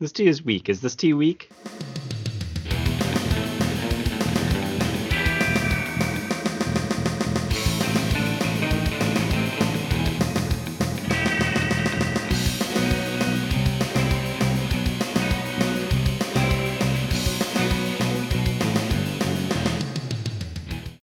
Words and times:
This 0.00 0.12
tea 0.12 0.28
is 0.28 0.44
weak. 0.44 0.68
Is 0.68 0.80
this 0.80 0.94
tea 0.94 1.12
weak? 1.12 1.50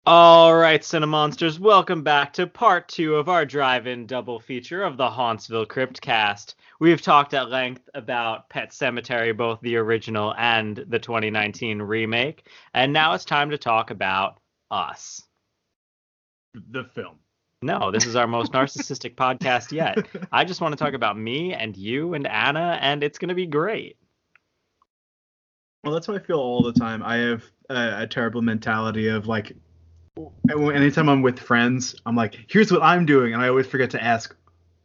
All 0.06 0.56
right, 0.56 0.80
Cinemonsters, 0.80 1.58
welcome 1.58 2.02
back 2.02 2.32
to 2.32 2.46
part 2.46 2.88
two 2.88 3.16
of 3.16 3.28
our 3.28 3.44
drive-in 3.44 4.06
double 4.06 4.40
feature 4.40 4.82
of 4.82 4.96
the 4.96 5.10
Hauntsville 5.10 5.68
Crypt 5.68 6.00
cast. 6.00 6.54
We've 6.80 7.02
talked 7.02 7.34
at 7.34 7.50
length 7.50 7.86
about 7.92 8.48
Pet 8.48 8.70
Sematary, 8.70 9.36
both 9.36 9.60
the 9.60 9.76
original 9.76 10.34
and 10.38 10.82
the 10.88 10.98
2019 10.98 11.82
remake, 11.82 12.48
and 12.72 12.90
now 12.90 13.12
it's 13.12 13.26
time 13.26 13.50
to 13.50 13.58
talk 13.58 13.90
about 13.90 14.40
us. 14.70 15.22
The 16.54 16.84
film. 16.84 17.18
No, 17.60 17.90
this 17.90 18.06
is 18.06 18.16
our 18.16 18.26
most 18.26 18.52
narcissistic 18.52 19.14
podcast 19.14 19.72
yet. 19.72 20.08
I 20.32 20.46
just 20.46 20.62
want 20.62 20.72
to 20.72 20.82
talk 20.82 20.94
about 20.94 21.18
me 21.18 21.52
and 21.52 21.76
you 21.76 22.14
and 22.14 22.26
Anna, 22.26 22.78
and 22.80 23.04
it's 23.04 23.18
going 23.18 23.28
to 23.28 23.34
be 23.34 23.46
great. 23.46 23.98
Well, 25.84 25.92
that's 25.92 26.06
how 26.06 26.14
I 26.14 26.18
feel 26.18 26.38
all 26.38 26.62
the 26.62 26.72
time. 26.72 27.02
I 27.02 27.16
have 27.16 27.44
a, 27.68 28.04
a 28.04 28.06
terrible 28.06 28.40
mentality 28.40 29.08
of 29.08 29.26
like, 29.26 29.54
anytime 30.48 31.10
I'm 31.10 31.20
with 31.20 31.38
friends, 31.38 31.94
I'm 32.06 32.16
like, 32.16 32.38
here's 32.48 32.72
what 32.72 32.82
I'm 32.82 33.04
doing, 33.04 33.34
and 33.34 33.42
I 33.42 33.48
always 33.48 33.66
forget 33.66 33.90
to 33.90 34.02
ask, 34.02 34.34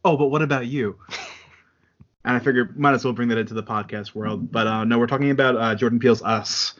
oh, 0.04 0.18
but 0.18 0.26
what 0.26 0.42
about 0.42 0.66
you? 0.66 0.98
and 2.26 2.34
I 2.36 2.40
figured 2.40 2.76
might 2.78 2.92
as 2.92 3.04
well 3.04 3.14
bring 3.14 3.28
that 3.28 3.38
into 3.38 3.54
the 3.54 3.62
podcast 3.62 4.14
world. 4.14 4.50
But 4.50 4.66
uh, 4.66 4.84
no, 4.84 4.98
we're 4.98 5.06
talking 5.06 5.30
about 5.30 5.56
uh, 5.56 5.74
Jordan 5.76 5.98
Peele's 6.00 6.22
Us. 6.22 6.74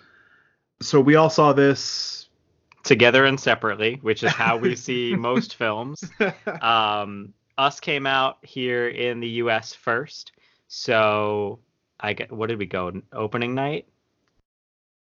So 0.83 1.01
we 1.01 1.15
all 1.15 1.31
saw 1.31 1.53
this 1.55 2.29
together 2.83 3.25
and 3.25 3.39
separately, 3.41 3.99
which 4.03 4.23
is 4.23 4.33
how 4.33 4.57
we 4.59 4.77
see 4.77 5.15
most 5.19 5.55
films. 5.55 6.03
Um, 6.61 7.33
Us 7.57 7.81
came 7.81 8.07
out 8.07 8.39
here 8.43 8.89
in 8.89 9.21
the 9.21 9.29
U.S. 9.29 9.73
first, 9.73 10.33
so 10.69 11.61
I 12.01 12.13
get 12.13 12.31
what 12.31 12.49
did 12.49 12.59
we 12.59 12.67
go 12.67 13.01
opening 13.13 13.55
night? 13.55 13.87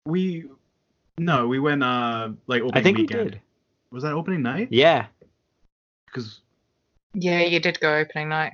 We 0.07 0.47
no, 1.19 1.49
we 1.49 1.59
went 1.59 1.83
uh 1.83 2.31
like 2.47 2.63
opening 2.63 2.79
I 2.81 2.83
think 2.83 2.99
weekend. 2.99 3.25
we 3.25 3.31
did. 3.31 3.41
Was 3.91 4.05
that 4.05 4.13
opening 4.13 4.43
night? 4.43 4.69
Yeah. 4.71 5.07
Because 6.07 6.41
Yeah, 7.15 7.41
you 7.41 7.59
did 7.61 7.81
go 7.81 7.97
opening 7.97 8.29
night. 8.29 8.53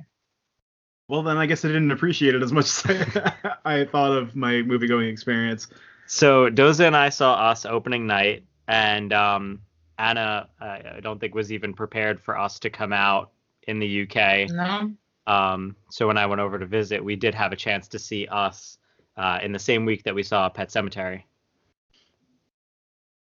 Well, 1.08 1.22
then 1.22 1.36
I 1.36 1.46
guess 1.46 1.64
I 1.64 1.68
didn't 1.68 1.92
appreciate 1.92 2.34
it 2.34 2.42
as 2.42 2.52
much 2.52 2.64
as 2.64 2.82
I, 2.86 3.54
I 3.64 3.84
thought 3.84 4.12
of 4.12 4.34
my 4.34 4.62
movie 4.62 4.88
going 4.88 5.08
experience. 5.08 5.68
So 6.06 6.50
Doza 6.50 6.86
and 6.86 6.96
I 6.96 7.10
saw 7.10 7.34
Us 7.34 7.64
opening 7.64 8.06
night, 8.06 8.44
and 8.68 9.12
um, 9.12 9.60
Anna, 9.98 10.48
I 10.60 10.82
I 10.96 11.00
don't 11.00 11.20
think 11.20 11.34
was 11.34 11.52
even 11.52 11.74
prepared 11.74 12.20
for 12.20 12.38
Us 12.38 12.58
to 12.60 12.70
come 12.70 12.92
out 12.92 13.30
in 13.66 13.78
the 13.78 14.02
UK. 14.02 14.48
No. 14.50 14.92
Um, 15.27 15.77
so 15.90 16.06
when 16.06 16.18
I 16.18 16.27
went 16.27 16.40
over 16.40 16.58
to 16.58 16.66
visit, 16.66 17.04
we 17.04 17.16
did 17.16 17.34
have 17.34 17.52
a 17.52 17.56
chance 17.56 17.88
to 17.88 17.98
see 17.98 18.27
Us 18.28 18.78
uh, 19.16 19.38
in 19.42 19.52
the 19.52 19.58
same 19.58 19.84
week 19.84 20.04
that 20.04 20.14
we 20.14 20.22
saw 20.22 20.48
Pet 20.48 20.68
Sematary. 20.68 21.22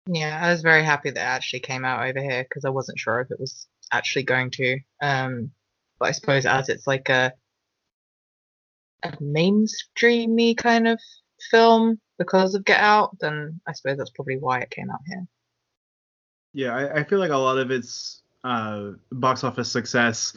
Yeah, 0.06 0.40
I 0.42 0.50
was 0.50 0.62
very 0.62 0.82
happy 0.82 1.10
that 1.10 1.20
it 1.20 1.22
actually 1.22 1.60
came 1.60 1.84
out 1.84 2.04
over 2.04 2.20
here 2.20 2.42
because 2.42 2.64
I 2.64 2.70
wasn't 2.70 2.98
sure 2.98 3.20
if 3.20 3.30
it 3.30 3.38
was 3.38 3.68
actually 3.92 4.24
going 4.24 4.50
to. 4.52 4.80
Um, 5.00 5.52
but 6.00 6.08
I 6.08 6.12
suppose 6.12 6.44
as 6.44 6.68
it's 6.68 6.88
like 6.88 7.08
a 7.08 7.32
a 9.02 9.10
mainstreamy 9.18 10.56
kind 10.56 10.88
of 10.88 11.00
film 11.50 12.00
because 12.18 12.54
of 12.54 12.64
Get 12.64 12.80
Out, 12.80 13.16
then 13.20 13.60
I 13.66 13.72
suppose 13.72 13.98
that's 13.98 14.10
probably 14.10 14.38
why 14.38 14.60
it 14.60 14.70
came 14.70 14.90
out 14.90 15.00
here. 15.06 15.26
Yeah, 16.52 16.74
I, 16.74 17.00
I 17.00 17.04
feel 17.04 17.18
like 17.18 17.30
a 17.30 17.36
lot 17.36 17.58
of 17.58 17.70
its 17.70 18.22
uh, 18.44 18.90
box 19.10 19.44
office 19.44 19.70
success 19.70 20.36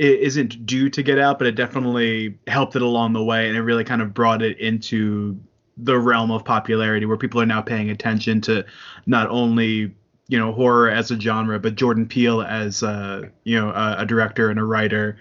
i- 0.00 0.04
isn't 0.04 0.66
due 0.66 0.88
to 0.90 1.02
Get 1.02 1.18
Out, 1.18 1.38
but 1.38 1.46
it 1.46 1.54
definitely 1.54 2.38
helped 2.46 2.76
it 2.76 2.82
along 2.82 3.12
the 3.12 3.22
way, 3.24 3.48
and 3.48 3.56
it 3.56 3.62
really 3.62 3.84
kind 3.84 4.02
of 4.02 4.14
brought 4.14 4.42
it 4.42 4.58
into 4.58 5.38
the 5.76 5.98
realm 5.98 6.30
of 6.30 6.44
popularity 6.44 7.06
where 7.06 7.16
people 7.16 7.40
are 7.40 7.46
now 7.46 7.62
paying 7.62 7.90
attention 7.90 8.40
to 8.42 8.64
not 9.06 9.28
only 9.30 9.94
you 10.28 10.38
know 10.38 10.52
horror 10.52 10.90
as 10.90 11.10
a 11.10 11.20
genre, 11.20 11.58
but 11.58 11.74
Jordan 11.74 12.06
Peele 12.06 12.42
as 12.42 12.82
uh, 12.82 13.28
you 13.44 13.58
know 13.60 13.70
a, 13.70 13.96
a 14.00 14.06
director 14.06 14.50
and 14.50 14.58
a 14.60 14.64
writer, 14.64 15.18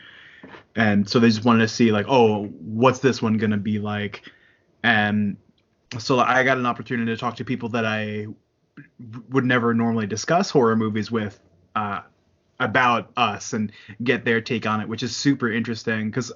and 0.76 1.08
so 1.08 1.20
they 1.20 1.28
just 1.28 1.46
wanted 1.46 1.62
to 1.62 1.68
see 1.68 1.92
like, 1.92 2.06
oh, 2.08 2.46
what's 2.46 3.00
this 3.00 3.22
one 3.22 3.38
gonna 3.38 3.58
be 3.58 3.80
like, 3.80 4.24
and 4.84 5.38
so 5.98 6.20
I 6.20 6.44
got 6.44 6.58
an 6.58 6.66
opportunity 6.66 7.12
to 7.12 7.18
talk 7.18 7.38
to 7.38 7.46
people 7.46 7.70
that 7.70 7.86
I 7.86 8.28
would 9.30 9.46
never 9.46 9.74
normally 9.74 10.08
discuss 10.08 10.50
horror 10.50 10.76
movies 10.76 11.12
with 11.12 11.40
uh, 11.76 12.02
about 12.60 13.12
us 13.18 13.54
and 13.54 13.72
get 14.04 14.26
their 14.26 14.42
take 14.42 14.66
on 14.66 14.82
it, 14.82 14.88
which 14.88 15.04
is 15.04 15.16
super 15.16 15.52
interesting 15.52 16.10
because 16.10 16.32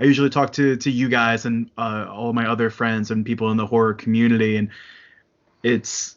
I 0.00 0.04
usually 0.04 0.30
talk 0.30 0.52
to 0.54 0.76
to 0.76 0.90
you 0.90 1.08
guys 1.08 1.46
and 1.46 1.70
uh, 1.78 2.06
all 2.10 2.32
my 2.32 2.48
other 2.48 2.70
friends 2.70 3.10
and 3.10 3.24
people 3.24 3.50
in 3.50 3.56
the 3.56 3.66
horror 3.66 3.94
community, 3.94 4.56
and 4.56 4.70
it's 5.62 6.16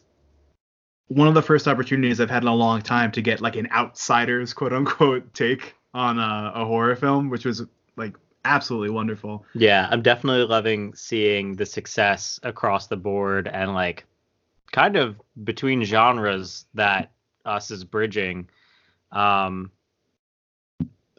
one 1.08 1.28
of 1.28 1.34
the 1.34 1.42
first 1.42 1.66
opportunities 1.66 2.20
I've 2.20 2.30
had 2.30 2.42
in 2.42 2.48
a 2.48 2.54
long 2.54 2.82
time 2.82 3.10
to 3.12 3.22
get 3.22 3.40
like 3.40 3.56
an 3.56 3.68
outsider's 3.72 4.52
quote 4.52 4.72
unquote 4.72 5.32
take 5.34 5.74
on 5.94 6.18
a, 6.18 6.52
a 6.54 6.64
horror 6.64 6.96
film, 6.96 7.30
which 7.30 7.44
was 7.44 7.62
like 7.96 8.16
absolutely 8.44 8.90
wonderful. 8.90 9.44
Yeah, 9.54 9.88
I'm 9.90 10.02
definitely 10.02 10.44
loving 10.44 10.94
seeing 10.94 11.56
the 11.56 11.66
success 11.66 12.40
across 12.42 12.86
the 12.86 12.96
board 12.96 13.48
and 13.48 13.74
like 13.74 14.06
kind 14.72 14.96
of 14.96 15.20
between 15.44 15.84
genres 15.84 16.66
that 16.74 17.10
us 17.44 17.70
is 17.70 17.84
bridging. 17.84 18.48
Um, 19.12 19.70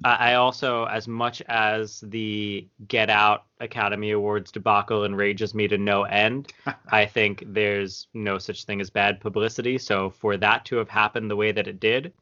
I 0.04 0.32
I 0.32 0.34
also, 0.36 0.86
as 0.86 1.08
much 1.08 1.42
as 1.48 2.02
the 2.08 2.68
Get 2.88 3.10
Out 3.10 3.46
Academy 3.60 4.12
Awards 4.12 4.52
debacle 4.52 5.06
enrages 5.06 5.54
me 5.54 5.68
to 5.68 5.78
no 5.78 6.04
end, 6.04 6.54
I 6.92 7.06
think 7.06 7.44
there's 7.48 8.08
no 8.14 8.38
such 8.38 8.66
thing 8.66 8.82
as 8.82 8.90
bad 8.90 9.20
publicity. 9.20 9.78
So 9.78 10.10
for 10.10 10.38
that 10.38 10.66
to 10.66 10.78
have 10.78 10.90
happened 10.90 11.30
the 11.30 11.36
way 11.36 11.52
that 11.52 11.68
it 11.68 11.80
did, 11.80 12.14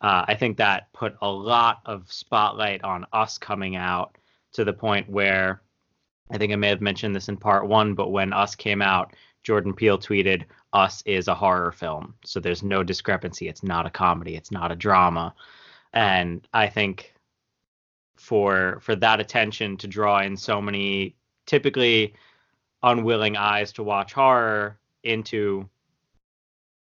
uh, 0.00 0.24
I 0.28 0.34
think 0.34 0.56
that 0.56 0.92
put 0.92 1.16
a 1.20 1.30
lot 1.30 1.80
of 1.84 2.10
spotlight 2.10 2.84
on 2.84 3.06
us 3.12 3.38
coming 3.38 3.76
out 3.76 4.16
to 4.52 4.64
the 4.64 4.72
point 4.72 5.08
where 5.08 5.62
I 6.30 6.38
think 6.38 6.52
I 6.52 6.56
may 6.56 6.68
have 6.68 6.80
mentioned 6.80 7.16
this 7.16 7.28
in 7.28 7.36
part 7.36 7.66
one, 7.66 7.94
but 7.94 8.10
when 8.10 8.32
Us 8.32 8.54
came 8.54 8.82
out, 8.82 9.14
Jordan 9.42 9.72
Peele 9.72 9.98
tweeted, 9.98 10.44
Us 10.72 11.02
is 11.06 11.28
a 11.28 11.34
horror 11.34 11.72
film. 11.72 12.14
So 12.24 12.38
there's 12.38 12.62
no 12.62 12.82
discrepancy. 12.82 13.48
It's 13.48 13.62
not 13.62 13.86
a 13.86 13.90
comedy. 13.90 14.36
It's 14.36 14.50
not 14.50 14.70
a 14.70 14.76
drama. 14.76 15.34
And 15.94 16.46
I 16.52 16.68
think 16.68 17.14
for 18.16 18.78
for 18.82 18.96
that 18.96 19.20
attention 19.20 19.76
to 19.78 19.86
draw 19.86 20.20
in 20.20 20.36
so 20.36 20.60
many 20.60 21.14
typically 21.46 22.14
unwilling 22.82 23.36
eyes 23.36 23.72
to 23.72 23.82
watch 23.82 24.12
horror 24.12 24.78
into 25.04 25.68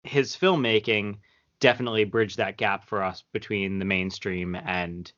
his 0.04 0.36
filmmaking 0.36 1.18
definitely 1.60 2.04
bridged 2.04 2.38
that 2.38 2.58
gap 2.58 2.88
for 2.88 3.04
us 3.04 3.24
between 3.34 3.80
the 3.80 3.86
mainstream 3.86 4.56
and 4.56 5.12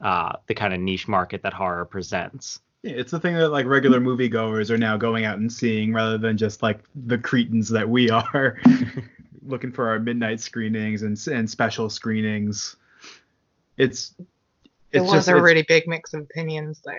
uh, 0.00 0.32
the 0.46 0.54
kind 0.54 0.72
of 0.74 0.80
niche 0.80 1.06
market 1.08 1.42
that 1.42 1.52
horror 1.52 1.84
presents. 1.84 2.60
Yeah, 2.82 2.94
it's 2.94 3.12
the 3.12 3.20
thing 3.20 3.34
that 3.36 3.50
like 3.50 3.66
regular 3.66 4.00
moviegoers 4.00 4.70
are 4.70 4.78
now 4.78 4.96
going 4.96 5.24
out 5.24 5.38
and 5.38 5.52
seeing 5.52 5.92
rather 5.92 6.18
than 6.18 6.36
just 6.36 6.62
like 6.62 6.80
the 7.06 7.18
cretins 7.18 7.68
that 7.68 7.88
we 7.88 8.10
are 8.10 8.58
looking 9.46 9.70
for 9.70 9.88
our 9.88 9.98
midnight 10.00 10.40
screenings 10.40 11.02
and 11.02 11.16
and 11.28 11.48
special 11.48 11.88
screenings. 11.88 12.74
It's 13.76 14.14
It 14.90 15.00
was 15.00 15.12
just 15.12 15.28
a 15.28 15.32
it's- 15.32 15.42
really 15.44 15.64
big 15.68 15.84
mix 15.86 16.12
of 16.14 16.22
opinions 16.22 16.80
though. 16.84 16.92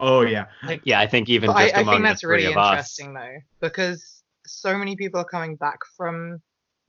oh 0.00 0.20
yeah. 0.22 0.46
Yeah, 0.84 1.00
I 1.00 1.06
think 1.06 1.28
even 1.30 1.46
But 1.48 1.56
I, 1.56 1.64
just 1.64 1.76
I 1.76 1.80
among 1.80 1.94
think 1.94 2.04
that's 2.04 2.20
the 2.20 2.26
three 2.26 2.36
really 2.44 2.52
of 2.52 2.58
us. 2.58 2.72
interesting 2.98 3.14
though, 3.14 3.36
because 3.60 4.22
so 4.46 4.76
many 4.76 4.96
people 4.96 5.20
are 5.20 5.24
coming 5.24 5.56
back 5.56 5.78
from 5.96 6.40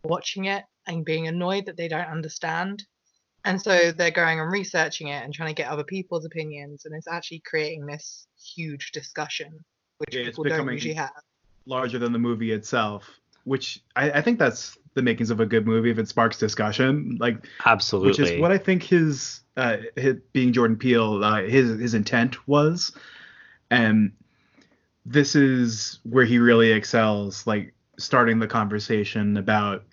watching 0.03 0.45
it 0.45 0.63
and 0.87 1.05
being 1.05 1.27
annoyed 1.27 1.65
that 1.67 1.77
they 1.77 1.87
don't 1.87 2.07
understand. 2.07 2.83
And 3.43 3.61
so 3.61 3.91
they're 3.91 4.11
going 4.11 4.39
and 4.39 4.51
researching 4.51 5.07
it 5.07 5.23
and 5.23 5.33
trying 5.33 5.49
to 5.49 5.55
get 5.55 5.71
other 5.71 5.83
people's 5.83 6.25
opinions, 6.25 6.85
and 6.85 6.95
it's 6.95 7.07
actually 7.07 7.41
creating 7.45 7.85
this 7.85 8.27
huge 8.55 8.91
discussion, 8.91 9.49
which 9.97 10.13
Yeah, 10.15 10.21
it's 10.21 10.29
people 10.29 10.43
don't 10.43 10.53
becoming- 10.53 10.73
usually 10.75 10.93
have. 10.95 11.11
larger 11.65 11.97
than 11.99 12.11
the 12.11 12.19
movie 12.19 12.51
itself, 12.51 13.09
which 13.43 13.81
I, 13.95 14.11
I 14.11 14.21
think 14.21 14.37
that's 14.39 14.77
the 14.93 15.01
makings 15.01 15.29
of 15.29 15.39
a 15.39 15.45
good 15.45 15.65
movie 15.65 15.89
if 15.89 15.97
it 15.97 16.07
sparks 16.07 16.37
discussion. 16.37 17.17
Like 17.19 17.45
Absolutely. 17.65 18.09
which 18.09 18.19
is 18.19 18.39
what 18.39 18.51
I 18.51 18.57
think 18.57 18.83
his, 18.83 19.41
uh, 19.57 19.77
his 19.95 20.17
being 20.33 20.53
Jordan 20.53 20.77
Peele, 20.77 21.23
uh, 21.23 21.43
his 21.43 21.79
his 21.79 21.93
intent 21.93 22.47
was, 22.47 22.91
and 23.69 24.11
this 25.05 25.35
is 25.35 25.99
where 26.03 26.25
he 26.25 26.37
really 26.39 26.71
excels, 26.71 27.47
like 27.47 27.73
starting 27.97 28.37
the 28.39 28.47
conversation 28.47 29.37
about 29.37 29.83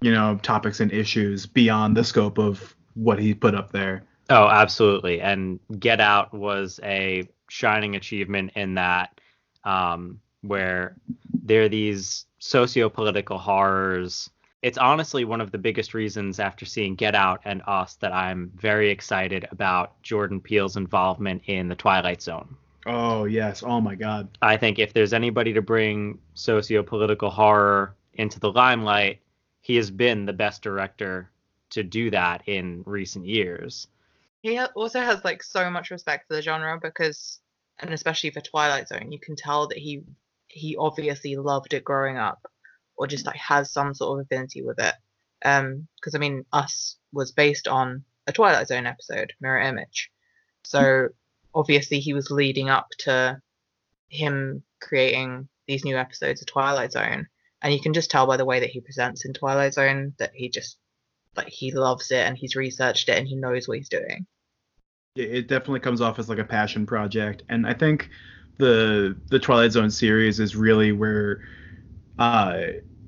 you 0.00 0.12
know 0.12 0.38
topics 0.42 0.80
and 0.80 0.92
issues 0.92 1.46
beyond 1.46 1.96
the 1.96 2.04
scope 2.04 2.38
of 2.38 2.74
what 2.94 3.18
he 3.18 3.34
put 3.34 3.54
up 3.54 3.72
there. 3.72 4.04
Oh, 4.28 4.48
absolutely. 4.48 5.20
And 5.20 5.60
Get 5.78 6.00
Out 6.00 6.34
was 6.34 6.80
a 6.82 7.28
shining 7.48 7.94
achievement 7.94 8.52
in 8.56 8.74
that, 8.74 9.20
um, 9.64 10.20
where 10.40 10.96
there 11.44 11.62
are 11.62 11.68
these 11.68 12.26
socio-political 12.38 13.38
horrors. 13.38 14.28
It's 14.62 14.78
honestly 14.78 15.24
one 15.24 15.40
of 15.40 15.52
the 15.52 15.58
biggest 15.58 15.94
reasons 15.94 16.40
after 16.40 16.64
seeing 16.64 16.96
Get 16.96 17.14
Out 17.14 17.40
and 17.44 17.62
Us 17.66 17.94
that 17.96 18.12
I'm 18.12 18.50
very 18.56 18.90
excited 18.90 19.46
about 19.52 20.02
Jordan 20.02 20.40
Peele's 20.40 20.76
involvement 20.76 21.42
in 21.46 21.68
the 21.68 21.76
Twilight 21.76 22.20
Zone. 22.20 22.56
Oh 22.84 23.24
yes. 23.24 23.62
Oh 23.64 23.80
my 23.80 23.94
God. 23.94 24.28
I 24.42 24.56
think 24.56 24.78
if 24.78 24.92
there's 24.92 25.12
anybody 25.12 25.52
to 25.52 25.62
bring 25.62 26.18
socio-political 26.34 27.30
horror 27.30 27.94
into 28.14 28.40
the 28.40 28.50
limelight, 28.50 29.20
he 29.66 29.74
has 29.74 29.90
been 29.90 30.26
the 30.26 30.32
best 30.32 30.62
director 30.62 31.28
to 31.70 31.82
do 31.82 32.08
that 32.08 32.40
in 32.46 32.84
recent 32.86 33.26
years. 33.26 33.88
He 34.40 34.60
also 34.60 35.00
has 35.00 35.24
like 35.24 35.42
so 35.42 35.68
much 35.68 35.90
respect 35.90 36.28
for 36.28 36.36
the 36.36 36.42
genre 36.42 36.78
because, 36.80 37.40
and 37.80 37.92
especially 37.92 38.30
for 38.30 38.40
Twilight 38.40 38.86
Zone, 38.86 39.10
you 39.10 39.18
can 39.18 39.34
tell 39.34 39.66
that 39.66 39.78
he 39.78 40.04
he 40.46 40.76
obviously 40.76 41.34
loved 41.34 41.74
it 41.74 41.82
growing 41.82 42.16
up, 42.16 42.46
or 42.96 43.08
just 43.08 43.26
like 43.26 43.34
has 43.38 43.72
some 43.72 43.92
sort 43.92 44.20
of 44.20 44.26
affinity 44.26 44.62
with 44.62 44.78
it. 44.78 44.94
Um, 45.44 45.88
because 45.96 46.14
I 46.14 46.18
mean, 46.18 46.44
Us 46.52 46.96
was 47.12 47.32
based 47.32 47.66
on 47.66 48.04
a 48.28 48.32
Twilight 48.32 48.68
Zone 48.68 48.86
episode, 48.86 49.32
Mirror 49.40 49.62
Image, 49.62 50.12
so 50.62 51.08
obviously 51.52 51.98
he 51.98 52.12
was 52.12 52.30
leading 52.30 52.70
up 52.70 52.90
to 52.98 53.42
him 54.10 54.62
creating 54.80 55.48
these 55.66 55.84
new 55.84 55.96
episodes 55.96 56.40
of 56.40 56.46
Twilight 56.46 56.92
Zone, 56.92 57.26
and 57.62 57.72
you 57.72 57.80
can 57.80 57.94
just 57.94 58.10
tell 58.10 58.26
by 58.26 58.36
the 58.36 58.44
way 58.44 58.60
that 58.60 58.70
he 58.70 58.80
presents 58.80 59.24
in 59.24 59.32
Twilight 59.32 59.74
Zone 59.74 60.14
that 60.18 60.32
he 60.34 60.48
just 60.48 60.78
like 61.36 61.48
he 61.48 61.72
loves 61.72 62.10
it 62.10 62.26
and 62.26 62.36
he's 62.36 62.56
researched 62.56 63.08
it 63.08 63.18
and 63.18 63.28
he 63.28 63.36
knows 63.36 63.68
what 63.68 63.78
he's 63.78 63.88
doing. 63.88 64.26
It 65.14 65.34
it 65.34 65.48
definitely 65.48 65.80
comes 65.80 66.00
off 66.00 66.18
as 66.18 66.28
like 66.28 66.38
a 66.38 66.44
passion 66.44 66.86
project, 66.86 67.42
and 67.48 67.66
I 67.66 67.74
think 67.74 68.10
the 68.58 69.16
the 69.28 69.38
Twilight 69.38 69.72
Zone 69.72 69.90
series 69.90 70.40
is 70.40 70.56
really 70.56 70.92
where 70.92 71.42
uh 72.18 72.58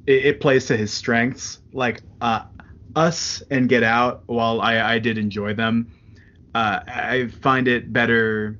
it, 0.06 0.26
it 0.26 0.40
plays 0.40 0.66
to 0.66 0.76
his 0.76 0.92
strengths. 0.92 1.60
Like 1.72 2.02
uh 2.20 2.44
us 2.96 3.42
and 3.50 3.68
Get 3.68 3.82
Out, 3.82 4.22
while 4.26 4.60
I 4.60 4.80
I 4.80 4.98
did 4.98 5.18
enjoy 5.18 5.54
them, 5.54 5.92
uh 6.54 6.80
I 6.86 7.28
find 7.40 7.68
it 7.68 7.92
better. 7.92 8.58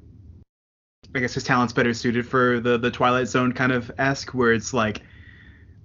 I 1.14 1.20
guess 1.20 1.32
his 1.32 1.44
talent's 1.44 1.72
better 1.72 1.94
suited 1.94 2.26
for 2.26 2.60
the 2.60 2.78
the 2.78 2.90
Twilight 2.90 3.28
Zone 3.28 3.52
kind 3.52 3.72
of 3.72 3.90
esque, 3.98 4.34
where 4.34 4.52
it's 4.52 4.74
like 4.74 5.02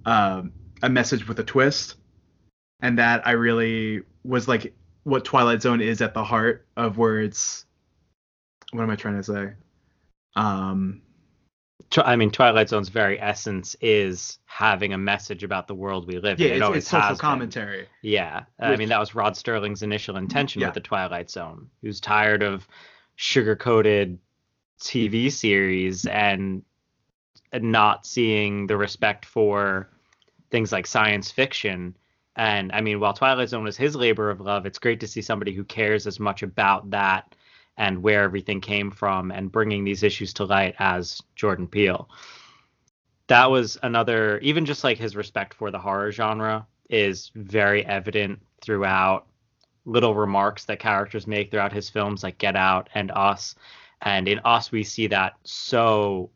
um 0.06 0.52
a 0.82 0.88
message 0.88 1.26
with 1.26 1.38
a 1.38 1.44
twist, 1.44 1.96
and 2.80 2.98
that 2.98 3.26
I 3.26 3.32
really 3.32 4.02
was 4.22 4.48
like 4.48 4.74
what 5.04 5.24
Twilight 5.24 5.62
Zone 5.62 5.80
is 5.80 6.00
at 6.00 6.14
the 6.14 6.24
heart 6.24 6.66
of 6.76 6.98
where 6.98 7.20
it's. 7.20 7.64
What 8.72 8.82
am 8.82 8.90
I 8.90 8.96
trying 8.96 9.16
to 9.16 9.22
say? 9.22 9.52
Um, 10.36 11.02
I 11.96 12.16
mean, 12.16 12.30
Twilight 12.30 12.68
Zone's 12.68 12.88
very 12.88 13.20
essence 13.20 13.76
is 13.80 14.38
having 14.46 14.92
a 14.92 14.98
message 14.98 15.44
about 15.44 15.68
the 15.68 15.74
world 15.74 16.06
we 16.06 16.18
live 16.18 16.40
yeah, 16.40 16.48
in. 16.48 16.52
It 16.52 16.56
it's, 16.56 16.64
always 16.64 16.78
it's 16.78 16.90
social 16.90 17.08
has 17.08 17.18
been. 17.18 17.22
commentary. 17.22 17.86
Yeah, 18.02 18.44
I 18.58 18.76
mean 18.76 18.88
that 18.88 18.98
was 18.98 19.14
Rod 19.14 19.34
Serling's 19.34 19.82
initial 19.82 20.16
intention 20.16 20.60
Yeah. 20.60 20.68
with 20.68 20.74
the 20.74 20.80
Twilight 20.80 21.30
Zone. 21.30 21.70
He 21.80 21.86
was 21.86 22.00
tired 22.00 22.42
of 22.42 22.66
sugar-coated 23.16 24.18
TV 24.80 25.30
series 25.30 26.04
and 26.06 26.62
and 27.52 27.70
not 27.70 28.06
seeing 28.06 28.66
the 28.66 28.76
respect 28.76 29.24
for 29.24 29.88
things 30.54 30.70
like 30.70 30.86
science 30.86 31.32
fiction. 31.32 31.96
And 32.36 32.70
I 32.70 32.80
mean, 32.80 33.00
while 33.00 33.12
Twilight 33.12 33.48
Zone 33.48 33.64
was 33.64 33.76
his 33.76 33.96
labor 33.96 34.30
of 34.30 34.40
love, 34.40 34.66
it's 34.66 34.78
great 34.78 35.00
to 35.00 35.08
see 35.08 35.20
somebody 35.20 35.52
who 35.52 35.64
cares 35.64 36.06
as 36.06 36.20
much 36.20 36.44
about 36.44 36.90
that 36.90 37.34
and 37.76 38.04
where 38.04 38.22
everything 38.22 38.60
came 38.60 38.92
from 38.92 39.32
and 39.32 39.50
bringing 39.50 39.82
these 39.82 40.04
issues 40.04 40.32
to 40.34 40.44
light 40.44 40.76
as 40.78 41.20
Jordan 41.34 41.66
Peele. 41.66 42.08
That 43.26 43.50
was 43.50 43.76
another, 43.82 44.38
even 44.38 44.64
just 44.64 44.84
like 44.84 44.96
his 44.96 45.16
respect 45.16 45.54
for 45.54 45.72
the 45.72 45.78
horror 45.80 46.12
genre 46.12 46.68
is 46.88 47.32
very 47.34 47.84
evident 47.84 48.40
throughout 48.60 49.26
little 49.86 50.14
remarks 50.14 50.66
that 50.66 50.78
characters 50.78 51.26
make 51.26 51.50
throughout 51.50 51.72
his 51.72 51.90
films, 51.90 52.22
like 52.22 52.38
Get 52.38 52.54
Out 52.54 52.88
and 52.94 53.10
Us. 53.10 53.56
And 54.02 54.28
in 54.28 54.38
Us, 54.44 54.70
we 54.70 54.84
see 54.84 55.08
that 55.08 55.32
so 55.42 56.30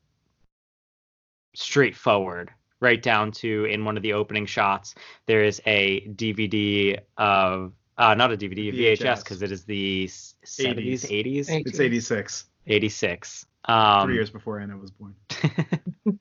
straightforward, 1.55 2.51
right 2.81 3.03
down 3.03 3.33
to 3.33 3.65
in 3.65 3.85
one 3.85 3.97
of 3.97 4.03
the 4.03 4.13
opening 4.13 4.47
shots, 4.47 4.95
there 5.27 5.43
is 5.45 5.61
a 5.67 6.03
DVD 6.09 6.99
of, 7.17 7.73
uh, 7.97 8.15
not 8.15 8.33
a 8.33 8.37
DVD, 8.37 8.69
a 8.69 8.73
VHS, 8.73 8.99
VHS. 8.99 9.19
because 9.25 9.43
it 9.43 9.51
is 9.53 9.65
the 9.65 10.05
s- 10.05 10.35
70s, 10.45 11.05
80s, 11.11 11.51
Eight- 11.51 11.67
It's 11.67 11.81
86, 11.81 12.45
86. 12.67 13.47
Um, 13.65 14.07
three 14.07 14.15
years 14.15 14.31
before 14.31 14.61
Anna 14.61 14.77
was 14.77 14.91
born. 14.93 15.15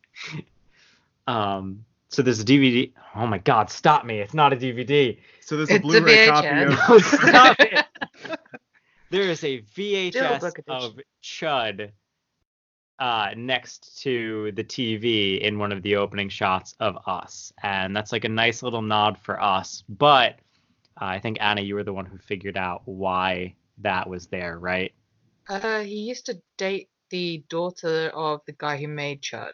um, 1.27 1.85
so 2.09 2.21
there's 2.21 2.39
a 2.39 2.45
DVD. 2.45 2.91
Oh 3.15 3.27
my 3.27 3.37
God! 3.37 3.69
Stop 3.69 4.05
me! 4.05 4.19
It's 4.19 4.33
not 4.33 4.53
a 4.53 4.55
DVD. 4.55 5.17
So 5.41 5.57
there's 5.57 5.69
a 5.69 5.75
It's 5.75 5.79
a 5.83 5.87
Blu-ray 5.87 6.27
copy 6.27 6.47
VHS. 6.47 6.95
of. 6.95 7.03
Stop 7.29 7.55
it! 7.59 7.85
There 9.09 9.21
is 9.23 9.43
a 9.43 9.61
VHS 9.61 10.61
of 10.67 10.99
Chud 11.23 11.91
uh, 12.99 13.29
next 13.35 14.01
to 14.01 14.51
the 14.53 14.63
TV 14.63 15.39
in 15.41 15.59
one 15.59 15.71
of 15.71 15.81
the 15.83 15.95
opening 15.95 16.29
shots 16.29 16.75
of 16.79 16.97
Us, 17.07 17.53
and 17.61 17.95
that's 17.95 18.11
like 18.11 18.25
a 18.25 18.29
nice 18.29 18.63
little 18.63 18.81
nod 18.81 19.17
for 19.19 19.41
us. 19.41 19.83
But 19.87 20.39
uh, 20.99 21.05
I 21.05 21.19
think 21.19 21.37
Anna, 21.39 21.61
you 21.61 21.75
were 21.75 21.83
the 21.83 21.93
one 21.93 22.05
who 22.05 22.17
figured 22.17 22.57
out 22.57 22.81
why 22.85 23.55
that 23.79 24.09
was 24.09 24.27
there, 24.27 24.57
right? 24.57 24.91
Uh, 25.47 25.81
he 25.81 25.99
used 26.01 26.25
to 26.25 26.41
date 26.57 26.89
the 27.09 27.43
daughter 27.49 28.09
of 28.13 28.41
the 28.47 28.53
guy 28.53 28.77
who 28.77 28.87
made 28.87 29.21
Chud. 29.21 29.53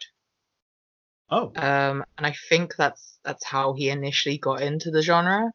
Oh, 1.30 1.52
Um, 1.56 2.04
and 2.18 2.26
I 2.26 2.34
think 2.48 2.76
that's 2.76 3.18
that's 3.24 3.44
how 3.44 3.72
he 3.72 3.88
initially 3.90 4.38
got 4.38 4.60
into 4.60 4.90
the 4.90 5.02
genre. 5.02 5.52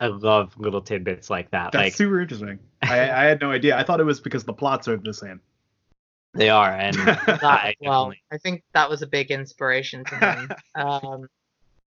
I 0.00 0.08
love 0.08 0.58
little 0.58 0.82
tidbits 0.82 1.30
like 1.30 1.50
that. 1.50 1.72
that's 1.72 1.84
like 1.84 1.92
super 1.94 2.20
interesting. 2.20 2.58
I, 2.82 3.00
I 3.10 3.24
had 3.24 3.40
no 3.40 3.50
idea. 3.50 3.76
I 3.76 3.82
thought 3.82 4.00
it 4.00 4.04
was 4.04 4.20
because 4.20 4.44
the 4.44 4.52
plots 4.52 4.88
are 4.88 4.96
the 4.96 5.14
same. 5.14 5.40
They 6.36 6.50
are, 6.50 6.70
and 6.70 6.96
That, 6.96 7.42
I 7.42 7.74
well, 7.80 8.12
I 8.30 8.38
think 8.38 8.62
that 8.74 8.88
was 8.88 9.02
a 9.02 9.06
big 9.06 9.30
inspiration 9.30 10.04
to 10.04 10.16
him. 10.16 10.50
um, 10.74 11.28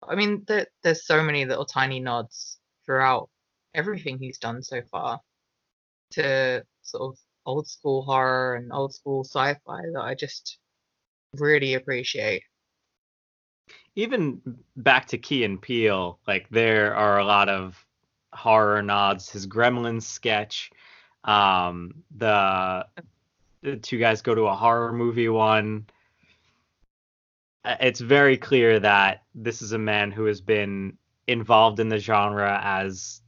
I 0.07 0.15
mean, 0.15 0.43
there, 0.47 0.67
there's 0.83 1.05
so 1.05 1.23
many 1.23 1.45
little 1.45 1.65
tiny 1.65 1.99
nods 1.99 2.59
throughout 2.85 3.29
everything 3.73 4.17
he's 4.17 4.37
done 4.37 4.61
so 4.63 4.81
far 4.91 5.19
to 6.11 6.63
sort 6.81 7.13
of 7.13 7.19
old 7.45 7.67
school 7.67 8.03
horror 8.03 8.55
and 8.55 8.71
old 8.71 8.93
school 8.93 9.23
sci-fi 9.23 9.81
that 9.93 10.01
I 10.01 10.15
just 10.15 10.57
really 11.33 11.73
appreciate. 11.73 12.43
even 13.95 14.41
back 14.75 15.07
to 15.07 15.17
Key 15.17 15.43
and 15.43 15.61
Peele, 15.61 16.19
like 16.27 16.47
there 16.49 16.95
are 16.95 17.19
a 17.19 17.25
lot 17.25 17.49
of 17.49 17.85
horror 18.33 18.81
nods. 18.81 19.29
His 19.29 19.47
Gremlins 19.47 20.03
sketch, 20.03 20.71
um, 21.23 22.03
the, 22.15 22.85
the 23.65 23.75
two 23.75 23.97
guys 23.97 24.21
go 24.21 24.35
to 24.35 24.47
a 24.47 24.55
horror 24.55 24.93
movie 24.93 25.29
one. 25.29 25.87
Uh, 27.63 27.75
It's 27.81 27.99
very 27.99 28.37
clear 28.37 28.79
that 28.79 29.23
this 29.33 29.61
is 29.61 29.71
a 29.73 29.77
man 29.77 30.11
who 30.11 30.25
has 30.25 30.39
been 30.39 30.97
involved 31.27 31.79
in 31.79 31.89
the 31.89 31.97
genre 31.97 32.59
as 32.63 33.21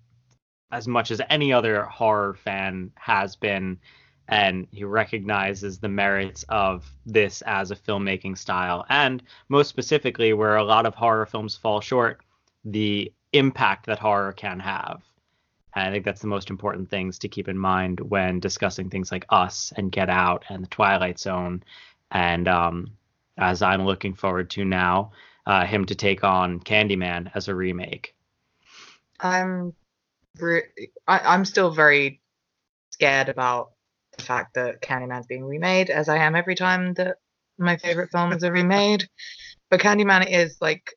as 0.71 0.87
much 0.87 1.11
as 1.11 1.21
any 1.29 1.51
other 1.51 1.83
horror 1.83 2.33
fan 2.35 2.91
has 2.95 3.35
been 3.35 3.79
and 4.27 4.67
he 4.71 4.83
recognizes 4.83 5.79
the 5.79 5.87
merits 5.87 6.43
of 6.49 6.85
this 7.05 7.41
as 7.43 7.71
a 7.71 7.75
filmmaking 7.75 8.37
style 8.37 8.85
and 8.89 9.23
most 9.49 9.69
specifically 9.69 10.33
where 10.33 10.57
a 10.57 10.63
lot 10.63 10.85
of 10.85 10.93
horror 10.93 11.25
films 11.25 11.55
fall 11.55 11.79
short 11.81 12.21
the 12.65 13.11
impact 13.31 13.85
that 13.85 13.97
horror 13.97 14.33
can 14.33 14.59
have 14.59 15.01
and 15.77 15.87
i 15.87 15.91
think 15.91 16.05
that's 16.05 16.21
the 16.21 16.27
most 16.27 16.49
important 16.49 16.89
things 16.89 17.19
to 17.19 17.27
keep 17.27 17.47
in 17.47 17.57
mind 17.57 17.99
when 17.99 18.39
discussing 18.39 18.89
things 18.89 19.11
like 19.11 19.25
us 19.29 19.71
and 19.77 19.91
get 19.91 20.09
out 20.09 20.43
and 20.49 20.63
the 20.63 20.69
twilight 20.69 21.19
zone 21.19 21.63
and 22.11 22.47
um, 22.47 22.91
as 23.37 23.61
i'm 23.61 23.85
looking 23.85 24.13
forward 24.13 24.49
to 24.49 24.65
now 24.65 25.11
uh, 25.45 25.65
him 25.65 25.85
to 25.85 25.95
take 25.95 26.23
on 26.23 26.59
candyman 26.59 27.31
as 27.33 27.47
a 27.47 27.55
remake 27.55 28.13
I'm 29.19 29.73
re- 30.39 30.89
I, 31.07 31.19
I'm 31.19 31.45
still 31.45 31.71
very 31.71 32.21
scared 32.91 33.29
about 33.29 33.71
the 34.17 34.23
fact 34.23 34.55
that 34.55 34.81
Candyman's 34.81 35.27
being 35.27 35.45
remade, 35.45 35.89
as 35.89 36.09
I 36.09 36.17
am 36.17 36.35
every 36.35 36.55
time 36.55 36.93
that 36.95 37.17
my 37.57 37.77
favorite 37.77 38.11
films 38.11 38.43
are 38.43 38.51
remade. 38.51 39.07
But 39.69 39.81
Candyman 39.81 40.29
is 40.29 40.57
like, 40.61 40.93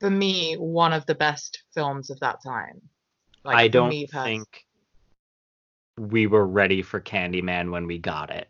for 0.00 0.10
me, 0.10 0.54
one 0.54 0.92
of 0.92 1.06
the 1.06 1.14
best 1.14 1.62
films 1.74 2.10
of 2.10 2.20
that 2.20 2.42
time. 2.42 2.80
Like, 3.44 3.58
i 3.58 3.68
don't 3.68 4.08
think 4.10 4.66
we 5.98 6.26
were 6.26 6.46
ready 6.46 6.82
for 6.82 7.00
candyman 7.00 7.70
when 7.70 7.86
we 7.86 7.98
got 7.98 8.30
it 8.30 8.48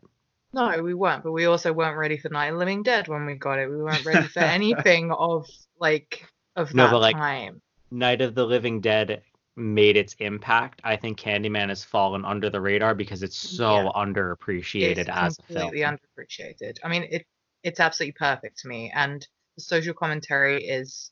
No, 0.53 0.83
we 0.83 0.95
weren't. 0.95 1.23
But 1.25 1.33
we 1.33 1.47
also 1.47 1.73
weren't 1.73 1.97
ready 1.97 2.17
for 2.17 2.31
Night 2.31 2.49
of 2.49 2.55
the 2.55 2.59
Living 2.59 2.83
Dead 2.83 3.07
when 3.09 3.27
we 3.27 3.35
got 3.35 3.59
it. 3.59 3.69
We 3.69 3.77
weren't 3.77 4.07
ready 4.07 4.27
for 4.27 4.41
anything 4.59 5.13
of 5.13 5.47
like 5.79 6.27
of 6.57 6.75
No, 6.75 6.85
that 6.85 6.93
but, 6.93 7.01
like, 7.01 7.17
time. 7.17 7.61
Night 7.91 8.21
of 8.21 8.35
the 8.35 8.45
Living 8.45 8.81
Dead 8.81 9.23
made 9.57 9.97
its 9.97 10.15
impact, 10.21 10.81
I 10.85 10.97
think 10.97 11.19
Candyman 11.19 11.69
has 11.69 11.85
fallen 11.85 12.25
under 12.25 12.49
the 12.49 12.61
radar 12.61 12.95
because 12.95 13.23
it's 13.23 13.37
so 13.37 13.65
Yeah. 13.65 13.91
underappreciated 13.95 14.99
it's 14.99 15.09
as 15.09 15.39
a 15.39 15.43
film. 15.53 15.71
completely 15.71 15.81
underappreciated. 15.81 16.79
I 16.85 16.89
mean, 16.89 17.05
it 17.11 17.27
it's 17.65 17.81
absolutely 17.81 18.13
perfect 18.13 18.59
to 18.61 18.69
me, 18.69 18.91
and 18.95 19.27
the 19.57 19.63
social 19.63 19.95
commentary 19.95 20.65
is 20.65 21.11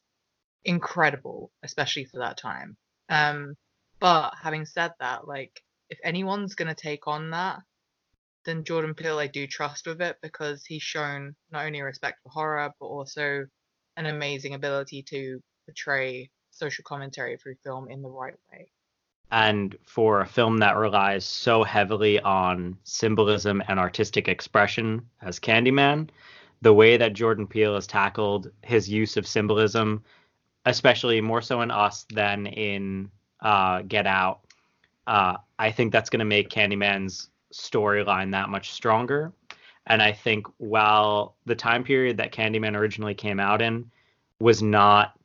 incredible, 0.66 1.50
especially 1.62 2.04
for 2.04 2.18
that 2.18 2.36
time. 2.36 2.76
Um, 3.08 3.56
but 4.00 4.34
having 4.42 4.66
said 4.66 4.92
that, 5.00 5.26
like 5.26 5.62
if 5.88 5.98
anyone's 6.04 6.54
gonna 6.54 6.74
take 6.74 7.06
on 7.06 7.30
that, 7.30 7.60
then 8.44 8.64
Jordan 8.64 8.94
Peele 8.94 9.18
I 9.18 9.26
do 9.28 9.46
trust 9.46 9.86
with 9.86 10.00
it 10.02 10.16
because 10.22 10.64
he's 10.64 10.82
shown 10.82 11.34
not 11.50 11.64
only 11.66 11.80
respect 11.82 12.18
for 12.22 12.30
horror 12.30 12.70
but 12.78 12.86
also 12.86 13.46
an 13.96 14.06
amazing 14.06 14.54
ability 14.54 15.02
to 15.04 15.40
portray 15.66 16.30
social 16.50 16.84
commentary 16.84 17.36
through 17.36 17.56
film 17.64 17.88
in 17.90 18.02
the 18.02 18.08
right 18.08 18.34
way. 18.52 18.68
and 19.30 19.76
for 19.84 20.20
a 20.20 20.26
film 20.26 20.58
that 20.58 20.76
relies 20.76 21.24
so 21.24 21.64
heavily 21.64 22.20
on 22.20 22.76
symbolism 22.84 23.62
and 23.68 23.78
artistic 23.80 24.28
expression 24.28 25.04
as 25.22 25.40
Candyman, 25.40 26.08
the 26.62 26.72
way 26.72 26.96
that 26.96 27.12
Jordan 27.12 27.46
Peele 27.46 27.74
has 27.74 27.86
tackled 27.86 28.50
his 28.62 28.88
use 28.88 29.16
of 29.16 29.26
symbolism, 29.26 30.04
especially 30.66 31.20
more 31.20 31.40
so 31.40 31.62
in 31.62 31.70
Us 31.70 32.04
than 32.12 32.46
in 32.46 33.10
uh, 33.40 33.82
Get 33.82 34.06
Out, 34.06 34.40
uh, 35.06 35.36
I 35.58 35.70
think 35.70 35.92
that's 35.92 36.10
going 36.10 36.18
to 36.18 36.26
make 36.26 36.50
Candyman's 36.50 37.30
storyline 37.54 38.32
that 38.32 38.48
much 38.48 38.72
stronger. 38.72 39.32
And 39.86 40.02
I 40.02 40.12
think 40.12 40.46
while 40.58 41.36
the 41.46 41.54
time 41.54 41.84
period 41.84 42.16
that 42.16 42.32
Candyman 42.32 42.76
originally 42.76 43.14
came 43.14 43.38
out 43.38 43.62
in 43.62 43.88
was 44.40 44.60
not 44.60 45.18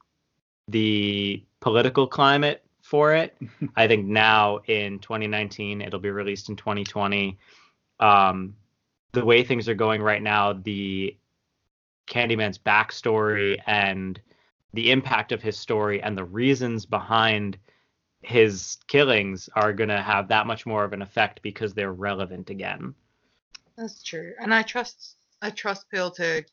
the 0.68 1.44
political 1.60 2.06
climate 2.06 2.64
for 2.84 3.16
it, 3.16 3.36
I 3.76 3.88
think 3.88 4.06
now 4.06 4.60
in 4.68 5.00
2019, 5.00 5.82
it'll 5.82 6.00
be 6.00 6.12
released 6.12 6.50
in 6.50 6.56
2020. 6.56 7.40
Um, 8.00 8.56
the 9.14 9.26
way 9.26 9.44
things 9.44 9.68
are 9.68 9.74
going 9.74 10.02
right 10.02 10.22
now, 10.22 10.54
the 10.54 11.18
Candyman's 12.08 12.60
backstory 12.60 13.58
and 13.66 14.20
the 14.74 14.92
impact 14.92 15.32
of 15.32 15.42
his 15.42 15.58
story 15.58 16.02
and 16.02 16.18
the 16.18 16.24
reasons 16.24 16.86
behind 16.86 17.58
his 18.22 18.78
killings 18.88 19.50
are 19.56 19.74
going 19.74 19.90
to 19.90 20.02
have 20.02 20.28
that 20.30 20.46
much 20.48 20.66
more 20.66 20.84
of 20.84 20.94
an 20.94 21.02
effect 21.02 21.42
because 21.42 21.74
they're 21.74 21.92
relevant 21.94 22.50
again. 22.50 22.94
That's 23.78 24.04
true, 24.04 24.34
and 24.40 24.54
I 24.54 24.62
trust 24.64 25.16
I 25.42 25.50
trust 25.50 25.90
Peele 25.90 26.12
to. 26.12 26.44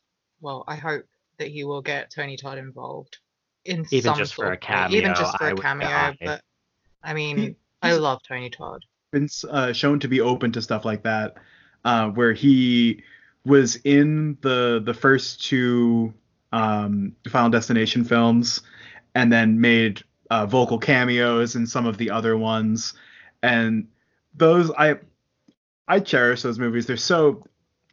Well, 0.41 0.63
I 0.67 0.75
hope 0.75 1.05
that 1.37 1.49
he 1.49 1.63
will 1.63 1.81
get 1.81 2.11
Tony 2.11 2.37
Todd 2.37 2.57
involved 2.57 3.17
in 3.65 3.85
Even 3.91 4.09
some 4.11 4.17
just 4.17 4.33
for 4.33 4.45
a 4.45 4.55
of 4.55 4.91
way, 4.91 4.97
even 4.97 5.13
just 5.15 5.37
for 5.37 5.43
I 5.45 5.51
a 5.51 5.55
cameo. 5.55 5.87
die. 5.87 6.17
But 6.25 6.41
I 7.03 7.13
mean, 7.13 7.37
He- 7.37 7.55
I 7.81 7.93
love 7.93 8.21
Tony 8.27 8.49
Todd. 8.49 8.83
been 9.11 9.29
uh, 9.49 9.73
shown 9.73 9.99
to 9.99 10.07
be 10.07 10.21
open 10.21 10.51
to 10.53 10.61
stuff 10.61 10.85
like 10.85 11.03
that, 11.03 11.35
uh, 11.85 12.09
where 12.09 12.33
he 12.33 13.03
was 13.45 13.75
in 13.77 14.37
the 14.41 14.81
the 14.83 14.93
first 14.93 15.45
two 15.45 16.13
um, 16.51 17.15
Final 17.29 17.49
Destination 17.49 18.03
films, 18.03 18.61
and 19.15 19.31
then 19.31 19.59
made 19.59 20.01
uh, 20.29 20.45
vocal 20.45 20.79
cameos 20.79 21.55
in 21.55 21.67
some 21.67 21.85
of 21.85 21.97
the 21.97 22.11
other 22.11 22.37
ones, 22.37 22.93
and 23.41 23.87
those 24.35 24.71
I 24.71 24.99
I 25.87 25.99
cherish 25.99 26.43
those 26.43 26.59
movies. 26.59 26.85
They're 26.85 26.97
so 26.97 27.43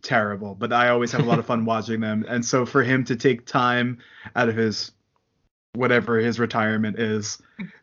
terrible, 0.02 0.54
but 0.54 0.72
I 0.72 0.88
always 0.88 1.12
have 1.12 1.22
a 1.22 1.24
lot 1.24 1.38
of 1.38 1.46
fun 1.46 1.64
watching 1.66 2.00
them. 2.00 2.24
And 2.28 2.44
so 2.44 2.66
for 2.66 2.82
him 2.82 3.04
to 3.04 3.16
take 3.16 3.46
time 3.46 3.98
out 4.34 4.48
of 4.48 4.56
his 4.56 4.92
whatever 5.74 6.18
his 6.18 6.38
retirement 6.38 6.98
is 6.98 7.38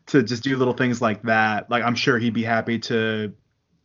to 0.06 0.22
just 0.22 0.42
do 0.42 0.56
little 0.56 0.74
things 0.74 1.00
like 1.00 1.22
that, 1.22 1.70
like 1.70 1.84
I'm 1.84 1.94
sure 1.94 2.18
he'd 2.18 2.34
be 2.34 2.42
happy 2.42 2.78
to, 2.80 3.32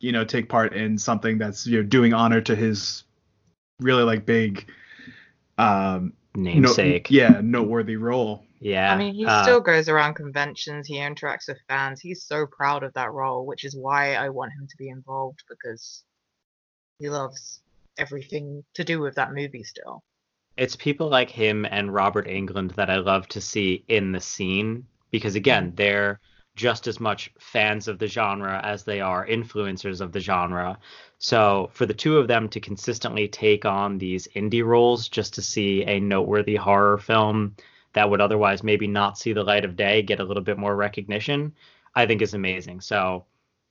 you 0.00 0.12
know, 0.12 0.24
take 0.24 0.48
part 0.48 0.72
in 0.72 0.98
something 0.98 1.38
that's 1.38 1.66
you 1.66 1.78
know 1.78 1.82
doing 1.82 2.14
honor 2.14 2.40
to 2.40 2.56
his 2.56 3.04
really 3.80 4.02
like 4.02 4.26
big 4.26 4.70
um 5.58 6.12
no- 6.34 6.42
Namesake. 6.42 7.10
yeah, 7.10 7.40
noteworthy 7.42 7.96
role. 7.96 8.44
yeah. 8.60 8.92
I 8.92 8.96
mean, 8.96 9.14
he 9.14 9.26
uh, 9.26 9.42
still 9.42 9.60
goes 9.60 9.88
around 9.88 10.14
conventions. 10.14 10.86
He 10.86 10.96
interacts 10.96 11.48
with 11.48 11.58
fans. 11.68 12.00
He's 12.00 12.22
so 12.22 12.46
proud 12.46 12.82
of 12.82 12.92
that 12.94 13.12
role, 13.12 13.46
which 13.46 13.64
is 13.64 13.74
why 13.76 14.14
I 14.14 14.28
want 14.28 14.52
him 14.52 14.66
to 14.68 14.76
be 14.76 14.88
involved 14.88 15.42
because 15.48 16.04
he 16.98 17.08
loves 17.08 17.60
everything 17.98 18.64
to 18.74 18.84
do 18.84 19.00
with 19.00 19.14
that 19.16 19.32
movie 19.34 19.64
still. 19.64 20.02
it's 20.56 20.76
people 20.76 21.08
like 21.08 21.30
him 21.30 21.66
and 21.70 21.92
Robert 21.92 22.26
Englund 22.26 22.74
that 22.74 22.90
I 22.90 22.96
love 22.96 23.26
to 23.28 23.40
see 23.40 23.84
in 23.88 24.12
the 24.12 24.20
scene 24.20 24.86
because 25.10 25.34
again, 25.34 25.72
they're 25.76 26.20
just 26.60 26.86
as 26.86 27.00
much 27.00 27.32
fans 27.38 27.88
of 27.88 27.98
the 27.98 28.06
genre 28.06 28.60
as 28.62 28.84
they 28.84 29.00
are 29.00 29.26
influencers 29.26 30.02
of 30.02 30.12
the 30.12 30.20
genre. 30.20 30.78
So 31.18 31.70
for 31.72 31.86
the 31.86 31.94
two 31.94 32.18
of 32.18 32.28
them 32.28 32.50
to 32.50 32.60
consistently 32.60 33.26
take 33.28 33.64
on 33.64 33.96
these 33.96 34.28
indie 34.36 34.64
roles 34.64 35.08
just 35.08 35.32
to 35.34 35.42
see 35.42 35.84
a 35.84 35.98
noteworthy 35.98 36.56
horror 36.56 36.98
film 36.98 37.56
that 37.94 38.10
would 38.10 38.20
otherwise 38.20 38.62
maybe 38.62 38.86
not 38.86 39.16
see 39.16 39.32
the 39.32 39.42
light 39.42 39.64
of 39.64 39.74
day 39.74 40.02
get 40.02 40.20
a 40.20 40.24
little 40.24 40.42
bit 40.42 40.58
more 40.58 40.76
recognition, 40.76 41.54
I 41.94 42.04
think 42.04 42.20
is 42.20 42.34
amazing. 42.34 42.82
So 42.82 43.24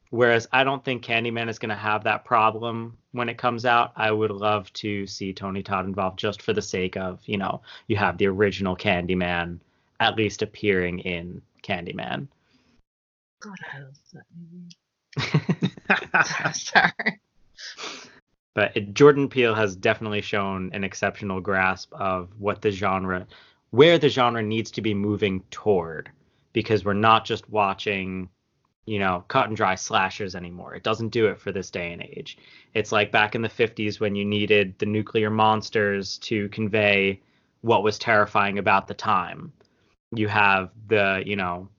whereas 0.10 0.48
I 0.52 0.64
don't 0.64 0.84
think 0.84 1.06
Candyman 1.06 1.48
is 1.48 1.60
going 1.60 1.70
to 1.70 1.76
have 1.76 2.04
that 2.06 2.26
problem 2.26 2.98
when 3.12 3.30
it 3.30 3.38
comes 3.38 3.66
out, 3.66 3.92
I 3.96 4.12
would 4.12 4.32
love 4.32 4.74
to 4.74 5.06
see 5.06 5.32
Tony 5.32 5.62
Todd 5.62 5.86
involved 5.86 6.18
just 6.18 6.42
for 6.42 6.54
the 6.54 6.62
sake 6.62 6.98
of, 6.98 7.20
you 7.26 7.38
know, 7.38 7.62
you 7.88 7.98
have 7.98 8.18
the 8.18 8.28
original 8.28 8.76
Candyman 8.76 9.60
at 10.00 10.16
least 10.16 10.42
appearing 10.42 11.00
in 11.00 11.42
Candyman. 11.64 12.28
God, 13.42 13.56
I 13.74 13.80
love 13.80 13.98
that 14.14 14.26
movie. 14.38 14.76
Sorry. 16.54 17.22
but 18.54 18.76
it, 18.76 18.94
Jordan 18.94 19.30
Peele 19.30 19.56
has 19.56 19.76
definitely 19.76 20.22
shown 20.22 20.72
an 20.74 20.84
exceptional 20.84 21.40
grasp 21.40 21.94
of 21.94 22.30
what 22.38 22.62
the 22.62 22.72
genre, 22.72 23.26
where 23.72 23.98
the 23.98 24.10
genre 24.10 24.42
needs 24.42 24.72
to 24.72 24.82
be 24.82 24.94
moving 24.94 25.44
toward, 25.52 26.10
because 26.54 26.84
we're 26.84 26.94
not 26.94 27.26
just 27.26 27.50
watching, 27.50 28.30
you 28.86 29.00
know, 29.00 29.24
cut 29.28 29.48
and 29.48 29.56
dry 29.56 29.76
slashers 29.76 30.36
anymore. 30.36 30.76
It 30.76 30.84
doesn't 30.84 31.10
do 31.10 31.28
it 31.28 31.40
for 31.40 31.52
this 31.52 31.70
day 31.70 31.94
and 31.94 32.02
age. 32.02 32.38
It's 32.74 32.92
like 32.92 33.12
back 33.12 33.36
in 33.36 33.42
the 33.42 33.50
50s 33.50 34.00
when 34.00 34.16
you 34.16 34.26
needed 34.26 34.78
the 34.80 34.86
nuclear 34.86 35.30
monsters 35.30 36.18
to 36.20 36.50
convey 36.50 37.22
what 37.62 37.84
was 37.84 37.98
terrifying 38.00 38.58
about 38.58 38.88
the 38.88 38.94
time. 38.94 39.54
You 40.12 40.28
have 40.28 40.72
the, 40.88 41.24
you 41.26 41.36
know, 41.36 41.70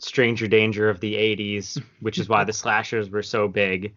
stranger 0.00 0.48
danger 0.48 0.88
of 0.90 1.00
the 1.00 1.14
80s, 1.14 1.82
which 2.00 2.18
is 2.18 2.28
why 2.28 2.44
the 2.44 2.52
slashers 2.62 3.10
were 3.10 3.22
so 3.22 3.46
big. 3.48 3.94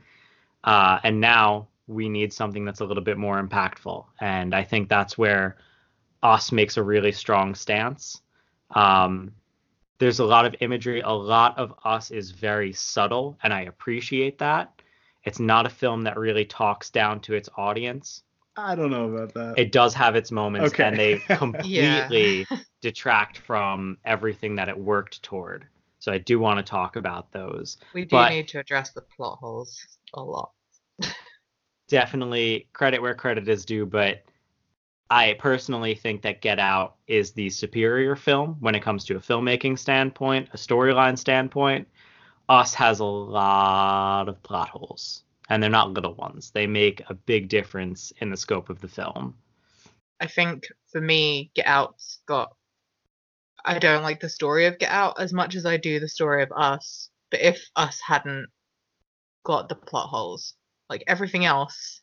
Uh, 0.63 1.00
and 1.03 1.19
now 1.19 1.67
we 1.88 2.07
need 2.10 2.31
something 2.31 2.63
that's 2.65 2.79
a 2.81 2.86
little 2.86 3.03
bit 3.03 3.17
more 3.17 3.41
impactful. 3.41 4.05
And 4.22 4.53
I 4.55 4.63
think 4.63 4.88
that's 4.89 5.17
where 5.17 5.57
Us 6.22 6.51
makes 6.51 6.77
a 6.77 6.83
really 6.83 7.12
strong 7.12 7.55
stance. 7.55 8.22
Um, 8.72 9.31
there's 10.00 10.19
a 10.19 10.25
lot 10.25 10.45
of 10.45 10.55
imagery. 10.60 11.01
A 11.01 11.10
lot 11.12 11.57
of 11.57 11.74
Us 11.83 12.12
is 12.12 12.31
very 12.31 12.74
subtle, 12.74 13.38
and 13.43 13.53
I 13.53 13.62
appreciate 13.63 14.38
that. 14.39 14.81
It's 15.24 15.39
not 15.39 15.65
a 15.65 15.69
film 15.69 16.03
that 16.03 16.17
really 16.17 16.45
talks 16.45 16.89
down 16.89 17.19
to 17.22 17.33
its 17.33 17.48
audience. 17.55 18.24
I 18.57 18.75
don't 18.75 18.91
know 18.91 19.10
about 19.13 19.33
that. 19.36 19.57
It 19.57 19.72
does 19.72 19.93
have 19.93 20.15
its 20.15 20.31
moments, 20.31 20.74
Okay. 20.74 20.83
and 20.83 21.00
they 21.00 21.12
Yeah. 21.29 21.38
completely 21.38 22.45
detract 22.81 23.38
from 23.38 23.98
everything 24.05 24.55
that 24.55 24.69
it 24.69 24.77
worked 24.77 25.24
toward. 25.24 25.65
So 26.03 26.12
I 26.12 26.17
do 26.17 26.38
want 26.38 26.57
to 26.57 26.69
talk 26.69 26.98
about 26.98 27.31
those. 27.31 27.77
We 27.93 28.03
do 28.03 28.10
But- 28.17 28.31
need 28.31 28.50
to 28.50 28.60
address 28.60 28.91
the 28.91 29.00
plot 29.00 29.38
holes 29.39 29.79
a 30.13 30.22
lot. 30.22 30.51
definitely 31.88 32.67
credit 32.74 33.01
where 33.01 33.15
credit 33.15 33.48
is 33.48 33.63
due, 33.63 33.86
but 33.86 34.25
I 35.10 35.38
personally 35.39 35.95
think 35.95 36.22
that 36.24 36.41
Get 36.41 36.60
Out 36.60 36.98
is 37.07 37.31
the 37.31 37.50
superior 37.50 38.17
film 38.17 38.57
when 38.60 38.75
it 38.75 38.81
comes 38.81 39.05
to 39.05 39.15
a 39.15 39.19
filmmaking 39.19 39.79
standpoint, 39.79 40.50
a 40.51 40.57
storyline 40.57 41.17
standpoint. 41.17 41.88
Us 42.50 42.74
has 42.74 43.00
a 43.00 43.05
lot 43.05 44.27
of 44.27 44.43
plot 44.43 44.67
holes, 44.67 45.24
and 45.48 45.63
they're 45.63 45.69
not 45.69 45.91
little 45.91 46.15
ones. 46.15 46.51
They 46.51 46.67
make 46.67 47.01
a 47.07 47.13
big 47.13 47.48
difference 47.48 48.12
in 48.17 48.29
the 48.29 48.36
scope 48.36 48.69
of 48.69 48.81
the 48.81 48.89
film. 48.89 49.38
I 50.19 50.27
think 50.27 50.67
for 50.91 51.00
me, 51.00 51.50
Get 51.53 51.65
Out's 51.65 52.19
got. 52.25 52.57
I 53.65 53.79
don't 53.79 54.03
like 54.03 54.20
the 54.20 54.29
story 54.29 54.65
of 54.65 54.79
Get 54.79 54.91
Out 54.91 55.20
as 55.20 55.34
much 55.34 55.55
as 55.55 55.65
I 55.65 55.77
do 55.77 56.00
the 56.00 56.08
story 56.08 56.43
of 56.43 56.51
Us. 56.51 57.10
But 57.32 57.41
if 57.41 57.63
Us 57.75 58.00
hadn't 58.05 58.48
got 59.46 59.70
the 59.70 59.75
plot 59.75 60.10
holes, 60.10 60.55
like 60.89 61.03
everything 61.08 61.46
else 61.46 62.01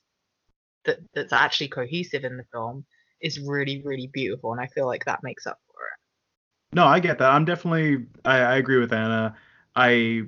that 0.84 0.98
that's 1.14 1.32
actually 1.32 1.68
cohesive 1.68 2.24
in 2.24 2.36
the 2.36 2.44
film 2.52 2.84
is 3.20 3.38
really, 3.38 3.82
really 3.84 4.08
beautiful, 4.12 4.52
and 4.52 4.60
I 4.60 4.66
feel 4.68 4.86
like 4.86 5.04
that 5.04 5.22
makes 5.22 5.46
up 5.46 5.58
for 5.66 5.80
it. 5.82 6.76
No, 6.76 6.86
I 6.86 7.00
get 7.00 7.18
that. 7.18 7.30
I'm 7.30 7.44
definitely 7.44 8.06
I, 8.24 8.38
I 8.38 8.56
agree 8.56 8.78
with 8.78 8.92
Anna. 8.92 9.36
I 9.76 10.22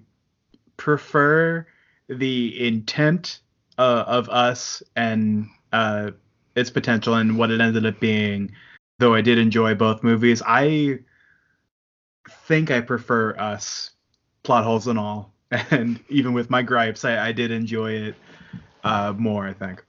prefer 0.76 1.66
the 2.08 2.66
intent 2.66 3.40
uh, 3.78 4.04
of 4.06 4.28
us 4.28 4.82
and 4.96 5.48
uh, 5.72 6.10
its 6.54 6.70
potential 6.70 7.14
and 7.14 7.38
what 7.38 7.50
it 7.50 7.60
ended 7.60 7.86
up 7.86 7.98
being. 8.00 8.52
Though 8.98 9.14
I 9.14 9.20
did 9.20 9.38
enjoy 9.38 9.74
both 9.74 10.02
movies, 10.02 10.42
I 10.46 10.98
think 12.28 12.70
I 12.70 12.80
prefer 12.80 13.36
us 13.36 13.90
plot 14.42 14.64
holes 14.64 14.86
and 14.86 14.98
all. 14.98 15.32
And 15.70 16.00
even 16.08 16.32
with 16.32 16.48
my 16.48 16.62
gripes, 16.62 17.04
I, 17.04 17.28
I 17.28 17.32
did 17.32 17.50
enjoy 17.50 17.92
it 17.92 18.14
uh, 18.84 19.12
more, 19.16 19.46
I 19.46 19.52
think. 19.52 19.84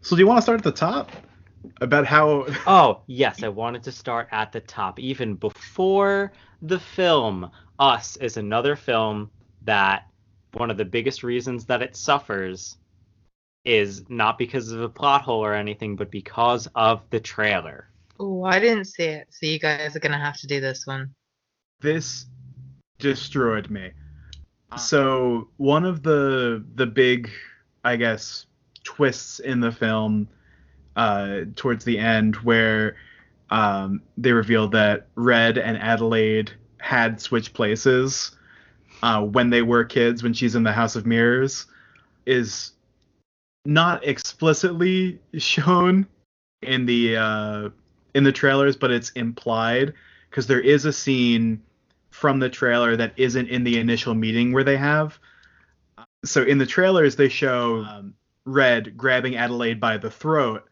So 0.00 0.16
do 0.16 0.20
you 0.20 0.26
want 0.26 0.38
to 0.38 0.42
start 0.42 0.58
at 0.60 0.64
the 0.64 0.72
top? 0.72 1.10
About 1.82 2.06
how 2.06 2.46
Oh, 2.66 3.02
yes, 3.06 3.42
I 3.42 3.48
wanted 3.48 3.82
to 3.82 3.92
start 3.92 4.28
at 4.32 4.52
the 4.52 4.60
top. 4.60 4.98
Even 4.98 5.34
before 5.34 6.32
the 6.62 6.80
film, 6.80 7.50
Us 7.78 8.16
is 8.16 8.38
another 8.38 8.74
film 8.74 9.30
that 9.62 10.06
one 10.54 10.70
of 10.70 10.78
the 10.78 10.84
biggest 10.84 11.22
reasons 11.22 11.66
that 11.66 11.82
it 11.82 11.94
suffers 11.94 12.78
is 13.64 14.08
not 14.08 14.38
because 14.38 14.72
of 14.72 14.80
a 14.80 14.88
plot 14.88 15.22
hole 15.22 15.44
or 15.44 15.54
anything, 15.54 15.96
but 15.96 16.10
because 16.10 16.66
of 16.74 17.02
the 17.10 17.20
trailer. 17.20 17.90
Oh, 18.18 18.44
I 18.44 18.58
didn't 18.58 18.86
see 18.86 19.04
it, 19.04 19.28
so 19.30 19.46
you 19.46 19.58
guys 19.58 19.94
are 19.94 20.00
gonna 20.00 20.18
have 20.18 20.38
to 20.40 20.46
do 20.46 20.60
this 20.60 20.86
one. 20.86 21.14
This 21.80 22.26
destroyed 22.98 23.70
me. 23.70 23.92
So 24.76 25.48
one 25.56 25.84
of 25.84 26.02
the 26.02 26.64
the 26.76 26.86
big, 26.86 27.30
I 27.84 27.96
guess, 27.96 28.46
twists 28.84 29.40
in 29.40 29.60
the 29.60 29.72
film 29.72 30.28
uh, 30.94 31.40
towards 31.56 31.84
the 31.84 31.98
end, 31.98 32.36
where 32.36 32.96
um, 33.50 34.02
they 34.16 34.32
reveal 34.32 34.68
that 34.68 35.08
Red 35.16 35.58
and 35.58 35.76
Adelaide 35.76 36.52
had 36.78 37.20
switched 37.20 37.52
places 37.52 38.32
uh, 39.02 39.22
when 39.22 39.50
they 39.50 39.62
were 39.62 39.84
kids, 39.84 40.22
when 40.22 40.32
she's 40.32 40.54
in 40.54 40.62
the 40.62 40.72
House 40.72 40.94
of 40.94 41.04
Mirrors, 41.04 41.66
is 42.26 42.72
not 43.64 44.06
explicitly 44.06 45.18
shown 45.36 46.06
in 46.62 46.86
the 46.86 47.16
uh, 47.16 47.68
in 48.14 48.22
the 48.24 48.32
trailers, 48.32 48.76
but 48.76 48.90
it's 48.90 49.10
implied 49.10 49.94
because 50.28 50.46
there 50.46 50.60
is 50.60 50.84
a 50.84 50.92
scene 50.92 51.60
from 52.20 52.38
the 52.38 52.50
trailer 52.50 52.96
that 52.96 53.14
isn't 53.16 53.48
in 53.48 53.64
the 53.64 53.78
initial 53.78 54.14
meeting 54.14 54.52
where 54.52 54.62
they 54.62 54.76
have. 54.76 55.18
So 56.22 56.42
in 56.42 56.58
the 56.58 56.66
trailers, 56.66 57.16
they 57.16 57.30
show 57.30 57.78
um, 57.78 58.14
Red 58.44 58.94
grabbing 58.94 59.36
Adelaide 59.36 59.80
by 59.80 59.96
the 59.96 60.10
throat, 60.10 60.68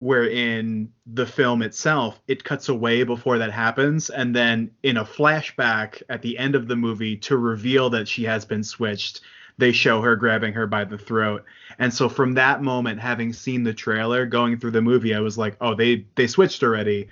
where 0.00 0.28
in 0.28 0.92
the 1.06 1.24
film 1.24 1.62
itself, 1.62 2.20
it 2.28 2.44
cuts 2.44 2.68
away 2.68 3.04
before 3.04 3.38
that 3.38 3.52
happens, 3.52 4.10
and 4.10 4.36
then 4.36 4.70
in 4.82 4.98
a 4.98 5.04
flashback 5.04 6.02
at 6.10 6.20
the 6.20 6.36
end 6.36 6.54
of 6.54 6.68
the 6.68 6.76
movie 6.76 7.16
to 7.16 7.38
reveal 7.38 7.88
that 7.88 8.06
she 8.06 8.24
has 8.24 8.44
been 8.44 8.62
switched, 8.62 9.22
they 9.56 9.72
show 9.72 10.02
her 10.02 10.14
grabbing 10.14 10.52
her 10.52 10.66
by 10.66 10.84
the 10.84 10.98
throat. 10.98 11.42
And 11.78 11.92
so 11.92 12.10
from 12.10 12.34
that 12.34 12.62
moment, 12.62 13.00
having 13.00 13.32
seen 13.32 13.62
the 13.62 13.72
trailer 13.72 14.26
going 14.26 14.58
through 14.58 14.72
the 14.72 14.82
movie, 14.82 15.14
I 15.14 15.20
was 15.20 15.38
like, 15.38 15.56
oh, 15.62 15.74
they 15.74 16.04
they 16.16 16.26
switched 16.26 16.62
already 16.62 17.08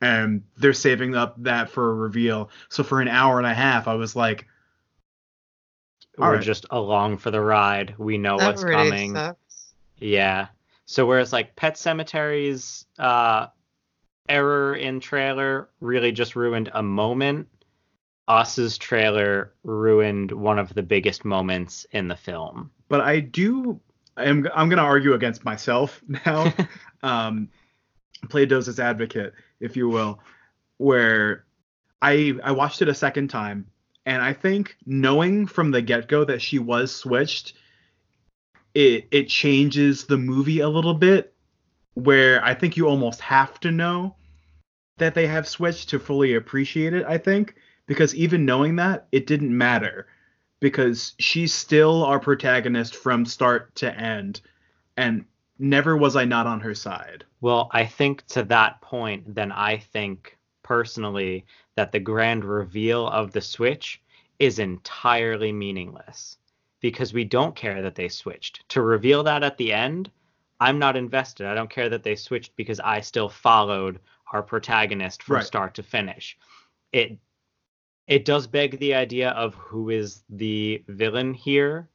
and 0.00 0.42
they're 0.56 0.72
saving 0.72 1.14
up 1.14 1.34
that 1.42 1.70
for 1.70 1.90
a 1.90 1.94
reveal. 1.94 2.50
So 2.68 2.82
for 2.82 3.00
an 3.00 3.08
hour 3.08 3.38
and 3.38 3.46
a 3.46 3.54
half, 3.54 3.88
I 3.88 3.94
was 3.94 4.14
like, 4.16 4.46
All 6.18 6.28
We're 6.28 6.34
right. 6.36 6.42
just 6.42 6.66
along 6.70 7.18
for 7.18 7.30
the 7.30 7.40
ride. 7.40 7.94
We 7.98 8.18
know 8.18 8.38
that 8.38 8.46
what's 8.46 8.62
really 8.62 8.90
coming. 8.90 9.14
sucks. 9.14 9.74
Yeah. 9.98 10.48
So 10.86 11.06
whereas 11.06 11.32
like 11.32 11.56
Pet 11.56 11.74
Sematary's 11.74 12.86
uh 12.98 13.48
error 14.28 14.74
in 14.74 15.00
trailer 15.00 15.68
really 15.80 16.12
just 16.12 16.34
ruined 16.36 16.70
a 16.74 16.82
moment, 16.82 17.48
Us's 18.28 18.76
trailer 18.78 19.52
ruined 19.62 20.32
one 20.32 20.58
of 20.58 20.74
the 20.74 20.82
biggest 20.82 21.24
moments 21.24 21.86
in 21.92 22.08
the 22.08 22.16
film. 22.16 22.70
but 22.88 23.00
I 23.00 23.20
do. 23.20 23.80
I'm 24.16 24.48
I'm 24.54 24.68
gonna 24.68 24.82
argue 24.82 25.14
against 25.14 25.44
myself 25.44 26.02
now. 26.26 26.52
um, 27.02 27.48
play 28.30 28.46
Doze's 28.46 28.80
advocate, 28.80 29.34
if 29.60 29.76
you 29.76 29.88
will, 29.88 30.20
where 30.78 31.44
I 32.02 32.34
I 32.42 32.52
watched 32.52 32.82
it 32.82 32.88
a 32.88 32.94
second 32.94 33.28
time, 33.28 33.66
and 34.04 34.22
I 34.22 34.32
think 34.32 34.76
knowing 34.86 35.46
from 35.46 35.70
the 35.70 35.82
get 35.82 36.08
go 36.08 36.24
that 36.24 36.42
she 36.42 36.58
was 36.58 36.94
switched, 36.94 37.54
it 38.74 39.08
it 39.10 39.28
changes 39.28 40.04
the 40.04 40.18
movie 40.18 40.60
a 40.60 40.68
little 40.68 40.94
bit. 40.94 41.34
Where 41.94 42.44
I 42.44 42.54
think 42.54 42.76
you 42.76 42.88
almost 42.88 43.20
have 43.20 43.58
to 43.60 43.70
know 43.70 44.16
that 44.98 45.14
they 45.14 45.26
have 45.26 45.48
switched 45.48 45.88
to 45.90 45.98
fully 45.98 46.34
appreciate 46.34 46.92
it. 46.92 47.06
I 47.06 47.18
think 47.18 47.54
because 47.86 48.14
even 48.14 48.44
knowing 48.44 48.76
that, 48.76 49.06
it 49.12 49.26
didn't 49.26 49.56
matter 49.56 50.06
because 50.60 51.14
she's 51.18 51.54
still 51.54 52.04
our 52.04 52.18
protagonist 52.18 52.96
from 52.96 53.24
start 53.24 53.74
to 53.76 53.94
end, 53.98 54.40
and 54.96 55.24
never 55.58 55.96
was 55.96 56.16
I 56.16 56.24
not 56.24 56.46
on 56.46 56.60
her 56.60 56.74
side. 56.74 57.24
Well, 57.40 57.68
I 57.72 57.84
think 57.86 58.26
to 58.28 58.42
that 58.44 58.80
point, 58.80 59.34
then 59.34 59.52
I 59.52 59.78
think 59.78 60.36
personally 60.62 61.46
that 61.76 61.92
the 61.92 62.00
grand 62.00 62.44
reveal 62.44 63.06
of 63.08 63.32
the 63.32 63.40
Switch 63.40 64.02
is 64.38 64.58
entirely 64.58 65.52
meaningless 65.52 66.38
because 66.80 67.12
we 67.12 67.24
don't 67.24 67.56
care 67.56 67.82
that 67.82 67.94
they 67.94 68.08
switched. 68.08 68.68
To 68.70 68.82
reveal 68.82 69.22
that 69.24 69.42
at 69.42 69.56
the 69.56 69.72
end, 69.72 70.10
I'm 70.60 70.78
not 70.78 70.96
invested. 70.96 71.46
I 71.46 71.54
don't 71.54 71.70
care 71.70 71.88
that 71.88 72.02
they 72.02 72.16
switched 72.16 72.54
because 72.56 72.80
I 72.80 73.00
still 73.00 73.28
followed 73.28 74.00
our 74.32 74.42
protagonist 74.42 75.22
from 75.22 75.36
Right. 75.36 75.44
start 75.44 75.74
to 75.74 75.82
finish. 75.82 76.36
It 76.92 77.18
it 78.06 78.24
does 78.24 78.46
beg 78.46 78.78
the 78.78 78.94
idea 78.94 79.30
of 79.30 79.54
who 79.54 79.90
is 79.90 80.22
the 80.30 80.84
villain 80.86 81.34
here, 81.34 81.88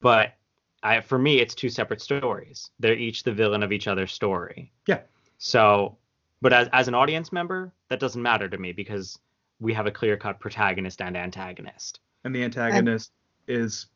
but 0.00 0.34
I, 0.82 1.00
for 1.00 1.18
me, 1.18 1.40
it's 1.40 1.54
two 1.54 1.68
separate 1.68 2.00
stories. 2.00 2.70
They're 2.78 2.94
each 2.94 3.22
the 3.22 3.32
villain 3.32 3.62
of 3.62 3.72
each 3.72 3.88
other's 3.88 4.12
story. 4.12 4.72
Yeah. 4.86 5.00
So, 5.38 5.98
but 6.40 6.52
as 6.52 6.68
as 6.72 6.88
an 6.88 6.94
audience 6.94 7.32
member, 7.32 7.72
that 7.88 8.00
doesn't 8.00 8.22
matter 8.22 8.48
to 8.48 8.58
me 8.58 8.72
because 8.72 9.18
we 9.60 9.72
have 9.74 9.86
a 9.86 9.90
clear 9.90 10.16
cut 10.16 10.40
protagonist 10.40 11.00
and 11.02 11.16
antagonist. 11.16 12.00
And 12.24 12.34
the 12.34 12.44
antagonist 12.44 13.12
is 13.46 13.86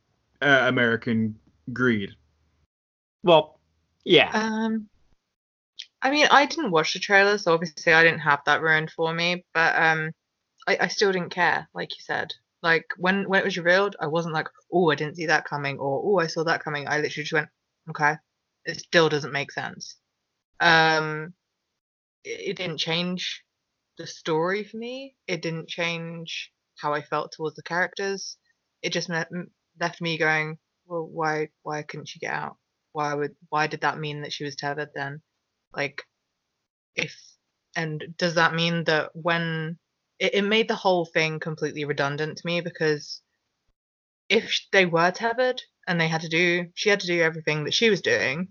uh, 0.41 0.65
American 0.67 1.37
greed. 1.73 2.11
Well, 3.23 3.61
yeah, 4.05 4.31
Um, 4.35 4.89
I 6.03 6.11
mean, 6.11 6.27
I 6.31 6.47
didn't 6.47 6.73
watch 6.73 6.93
the 6.93 6.99
trailer, 6.99 7.39
so 7.39 7.55
obviously 7.55 7.93
I 7.93 8.03
didn't 8.03 8.21
have 8.21 8.41
that 8.47 8.61
ruined 8.61 8.91
for 8.91 9.15
me. 9.15 9.45
But 9.55 9.81
um, 9.81 10.11
I, 10.67 10.79
I 10.81 10.89
still 10.89 11.13
didn't 11.13 11.31
care, 11.31 11.69
like 11.75 11.91
you 11.97 12.03
said. 12.03 12.35
Like 12.63 12.87
when 12.97 13.29
when 13.29 13.41
it 13.41 13.45
was 13.45 13.59
revealed, 13.59 13.97
I 14.01 14.07
wasn't 14.07 14.35
like, 14.35 14.49
oh, 14.73 14.91
I 14.91 14.95
didn't 14.95 15.17
see 15.17 15.27
that 15.27 15.45
coming, 15.45 15.79
or 15.79 16.03
oh, 16.05 16.19
I 16.23 16.29
saw 16.29 16.45
that 16.45 16.63
coming. 16.63 16.87
I 16.87 16.99
literally 17.01 17.25
just 17.25 17.33
went, 17.33 17.49
okay, 17.91 18.17
it 18.65 18.79
still 18.81 19.09
doesn't 19.09 19.33
make 19.33 19.51
sense. 19.51 19.97
Um, 20.61 21.35
it, 22.25 22.51
it 22.51 22.57
didn't 22.57 22.79
change 22.79 23.45
the 23.99 24.07
story 24.07 24.65
for 24.65 24.77
me. 24.77 25.17
It 25.27 25.43
didn't 25.43 25.69
change 25.69 26.53
how 26.79 26.95
I 26.95 27.03
felt 27.03 27.33
towards 27.33 27.57
the 27.57 27.63
characters. 27.63 28.37
It 28.83 28.93
just 28.93 29.09
me- 29.09 29.17
m- 29.19 29.51
left 29.81 30.01
me 30.01 30.19
going, 30.19 30.59
well, 30.87 31.07
why 31.07 31.49
why 31.63 31.83
couldn't 31.83 32.09
she 32.09 32.21
get 32.21 32.33
out? 32.33 32.57
Why 32.93 33.15
would 33.15 33.35
why 33.49 33.67
did 33.67 33.81
that 33.83 33.99
mean 33.99 34.23
that 34.23 34.33
she 34.33 34.45
was 34.45 34.57
tethered 34.57 34.91
then? 34.95 35.21
Like, 35.75 36.03
if 36.95 37.17
and 37.75 38.05
does 38.19 38.35
that 38.37 38.55
mean 38.55 38.85
that 38.85 39.11
when 39.15 39.79
it, 40.23 40.35
it 40.35 40.43
made 40.43 40.69
the 40.69 40.77
whole 40.77 41.05
thing 41.05 41.41
completely 41.41 41.85
redundant 41.85 42.39
to 42.39 42.47
me 42.47 42.61
because 42.61 43.21
if 44.29 44.61
they 44.71 44.87
were 44.87 45.11
tethered 45.11 45.61
and 45.87 46.01
they 46.01 46.09
had 46.09 46.21
to 46.23 46.29
do 46.29 46.67
she 46.75 46.89
had 46.89 47.01
to 47.01 47.07
do 47.07 47.21
everything 47.21 47.65
that 47.65 47.75
she 47.75 47.91
was 47.91 48.01
doing, 48.01 48.49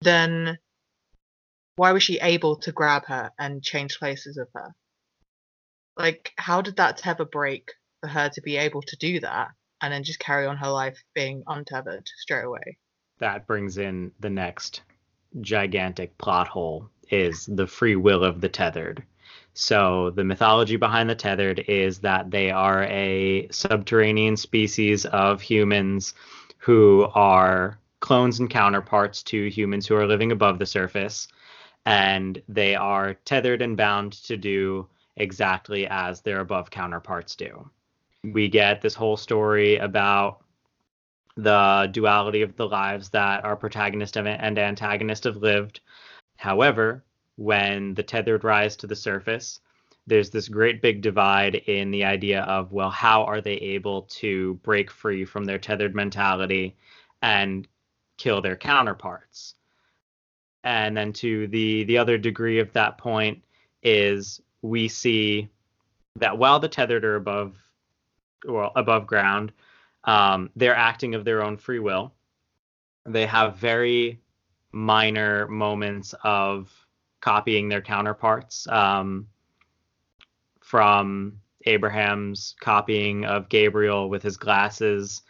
then 0.00 0.58
why 1.76 1.92
was 1.92 2.02
she 2.02 2.20
able 2.20 2.56
to 2.56 2.72
grab 2.72 3.04
her 3.06 3.30
and 3.38 3.62
change 3.62 3.98
places 3.98 4.38
with 4.38 4.48
her? 4.54 4.72
Like, 5.96 6.32
how 6.36 6.62
did 6.62 6.76
that 6.76 6.98
tether 6.98 7.24
break 7.24 7.70
for 8.00 8.08
her 8.08 8.28
to 8.30 8.40
be 8.40 8.56
able 8.56 8.82
to 8.82 8.96
do 8.96 9.20
that 9.20 9.48
and 9.80 9.92
then 9.92 10.04
just 10.04 10.20
carry 10.20 10.46
on 10.46 10.56
her 10.58 10.70
life 10.70 11.02
being 11.14 11.42
untethered 11.46 12.08
straight 12.20 12.44
away? 12.44 12.78
that 13.22 13.46
brings 13.46 13.78
in 13.78 14.10
the 14.18 14.30
next 14.30 14.82
gigantic 15.40 16.18
plot 16.18 16.48
hole 16.48 16.90
is 17.10 17.46
the 17.46 17.66
free 17.66 17.94
will 17.94 18.24
of 18.24 18.40
the 18.40 18.48
tethered. 18.48 19.04
So 19.54 20.10
the 20.10 20.24
mythology 20.24 20.76
behind 20.76 21.10
the 21.10 21.14
tethered 21.14 21.60
is 21.68 21.98
that 22.00 22.30
they 22.30 22.50
are 22.50 22.84
a 22.84 23.48
subterranean 23.50 24.36
species 24.36 25.04
of 25.06 25.40
humans 25.42 26.14
who 26.58 27.08
are 27.14 27.78
clones 28.00 28.40
and 28.40 28.48
counterparts 28.48 29.22
to 29.22 29.48
humans 29.50 29.86
who 29.86 29.94
are 29.94 30.06
living 30.06 30.32
above 30.32 30.58
the 30.58 30.66
surface 30.66 31.28
and 31.84 32.40
they 32.48 32.74
are 32.74 33.14
tethered 33.14 33.62
and 33.62 33.76
bound 33.76 34.12
to 34.12 34.36
do 34.36 34.86
exactly 35.16 35.86
as 35.86 36.20
their 36.20 36.40
above 36.40 36.70
counterparts 36.70 37.36
do. 37.36 37.68
We 38.24 38.48
get 38.48 38.80
this 38.80 38.94
whole 38.94 39.16
story 39.16 39.76
about 39.76 40.42
the 41.36 41.88
duality 41.92 42.42
of 42.42 42.56
the 42.56 42.68
lives 42.68 43.08
that 43.10 43.44
our 43.44 43.56
protagonist 43.56 44.16
and 44.16 44.58
antagonist 44.58 45.24
have 45.24 45.36
lived. 45.36 45.80
However, 46.36 47.04
when 47.36 47.94
the 47.94 48.02
tethered 48.02 48.44
rise 48.44 48.76
to 48.76 48.86
the 48.86 48.96
surface, 48.96 49.60
there's 50.06 50.30
this 50.30 50.48
great 50.48 50.82
big 50.82 51.00
divide 51.00 51.54
in 51.54 51.90
the 51.90 52.04
idea 52.04 52.42
of, 52.42 52.72
well, 52.72 52.90
how 52.90 53.24
are 53.24 53.40
they 53.40 53.54
able 53.54 54.02
to 54.02 54.54
break 54.62 54.90
free 54.90 55.24
from 55.24 55.44
their 55.44 55.58
tethered 55.58 55.94
mentality 55.94 56.76
and 57.22 57.68
kill 58.18 58.40
their 58.42 58.56
counterparts? 58.56 59.54
And 60.64 60.96
then 60.96 61.12
to 61.14 61.48
the 61.48 61.84
the 61.84 61.98
other 61.98 62.18
degree 62.18 62.60
of 62.60 62.72
that 62.72 62.98
point 62.98 63.42
is 63.82 64.40
we 64.60 64.86
see 64.88 65.48
that 66.16 66.38
while 66.38 66.60
the 66.60 66.68
tethered 66.68 67.04
are 67.04 67.16
above 67.16 67.56
well 68.44 68.72
above 68.76 69.06
ground. 69.06 69.52
Um, 70.04 70.50
they're 70.56 70.74
acting 70.74 71.14
of 71.14 71.24
their 71.24 71.42
own 71.42 71.56
free 71.56 71.78
will. 71.78 72.12
They 73.06 73.26
have 73.26 73.56
very 73.56 74.20
minor 74.72 75.46
moments 75.48 76.14
of 76.24 76.70
copying 77.22 77.70
their 77.70 77.80
counterparts. 77.80 78.66
Um, 78.68 79.28
from 80.72 81.38
Abraham's 81.66 82.54
copying 82.60 83.24
of 83.24 83.48
Gabriel 83.48 84.08
with 84.08 84.22
his 84.22 84.36
glasses, 84.36 85.22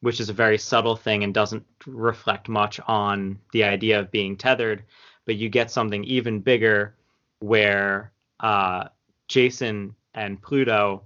which 0.00 0.20
is 0.20 0.28
a 0.28 0.34
very 0.34 0.58
subtle 0.58 0.96
thing 0.96 1.24
and 1.24 1.34
doesn't 1.34 1.64
reflect 1.86 2.48
much 2.48 2.80
on 2.86 3.38
the 3.52 3.64
idea 3.64 3.98
of 3.98 4.10
being 4.10 4.36
tethered. 4.36 4.84
But 5.24 5.36
you 5.36 5.48
get 5.48 5.70
something 5.70 6.02
even 6.04 6.40
bigger 6.40 6.96
where 7.40 8.12
uh, 8.40 8.88
Jason 9.28 9.94
and 10.14 10.40
Pluto 10.40 11.02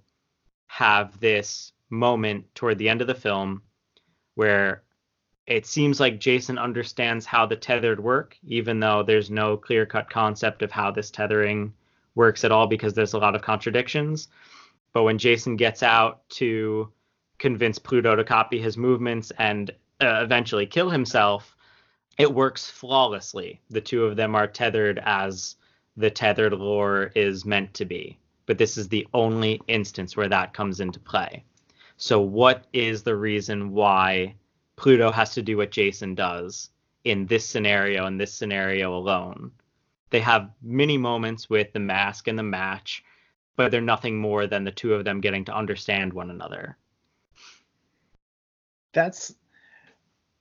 have 0.66 1.18
this 1.18 1.72
moment 1.90 2.44
toward 2.54 2.78
the 2.78 2.88
end 2.88 3.00
of 3.00 3.06
the 3.06 3.14
film 3.14 3.62
where 4.36 4.84
it 5.50 5.66
seems 5.66 5.98
like 5.98 6.20
Jason 6.20 6.58
understands 6.58 7.26
how 7.26 7.44
the 7.44 7.56
tethered 7.56 7.98
work, 7.98 8.38
even 8.46 8.78
though 8.78 9.02
there's 9.02 9.32
no 9.32 9.56
clear 9.56 9.84
cut 9.84 10.08
concept 10.08 10.62
of 10.62 10.70
how 10.70 10.92
this 10.92 11.10
tethering 11.10 11.74
works 12.14 12.44
at 12.44 12.52
all 12.52 12.68
because 12.68 12.94
there's 12.94 13.14
a 13.14 13.18
lot 13.18 13.34
of 13.34 13.42
contradictions. 13.42 14.28
But 14.92 15.02
when 15.02 15.18
Jason 15.18 15.56
gets 15.56 15.82
out 15.82 16.28
to 16.30 16.92
convince 17.38 17.80
Pluto 17.80 18.14
to 18.14 18.22
copy 18.22 18.60
his 18.60 18.76
movements 18.76 19.32
and 19.38 19.72
uh, 20.00 20.20
eventually 20.22 20.66
kill 20.66 20.88
himself, 20.88 21.56
it 22.16 22.32
works 22.32 22.70
flawlessly. 22.70 23.60
The 23.70 23.80
two 23.80 24.04
of 24.04 24.14
them 24.14 24.36
are 24.36 24.46
tethered 24.46 25.00
as 25.04 25.56
the 25.96 26.10
tethered 26.10 26.52
lore 26.52 27.10
is 27.16 27.44
meant 27.44 27.74
to 27.74 27.84
be. 27.84 28.20
But 28.46 28.58
this 28.58 28.78
is 28.78 28.88
the 28.88 29.06
only 29.14 29.60
instance 29.66 30.16
where 30.16 30.28
that 30.28 30.54
comes 30.54 30.78
into 30.78 31.00
play. 31.00 31.42
So, 31.96 32.20
what 32.20 32.68
is 32.72 33.02
the 33.02 33.16
reason 33.16 33.72
why 33.72 34.36
Pluto 34.80 35.12
has 35.12 35.34
to 35.34 35.42
do 35.42 35.58
what 35.58 35.70
Jason 35.70 36.14
does 36.14 36.70
in 37.04 37.26
this 37.26 37.44
scenario, 37.44 38.06
in 38.06 38.16
this 38.16 38.32
scenario 38.32 38.96
alone? 38.96 39.50
They 40.08 40.20
have 40.20 40.50
many 40.62 40.96
moments 40.96 41.50
with 41.50 41.70
the 41.74 41.78
mask 41.78 42.28
and 42.28 42.38
the 42.38 42.42
match, 42.42 43.04
but 43.56 43.70
they're 43.70 43.82
nothing 43.82 44.18
more 44.18 44.46
than 44.46 44.64
the 44.64 44.70
two 44.70 44.94
of 44.94 45.04
them 45.04 45.20
getting 45.20 45.44
to 45.44 45.54
understand 45.54 46.14
one 46.14 46.30
another. 46.30 46.78
That's 48.94 49.34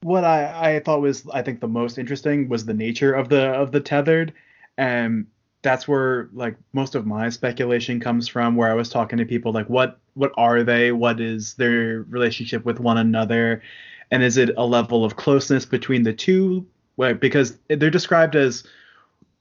what 0.04 0.24
I, 0.24 0.76
I 0.76 0.80
thought 0.80 1.02
was 1.02 1.28
I 1.34 1.42
think 1.42 1.60
the 1.60 1.68
most 1.68 1.98
interesting 1.98 2.48
was 2.48 2.66
the 2.66 2.74
nature 2.74 3.14
of 3.14 3.28
the 3.28 3.50
of 3.50 3.74
the 3.74 3.82
tethered. 3.82 4.34
And 4.78 5.28
that's 5.64 5.86
where 5.86 6.30
like 6.32 6.56
most 6.72 6.96
of 6.96 7.06
my 7.06 7.28
speculation 7.28 8.00
comes 8.00 8.30
from 8.30 8.56
where 8.56 8.72
I 8.72 8.76
was 8.76 8.88
talking 8.88 9.18
to 9.18 9.26
people 9.26 9.52
like 9.52 9.70
what 9.70 10.00
what 10.14 10.32
are 10.38 10.64
they? 10.64 10.94
What 10.94 11.20
is 11.20 11.56
their 11.56 12.04
relationship 12.04 12.64
with 12.64 12.80
one 12.80 12.98
another? 12.98 13.62
And 14.12 14.24
is 14.24 14.38
it 14.38 14.52
a 14.58 14.66
level 14.66 15.06
of 15.06 15.16
closeness 15.16 15.66
between 15.66 16.04
the 16.04 16.14
two? 16.14 16.66
Because 16.98 17.58
they're 17.68 17.90
described 17.90 18.36
as 18.36 18.66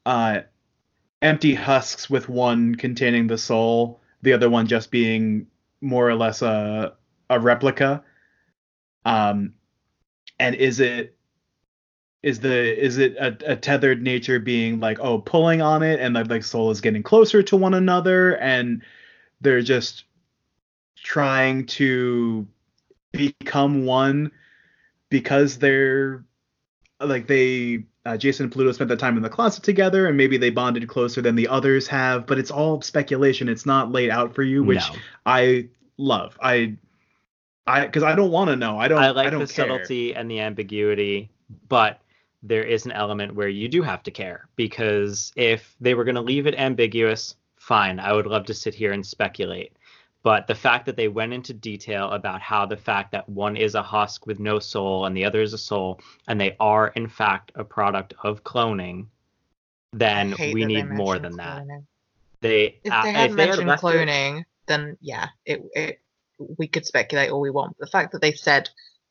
uh, 0.07 0.41
empty 1.23 1.55
husks 1.55 2.09
with 2.09 2.29
one 2.29 2.75
containing 2.75 3.27
the 3.27 3.39
soul, 3.39 4.01
the 4.23 4.33
other 4.33 4.49
one 4.49 4.67
just 4.67 4.91
being 4.91 5.47
more 5.81 6.09
or 6.09 6.15
less 6.15 6.43
a 6.43 6.95
a 7.31 7.39
replica. 7.39 8.03
Um, 9.05 9.55
and 10.39 10.55
is 10.55 10.81
it 10.81 11.17
is 12.23 12.41
the 12.41 12.85
is 12.85 12.99
it 12.99 13.17
a, 13.17 13.53
a, 13.53 13.57
tethered 13.57 14.03
nature 14.03 14.39
being 14.41 14.81
like 14.81 14.99
oh 15.01 15.21
pulling 15.21 15.63
on 15.63 15.83
it 15.83 16.01
and 16.01 16.17
the 16.17 16.25
like 16.25 16.43
soul 16.43 16.71
is 16.71 16.81
getting 16.81 17.03
closer 17.03 17.43
to 17.43 17.57
one 17.57 17.75
another 17.75 18.37
and 18.39 18.83
they're 19.41 19.63
just 19.63 20.05
trying 20.97 21.65
to 21.65 22.47
become 23.13 23.85
one 23.85 24.33
because 25.11 25.59
they're 25.59 26.25
like 27.01 27.27
they 27.27 27.85
uh, 28.05 28.17
Jason 28.17 28.45
and 28.45 28.53
Pluto 28.53 28.73
spent 28.73 28.89
that 28.89 28.99
time 28.99 29.17
in 29.17 29.23
the 29.23 29.29
closet 29.29 29.63
together, 29.63 30.07
and 30.07 30.17
maybe 30.17 30.39
they 30.39 30.51
bonded 30.51 30.89
closer 30.89 31.21
than 31.21 31.35
the 31.35 31.49
others 31.49 31.87
have. 31.89 32.27
But 32.27 32.39
it's 32.39 32.51
all 32.51 32.81
speculation. 32.81 33.49
It's 33.49 33.67
not 33.67 33.93
laid 33.93 34.11
out 34.11 34.35
for 34.35 34.43
you, 34.43 34.65
which 34.65 34.89
no. 34.91 34.97
I 35.27 35.69
love. 35.97 36.39
I, 36.41 36.77
I, 37.67 37.85
because 37.85 38.03
I 38.03 38.15
don't 38.15 38.31
want 38.31 38.49
to 38.49 38.57
know. 38.57 38.79
I 38.79 38.89
don't. 38.89 38.99
I 38.99 39.11
like 39.11 39.27
I 39.27 39.31
don't 39.31 39.41
the 39.41 39.53
care. 39.53 39.69
subtlety 39.69 40.15
and 40.15 40.31
the 40.31 40.41
ambiguity, 40.41 41.31
but 41.69 42.01
there 42.43 42.65
is 42.65 42.87
an 42.87 42.93
element 42.93 43.35
where 43.35 43.49
you 43.49 43.69
do 43.69 43.83
have 43.83 44.03
to 44.05 44.11
care 44.11 44.49
because 44.57 45.33
if 45.37 45.77
they 45.81 45.95
were 45.95 46.05
going 46.05 46.15
to 46.15 46.21
leave 46.21 46.47
it 46.47 46.55
ambiguous, 46.55 47.35
fine. 47.57 48.01
I 48.01 48.13
would 48.13 48.27
love 48.27 48.47
to 48.47 48.55
sit 48.55 48.75
here 48.75 48.93
and 48.93 49.05
speculate. 49.05 49.77
But 50.23 50.47
the 50.47 50.55
fact 50.55 50.87
that 50.87 50.97
they 50.97 51.09
went 51.09 51.33
into 51.33 51.55
detail 51.55 52.11
about 52.11 52.41
how 52.41 52.67
the 52.67 52.77
fact 52.77 53.13
that 53.13 53.29
one 53.29 53.57
is 53.57 53.75
a 53.75 53.83
husk 53.83 54.27
with 54.27 54.41
no 54.41 54.59
soul 54.59 55.07
and 55.07 55.17
the 55.17 55.25
other 55.25 55.41
is 55.41 55.53
a 55.53 55.59
soul, 55.59 56.01
and 56.27 56.41
they 56.41 56.57
are 56.59 56.89
in 56.89 57.09
fact 57.09 57.53
a 57.55 57.65
product 57.65 58.15
of 58.25 58.43
cloning, 58.43 59.07
then 59.93 60.35
we 60.39 60.65
need 60.65 60.91
more 60.91 61.19
than 61.19 61.35
cloning. 61.35 61.69
that. 61.69 61.83
They 62.41 62.81
if 62.85 62.93
they 63.05 63.13
had 63.13 63.33
mentioned 63.33 63.71
cloning, 63.71 64.41
it, 64.41 64.47
then 64.67 64.97
yeah, 65.01 65.29
it, 65.45 65.63
it 65.75 66.01
we 66.39 66.69
could 66.69 66.87
speculate 66.87 67.31
all 67.31 67.41
we 67.41 67.51
want. 67.51 67.77
The 67.79 67.87
fact 67.87 68.13
that 68.13 68.21
they 68.21 68.33
said 68.33 68.69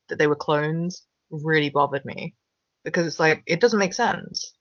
that 0.08 0.18
they 0.18 0.26
were 0.26 0.36
clones 0.36 1.02
really 1.30 1.70
bothered 1.70 2.04
me 2.04 2.34
because 2.84 3.06
it's 3.06 3.20
like 3.20 3.42
it 3.46 3.60
doesn't 3.60 3.78
make 3.78 3.94
sense. 3.94 4.54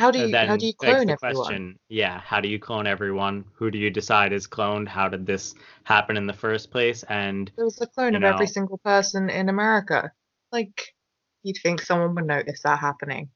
How 0.00 0.10
do 0.10 0.18
you 0.18 0.34
how 0.34 0.56
do 0.56 0.66
you 0.66 0.72
clone 0.72 1.08
the 1.08 1.12
everyone? 1.12 1.34
Question, 1.34 1.78
yeah, 1.90 2.20
how 2.20 2.40
do 2.40 2.48
you 2.48 2.58
clone 2.58 2.86
everyone? 2.86 3.44
Who 3.52 3.70
do 3.70 3.76
you 3.76 3.90
decide 3.90 4.32
is 4.32 4.46
cloned? 4.46 4.88
How 4.88 5.10
did 5.10 5.26
this 5.26 5.54
happen 5.84 6.16
in 6.16 6.26
the 6.26 6.32
first 6.32 6.70
place? 6.70 7.02
And 7.10 7.52
there 7.54 7.66
was 7.66 7.78
a 7.82 7.86
clone 7.86 8.14
of 8.14 8.22
know, 8.22 8.28
every 8.28 8.46
single 8.46 8.78
person 8.78 9.28
in 9.28 9.50
America. 9.50 10.10
Like 10.52 10.94
you'd 11.42 11.58
think 11.62 11.82
someone 11.82 12.14
would 12.14 12.24
notice 12.24 12.62
that 12.62 12.78
happening. 12.78 13.28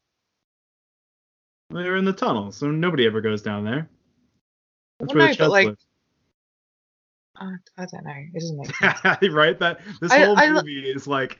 They're 1.68 1.96
in 1.96 2.06
the 2.06 2.14
tunnel, 2.14 2.50
so 2.50 2.70
nobody 2.70 3.04
ever 3.04 3.20
goes 3.20 3.42
down 3.42 3.66
there. 3.66 3.90
That's 5.00 5.12
well, 5.12 5.18
where 5.18 5.28
no, 5.28 5.32
the 5.34 5.38
but 5.40 5.50
like, 5.50 5.66
live. 5.66 5.76
I 7.36 7.44
don't 7.76 8.04
know. 8.04 8.10
It 8.10 8.32
doesn't 8.32 8.56
make 8.56 8.74
sense. 8.76 9.28
right? 9.34 9.58
That 9.58 9.80
this 10.00 10.12
I, 10.12 10.24
whole 10.24 10.38
I, 10.38 10.48
movie 10.48 10.84
I, 10.86 10.94
is 10.94 11.06
like 11.06 11.38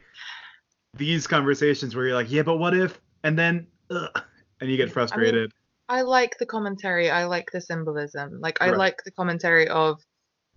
these 0.93 1.27
conversations 1.27 1.97
where 1.97 2.09
you're 2.09 2.15
like, 2.15 2.31
yeah, 2.31 2.43
but 2.43 2.59
what 2.59 2.77
if? 2.77 3.01
And 3.23 3.39
then. 3.39 3.69
Ugh 3.89 4.23
and 4.65 4.73
you 4.73 4.77
get 4.79 4.91
frustrated. 4.91 5.53
I, 5.89 5.97
mean, 5.97 6.01
I 6.01 6.03
like 6.03 6.39
the 6.39 6.47
commentary. 6.47 7.11
I 7.11 7.25
like 7.25 7.51
the 7.53 7.61
symbolism. 7.61 8.41
Like 8.41 8.59
I 8.61 8.71
right. 8.71 8.79
like 8.79 9.05
the 9.05 9.11
commentary 9.11 9.69
of 9.69 10.01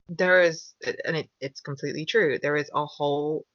there 0.10 0.42
is, 0.42 0.74
and 1.06 1.18
it, 1.18 1.30
it's 1.42 1.62
completely 1.62 2.06
true. 2.06 2.40
There 2.42 2.56
is 2.56 2.70
a 2.74 2.86
whole 2.86 3.46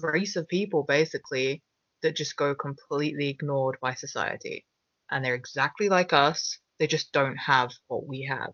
race 0.00 0.36
of 0.36 0.48
people 0.48 0.82
basically 0.82 1.62
that 2.02 2.16
just 2.16 2.36
go 2.36 2.54
completely 2.54 3.28
ignored 3.28 3.78
by 3.80 3.94
society, 3.94 4.66
and 5.10 5.24
they're 5.24 5.34
exactly 5.34 5.88
like 5.88 6.12
us. 6.12 6.58
They 6.78 6.86
just 6.86 7.12
don't 7.12 7.36
have 7.36 7.70
what 7.86 8.06
we 8.06 8.22
have, 8.24 8.52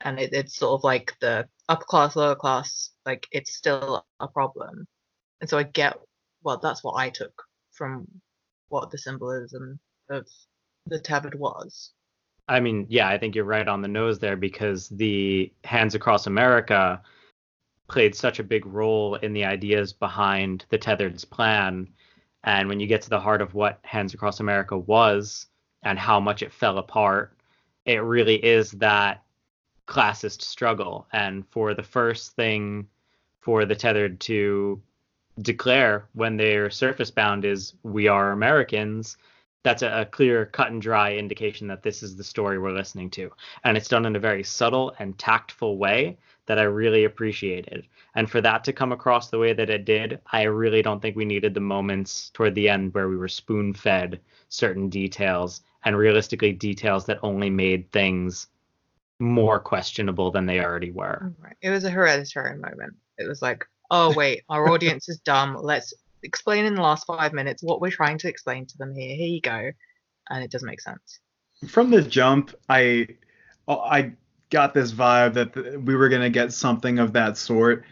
and 0.00 0.18
it, 0.18 0.32
it's 0.32 0.56
sort 0.56 0.78
of 0.78 0.84
like 0.84 1.14
the 1.20 1.46
upper 1.68 1.84
class, 1.84 2.16
lower 2.16 2.34
class. 2.34 2.90
Like 3.04 3.26
it's 3.30 3.54
still 3.54 4.04
a 4.18 4.28
problem, 4.28 4.86
and 5.40 5.48
so 5.48 5.58
I 5.58 5.64
get. 5.64 5.98
Well, 6.42 6.58
that's 6.58 6.82
what 6.82 6.94
I 6.94 7.10
took 7.10 7.42
from 7.72 8.06
what 8.68 8.90
the 8.90 8.98
symbolism 8.98 9.80
of 10.08 10.26
the 10.86 10.98
tethered 10.98 11.34
was. 11.34 11.90
I 12.48 12.60
mean, 12.60 12.86
yeah, 12.88 13.08
I 13.08 13.18
think 13.18 13.34
you're 13.34 13.44
right 13.44 13.68
on 13.68 13.82
the 13.82 13.88
nose 13.88 14.18
there 14.18 14.36
because 14.36 14.88
the 14.88 15.52
Hands 15.64 15.94
Across 15.94 16.26
America 16.26 17.02
played 17.88 18.14
such 18.14 18.38
a 18.38 18.44
big 18.44 18.64
role 18.66 19.16
in 19.16 19.32
the 19.32 19.44
ideas 19.44 19.92
behind 19.92 20.64
the 20.70 20.78
Tethered's 20.78 21.24
plan. 21.24 21.88
And 22.44 22.68
when 22.68 22.80
you 22.80 22.86
get 22.86 23.02
to 23.02 23.10
the 23.10 23.20
heart 23.20 23.42
of 23.42 23.54
what 23.54 23.80
Hands 23.82 24.12
Across 24.14 24.40
America 24.40 24.78
was 24.78 25.46
and 25.82 25.98
how 25.98 26.20
much 26.20 26.42
it 26.42 26.52
fell 26.52 26.78
apart, 26.78 27.36
it 27.84 28.02
really 28.02 28.36
is 28.44 28.70
that 28.72 29.22
classist 29.86 30.42
struggle. 30.42 31.06
And 31.12 31.46
for 31.48 31.74
the 31.74 31.82
first 31.82 32.32
thing 32.32 32.88
for 33.40 33.64
the 33.64 33.76
Tethered 33.76 34.20
to 34.20 34.80
declare 35.40 36.06
when 36.14 36.36
they're 36.36 36.70
surface 36.70 37.10
bound 37.10 37.44
is 37.44 37.74
we 37.82 38.08
are 38.08 38.32
Americans 38.32 39.16
that's 39.68 39.82
a, 39.82 40.00
a, 40.00 40.06
clear 40.06 40.46
cut 40.46 40.70
and 40.70 40.80
dry 40.80 41.14
indication 41.14 41.68
that 41.68 41.82
this 41.82 42.02
is 42.02 42.16
the 42.16 42.24
story 42.24 42.58
we're 42.58 42.72
listening 42.72 43.10
to. 43.10 43.30
And 43.64 43.76
it's 43.76 43.88
done 43.88 44.06
in 44.06 44.16
a 44.16 44.20
very 44.20 44.42
subtle 44.42 44.94
and 44.98 45.18
tactful 45.18 45.76
way 45.76 46.16
that 46.46 46.58
i 46.58 46.62
really 46.62 47.04
appreciated. 47.04 47.86
And 48.14 48.30
for 48.30 48.40
that 48.40 48.64
to 48.64 48.72
come 48.72 48.92
across 48.92 49.28
the 49.28 49.38
way 49.38 49.52
that 49.52 49.68
it 49.68 49.84
did 49.84 50.20
i 50.32 50.44
really 50.44 50.80
don't 50.80 51.00
think 51.02 51.16
we 51.16 51.26
needed 51.26 51.52
the 51.52 51.60
moments 51.60 52.30
toward 52.30 52.54
the 52.54 52.66
end 52.70 52.94
where 52.94 53.10
we 53.10 53.18
were 53.18 53.28
spoon 53.28 53.74
fed 53.74 54.20
certain 54.48 54.88
details 54.88 55.60
and 55.84 55.98
realistically 55.98 56.54
details 56.54 57.04
that 57.04 57.18
only 57.22 57.50
made 57.50 57.92
things 57.92 58.46
more 59.18 59.60
questionable 59.60 60.30
than 60.30 60.46
they 60.46 60.60
already 60.60 60.92
were. 60.92 61.32
It 61.60 61.68
was 61.68 61.84
a 61.84 61.90
hereditary 61.90 62.56
moment. 62.56 62.94
It 63.18 63.28
was 63.28 63.42
like 63.42 63.66
oh 63.90 64.14
wait 64.14 64.44
our 64.48 64.70
audience 64.70 65.10
is 65.10 65.18
dumb. 65.18 65.58
Let's 65.60 65.92
explain 66.22 66.64
in 66.64 66.74
the 66.74 66.82
last 66.82 67.06
five 67.06 67.32
minutes 67.32 67.62
what 67.62 67.80
we're 67.80 67.90
trying 67.90 68.18
to 68.18 68.28
explain 68.28 68.66
to 68.66 68.78
them 68.78 68.94
here. 68.94 69.16
Here 69.16 69.28
you 69.28 69.40
go, 69.40 69.70
and 70.30 70.44
it 70.44 70.50
doesn't 70.50 70.66
make 70.66 70.80
sense. 70.80 71.20
From 71.68 71.90
the 71.90 72.02
jump, 72.02 72.54
I 72.68 73.08
I 73.68 74.12
got 74.50 74.74
this 74.74 74.92
vibe 74.92 75.34
that 75.34 75.82
we 75.82 75.94
were 75.94 76.08
gonna 76.08 76.30
get 76.30 76.52
something 76.52 76.98
of 76.98 77.12
that 77.12 77.36
sort 77.36 77.84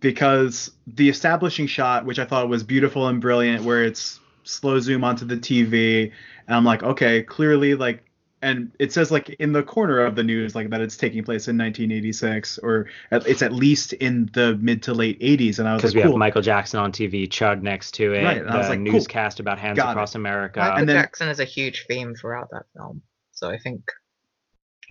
because 0.00 0.72
the 0.86 1.08
establishing 1.08 1.66
shot, 1.66 2.04
which 2.04 2.18
I 2.18 2.24
thought 2.24 2.48
was 2.48 2.62
beautiful 2.62 3.08
and 3.08 3.20
brilliant, 3.20 3.64
where 3.64 3.84
it's 3.84 4.20
slow 4.44 4.80
zoom 4.80 5.04
onto 5.04 5.24
the 5.24 5.36
TV, 5.36 6.10
and 6.46 6.56
I'm 6.56 6.64
like, 6.64 6.82
okay, 6.82 7.22
clearly 7.22 7.74
like 7.74 8.04
and 8.42 8.72
it 8.78 8.92
says 8.92 9.10
like 9.10 9.28
in 9.38 9.52
the 9.52 9.62
corner 9.62 10.00
of 10.00 10.14
the 10.16 10.22
news 10.24 10.54
like 10.54 10.70
that 10.70 10.80
it's 10.80 10.96
taking 10.96 11.22
place 11.22 11.46
in 11.48 11.58
1986 11.58 12.58
or 12.58 12.86
at, 13.10 13.26
it's 13.26 13.42
at 13.42 13.52
least 13.52 13.92
in 13.94 14.30
the 14.32 14.56
mid 14.62 14.82
to 14.84 14.94
late 14.94 15.20
80s 15.20 15.58
and 15.58 15.68
i 15.68 15.74
was 15.74 15.82
because 15.82 15.94
like 15.94 15.96
we 15.96 16.02
cool. 16.02 16.12
have 16.12 16.18
Michael 16.18 16.42
Jackson 16.42 16.80
on 16.80 16.90
TV, 16.92 17.28
Chud 17.28 17.62
next 17.62 17.92
to 17.94 18.12
it, 18.14 18.24
Right, 18.24 18.38
and 18.38 18.48
I 18.48 18.52
the 18.52 18.58
was 18.58 18.68
like, 18.68 18.78
cool. 18.78 18.92
newscast 18.92 19.40
about 19.40 19.58
Hands 19.58 19.76
Got 19.76 19.90
Across 19.90 20.14
America. 20.14 20.60
Michael 20.60 20.78
and 20.78 20.88
then- 20.88 20.96
Jackson 20.96 21.28
is 21.28 21.40
a 21.40 21.44
huge 21.44 21.84
theme 21.86 22.14
throughout 22.14 22.48
that 22.52 22.64
film, 22.76 23.02
so 23.32 23.50
I 23.50 23.58
think 23.58 23.82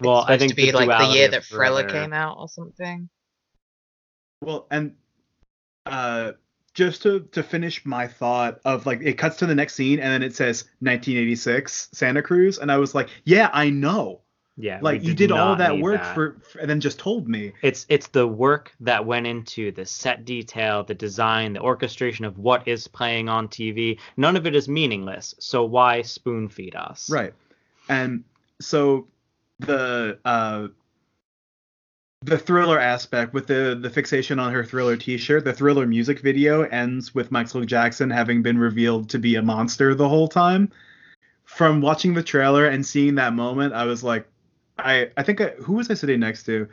well, 0.02 0.22
it's 0.22 0.30
I 0.30 0.38
think 0.38 0.52
to 0.52 0.56
be 0.56 0.72
the 0.72 0.78
like 0.78 0.90
the 1.10 1.14
year 1.14 1.28
that 1.30 1.44
Thriller 1.44 1.84
Thriller- 1.84 2.02
came 2.04 2.14
out 2.14 2.38
or 2.40 2.48
something. 2.48 3.10
well 4.42 4.68
and 4.72 4.94
uh 5.86 6.34
just 6.80 7.04
to 7.04 7.20
to 7.34 7.44
finish 7.44 7.86
my 7.86 8.08
thought 8.08 8.60
of 8.64 8.86
like 8.86 9.02
it 9.04 9.18
cuts 9.18 9.36
to 9.38 9.46
the 9.46 9.54
next 9.54 9.76
scene 9.76 10.00
and 10.00 10.10
then 10.14 10.24
it 10.24 10.34
says 10.34 10.64
1986 10.80 11.90
santa 11.92 12.22
cruz 12.22 12.58
and 12.58 12.72
i 12.72 12.78
was 12.78 12.96
like 12.96 13.10
yeah 13.26 13.50
i 13.54 13.70
know 13.70 14.22
Yeah, 14.56 14.80
like 14.82 15.02
we 15.02 15.08
you 15.08 15.14
did 15.14 15.32
all 15.32 15.56
that 15.58 15.78
work 15.80 16.02
that. 16.02 16.16
For, 16.16 16.38
for 16.50 16.60
and 16.60 16.70
then 16.70 16.80
just 16.80 16.98
told 17.00 17.28
me 17.28 17.54
It's 17.62 17.86
it's 17.90 18.08
the 18.08 18.28
work 18.28 18.74
that 18.82 19.06
went 19.06 19.26
into 19.28 19.72
the 19.72 19.86
set 19.86 20.26
detail, 20.26 20.84
the 20.84 20.96
design, 20.96 21.54
the 21.54 21.62
orchestration 21.62 22.26
of 22.26 22.38
what 22.38 22.68
is 22.68 22.88
playing 22.88 23.30
on 23.30 23.48
TV. 23.48 24.00
None 24.18 24.36
of 24.38 24.46
it 24.46 24.56
is 24.56 24.68
meaningless. 24.68 25.36
So 25.40 25.64
why 25.64 26.02
spoon 26.04 26.50
feed 26.50 26.76
us? 26.76 27.10
Right. 27.10 27.34
And 27.88 28.24
so 28.60 29.08
the 29.60 30.20
uh 30.26 30.68
the 32.22 32.38
thriller 32.38 32.80
aspect 32.80 33.34
with 33.34 33.48
the 33.48 33.78
the 33.82 33.90
fixation 33.90 34.40
on 34.40 34.52
her 34.52 34.64
thriller 34.64 34.98
t-shirt, 34.98 35.46
the 35.46 35.54
thriller 35.54 35.86
music 35.88 36.20
video 36.20 36.64
ends 36.64 37.16
with 37.16 37.32
Michael 37.32 37.64
Jackson 37.64 38.10
having 38.10 38.42
been 38.42 38.58
revealed 38.58 39.10
to 39.10 39.20
be 39.20 39.36
a 39.36 39.42
monster 39.42 39.96
the 39.96 40.10
whole 40.10 40.28
time. 40.28 40.72
From 41.46 41.82
watching 41.82 42.14
the 42.14 42.22
trailer 42.24 42.66
and 42.68 42.86
seeing 42.86 43.16
that 43.16 43.34
moment, 43.34 43.74
I 43.74 43.86
was 43.86 44.04
like 44.04 44.28
I 44.78 45.10
I 45.16 45.24
think 45.24 45.40
I, 45.42 45.50
who 45.62 45.74
was 45.74 45.90
I 45.90 45.94
sitting 45.94 46.20
next 46.20 46.44
to? 46.44 46.68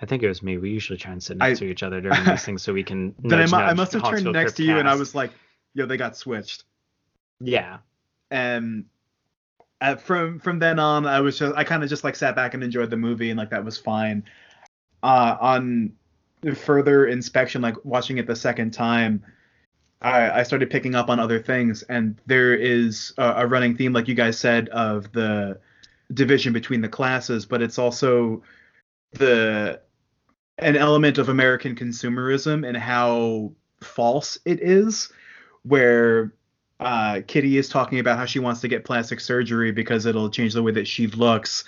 I 0.00 0.06
think 0.06 0.22
it 0.22 0.28
was 0.28 0.42
me. 0.42 0.58
We 0.58 0.70
usually 0.70 0.98
try 0.98 1.12
and 1.12 1.22
sit 1.22 1.36
next 1.36 1.58
I- 1.58 1.64
to 1.64 1.70
each 1.70 1.82
other 1.82 2.00
during 2.00 2.24
these 2.24 2.44
things 2.44 2.62
so 2.62 2.72
we 2.72 2.82
can. 2.82 3.14
Then 3.22 3.40
I, 3.40 3.46
mu- 3.46 3.56
I 3.56 3.74
must 3.74 3.92
have 3.92 4.08
turned 4.08 4.30
next 4.32 4.54
to 4.54 4.64
you 4.64 4.78
and 4.78 4.88
I 4.88 4.94
was 4.94 5.14
like, 5.14 5.30
yo, 5.74 5.86
they 5.86 5.96
got 5.96 6.16
switched. 6.16 6.64
Yeah. 7.40 7.78
and 8.30 8.84
uh, 9.80 9.96
from 9.96 10.38
from 10.38 10.60
then 10.60 10.78
on 10.78 11.06
i 11.06 11.18
was 11.20 11.36
just 11.36 11.56
i 11.56 11.64
kind 11.64 11.82
of 11.82 11.88
just 11.88 12.04
like 12.04 12.14
sat 12.14 12.36
back 12.36 12.54
and 12.54 12.62
enjoyed 12.62 12.88
the 12.88 12.96
movie 12.96 13.30
and 13.30 13.36
like 13.38 13.50
that 13.50 13.64
was 13.64 13.76
fine 13.76 14.22
uh 15.02 15.36
on 15.40 15.92
further 16.54 17.06
inspection 17.06 17.62
like 17.62 17.76
watching 17.84 18.18
it 18.18 18.26
the 18.26 18.36
second 18.36 18.72
time 18.72 19.22
i 20.00 20.40
i 20.40 20.42
started 20.42 20.70
picking 20.70 20.94
up 20.94 21.08
on 21.08 21.20
other 21.20 21.38
things 21.38 21.82
and 21.84 22.20
there 22.26 22.54
is 22.54 23.12
a, 23.18 23.34
a 23.38 23.46
running 23.46 23.76
theme 23.76 23.92
like 23.92 24.08
you 24.08 24.14
guys 24.14 24.38
said 24.38 24.68
of 24.70 25.10
the 25.12 25.58
division 26.14 26.52
between 26.52 26.80
the 26.80 26.88
classes 26.88 27.46
but 27.46 27.62
it's 27.62 27.78
also 27.78 28.42
the 29.12 29.80
an 30.58 30.76
element 30.76 31.18
of 31.18 31.28
american 31.28 31.74
consumerism 31.74 32.66
and 32.66 32.76
how 32.76 33.52
false 33.80 34.38
it 34.44 34.60
is 34.60 35.12
where 35.62 36.32
uh, 36.82 37.20
Kitty 37.26 37.58
is 37.58 37.68
talking 37.68 37.98
about 38.00 38.18
how 38.18 38.24
she 38.24 38.38
wants 38.38 38.60
to 38.62 38.68
get 38.68 38.84
plastic 38.84 39.20
surgery 39.20 39.72
because 39.72 40.06
it'll 40.06 40.30
change 40.30 40.52
the 40.54 40.62
way 40.62 40.72
that 40.72 40.86
she 40.88 41.06
looks. 41.06 41.64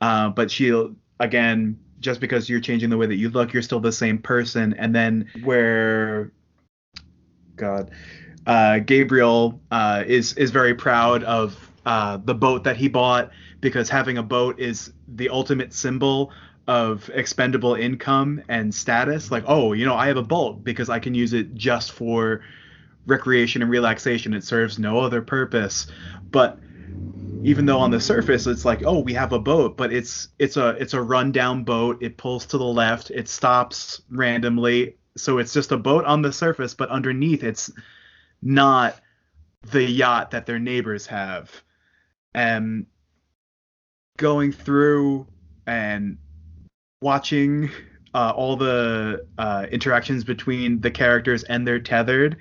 Uh, 0.00 0.28
but 0.30 0.50
she'll, 0.50 0.94
again, 1.20 1.78
just 2.00 2.20
because 2.20 2.48
you're 2.48 2.60
changing 2.60 2.90
the 2.90 2.96
way 2.96 3.06
that 3.06 3.16
you 3.16 3.30
look, 3.30 3.52
you're 3.52 3.62
still 3.62 3.80
the 3.80 3.92
same 3.92 4.18
person. 4.18 4.74
And 4.74 4.94
then 4.94 5.30
where, 5.42 6.32
God, 7.56 7.90
uh, 8.46 8.78
Gabriel 8.78 9.60
uh, 9.70 10.04
is 10.06 10.32
is 10.34 10.50
very 10.50 10.74
proud 10.74 11.22
of 11.24 11.70
uh, 11.86 12.18
the 12.18 12.34
boat 12.34 12.64
that 12.64 12.76
he 12.76 12.88
bought 12.88 13.30
because 13.60 13.88
having 13.88 14.18
a 14.18 14.22
boat 14.22 14.58
is 14.58 14.92
the 15.08 15.28
ultimate 15.28 15.72
symbol 15.72 16.32
of 16.66 17.10
expendable 17.14 17.74
income 17.74 18.42
and 18.48 18.74
status. 18.74 19.30
Like, 19.30 19.44
oh, 19.46 19.72
you 19.72 19.84
know, 19.84 19.94
I 19.94 20.06
have 20.06 20.16
a 20.16 20.22
boat 20.22 20.64
because 20.64 20.88
I 20.88 20.98
can 20.98 21.14
use 21.14 21.32
it 21.32 21.54
just 21.54 21.92
for 21.92 22.42
recreation 23.06 23.62
and 23.62 23.70
relaxation. 23.70 24.34
It 24.34 24.44
serves 24.44 24.78
no 24.78 25.00
other 25.00 25.20
purpose. 25.20 25.86
But 26.30 26.58
even 27.42 27.66
though 27.66 27.78
on 27.78 27.90
the 27.90 28.00
surface 28.00 28.46
it's 28.46 28.64
like, 28.64 28.82
oh, 28.84 29.00
we 29.00 29.14
have 29.14 29.32
a 29.32 29.38
boat, 29.38 29.76
but 29.76 29.92
it's 29.92 30.28
it's 30.38 30.56
a 30.56 30.70
it's 30.70 30.94
a 30.94 31.02
rundown 31.02 31.64
boat. 31.64 32.02
It 32.02 32.16
pulls 32.16 32.46
to 32.46 32.58
the 32.58 32.64
left. 32.64 33.10
It 33.10 33.28
stops 33.28 34.02
randomly. 34.10 34.96
So 35.16 35.38
it's 35.38 35.52
just 35.52 35.72
a 35.72 35.76
boat 35.76 36.04
on 36.04 36.22
the 36.22 36.32
surface, 36.32 36.74
but 36.74 36.88
underneath 36.90 37.42
it's 37.42 37.70
not 38.42 38.96
the 39.70 39.82
yacht 39.82 40.30
that 40.30 40.46
their 40.46 40.58
neighbors 40.58 41.06
have. 41.06 41.50
And 42.34 42.86
going 44.16 44.52
through 44.52 45.26
and 45.66 46.18
watching 47.02 47.70
uh, 48.14 48.32
all 48.34 48.56
the 48.56 49.26
uh, 49.38 49.66
interactions 49.70 50.24
between 50.24 50.80
the 50.80 50.90
characters 50.90 51.42
and 51.44 51.66
their 51.66 51.80
tethered, 51.80 52.36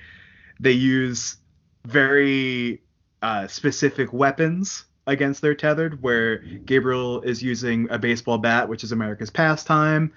they 0.59 0.71
use 0.71 1.37
very 1.85 2.81
uh, 3.21 3.47
specific 3.47 4.13
weapons 4.13 4.85
against 5.09 5.41
their 5.41 5.55
tethered, 5.55 6.01
where 6.01 6.43
Gabriel 6.65 7.21
is 7.21 7.43
using 7.43 7.89
a 7.89 7.99
baseball 7.99 8.37
bat, 8.37 8.69
which 8.69 8.83
is 8.83 8.91
America's 8.91 9.29
pastime. 9.29 10.13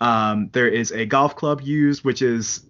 Um, 0.00 0.50
there 0.52 0.68
is 0.68 0.92
a 0.92 1.06
golf 1.06 1.36
club 1.36 1.62
used, 1.62 2.04
which 2.04 2.20
is 2.22 2.60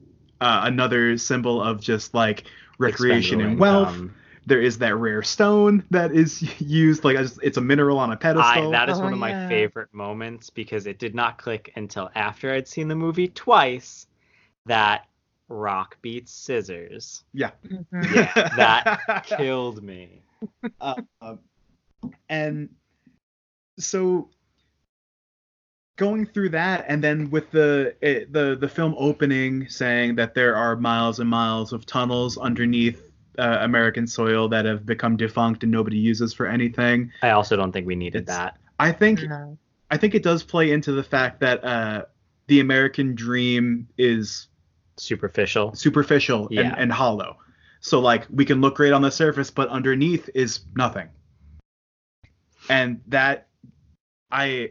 uh, 0.40 0.60
another 0.64 1.16
symbol 1.18 1.60
of 1.62 1.80
just 1.80 2.14
like 2.14 2.44
recreation 2.78 3.40
and 3.40 3.58
wealth. 3.58 3.88
income. 3.88 4.14
There 4.46 4.60
is 4.62 4.78
that 4.78 4.94
rare 4.94 5.24
stone 5.24 5.82
that 5.90 6.12
is 6.14 6.40
used, 6.60 7.02
like 7.02 7.16
it's 7.42 7.56
a 7.56 7.60
mineral 7.60 7.98
on 7.98 8.12
a 8.12 8.16
pedestal. 8.16 8.70
that 8.70 8.88
is 8.88 8.96
Oh, 8.98 9.04
one 9.04 9.12
of 9.12 9.18
my 9.18 9.30
yeah. 9.30 9.48
favorite 9.48 9.92
moments 9.92 10.50
because 10.50 10.86
it 10.86 11.00
did 11.00 11.16
not 11.16 11.36
click 11.38 11.72
until 11.74 12.10
after 12.14 12.52
I'd 12.52 12.68
seen 12.68 12.86
the 12.86 12.94
movie 12.94 13.26
twice 13.28 14.06
that 14.66 15.06
rock 15.48 15.96
beats 16.02 16.32
scissors. 16.32 17.24
yeah. 17.32 17.50
Mhm. 17.66 18.14
Yeah, 18.14 18.32
that 18.56 19.24
Killed 19.26 19.82
me. 19.82 20.22
Uh, 20.80 20.94
and 22.28 22.68
so 23.78 24.30
going 25.96 26.26
through 26.26 26.50
that 26.50 26.84
and 26.88 27.02
then 27.02 27.30
with 27.30 27.50
the 27.50 27.94
it, 28.02 28.32
the 28.32 28.56
the 28.60 28.68
film 28.68 28.94
opening 28.98 29.66
saying 29.68 30.14
that 30.16 30.34
there 30.34 30.54
are 30.54 30.76
miles 30.76 31.20
and 31.20 31.28
miles 31.30 31.72
of 31.72 31.86
tunnels 31.86 32.36
underneath 32.36 33.02
uh, 33.38 33.58
American 33.60 34.06
soil 34.06 34.48
that 34.48 34.64
have 34.64 34.84
become 34.86 35.16
defunct 35.16 35.62
and 35.62 35.72
nobody 35.72 35.96
uses 35.98 36.32
for 36.32 36.46
anything. 36.46 37.10
I 37.22 37.30
also 37.30 37.56
don't 37.56 37.72
think 37.72 37.86
we 37.86 37.94
needed 37.96 38.22
It's- 38.22 38.36
that. 38.36 38.58
I 38.78 38.92
think 38.92 39.22
No. 39.22 39.56
I 39.90 39.96
think 39.96 40.14
it 40.14 40.22
does 40.22 40.42
play 40.42 40.70
into 40.72 40.92
the 40.92 41.02
fact 41.02 41.40
that 41.40 41.64
uh, 41.64 42.04
the 42.48 42.60
American 42.60 43.14
dream 43.14 43.88
is 43.96 44.48
Superficial. 44.98 45.74
superficial 45.74 46.48
Yeah. 46.50 46.62
and, 46.62 46.78
and 46.78 46.92
hollow. 46.92 47.36
So 47.80 48.00
like 48.00 48.26
we 48.30 48.44
can 48.44 48.60
look 48.60 48.76
great 48.76 48.92
on 48.92 49.02
the 49.02 49.10
surface, 49.10 49.50
but 49.50 49.68
underneath 49.68 50.28
is 50.34 50.60
nothing. 50.74 51.08
And 52.68 53.00
that 53.06 53.48
I 54.30 54.70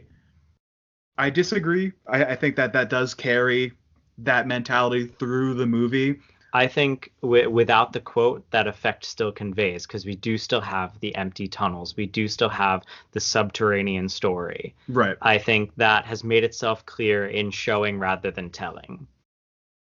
I 1.18 1.30
disagree. 1.30 1.92
I, 2.06 2.24
I 2.24 2.36
think 2.36 2.56
that 2.56 2.72
that 2.74 2.90
does 2.90 3.14
carry 3.14 3.72
that 4.18 4.46
mentality 4.46 5.06
through 5.06 5.54
the 5.54 5.66
movie. 5.66 6.20
I 6.52 6.66
think 6.66 7.12
w- 7.20 7.50
without 7.50 7.92
the 7.92 8.00
quote, 8.00 8.50
that 8.50 8.66
effect 8.66 9.04
still 9.04 9.32
conveys 9.32 9.86
because 9.86 10.06
we 10.06 10.16
do 10.16 10.38
still 10.38 10.60
have 10.60 10.98
the 11.00 11.14
empty 11.14 11.48
tunnels. 11.48 11.96
We 11.96 12.06
do 12.06 12.28
still 12.28 12.48
have 12.48 12.82
the 13.12 13.20
subterranean 13.20 14.08
story. 14.08 14.74
Right. 14.88 15.16
I 15.20 15.38
think 15.38 15.74
that 15.76 16.06
has 16.06 16.24
made 16.24 16.44
itself 16.44 16.86
clear 16.86 17.26
in 17.26 17.50
showing 17.50 17.98
rather 17.98 18.30
than 18.30 18.50
telling. 18.50 19.06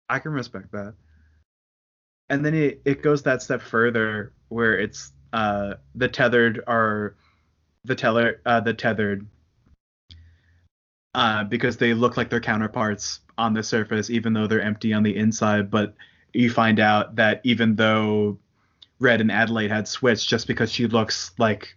I 0.09 0.19
can 0.19 0.31
respect 0.31 0.71
that. 0.71 0.93
And 2.31 2.45
then 2.45 2.53
it, 2.53 2.81
it 2.85 3.03
goes 3.03 3.23
that 3.23 3.41
step 3.41 3.61
further 3.61 4.31
where 4.47 4.79
it's 4.79 5.11
uh 5.33 5.73
the 5.95 6.07
tethered 6.07 6.63
are 6.65 7.15
the 7.83 7.95
teller 7.95 8.41
uh 8.45 8.59
the 8.61 8.73
tethered 8.73 9.27
uh 11.13 11.43
because 11.45 11.77
they 11.77 11.93
look 11.93 12.17
like 12.17 12.29
their 12.29 12.39
counterparts 12.39 13.19
on 13.37 13.53
the 13.53 13.63
surface 13.63 14.09
even 14.09 14.33
though 14.33 14.47
they're 14.47 14.61
empty 14.61 14.93
on 14.93 15.03
the 15.03 15.15
inside 15.15 15.71
but 15.71 15.93
you 16.33 16.49
find 16.49 16.79
out 16.79 17.15
that 17.15 17.41
even 17.43 17.75
though 17.75 18.37
Red 18.99 19.21
and 19.21 19.31
Adelaide 19.31 19.71
had 19.71 19.87
switched 19.87 20.29
just 20.29 20.47
because 20.47 20.71
she 20.71 20.87
looks 20.87 21.31
like 21.37 21.75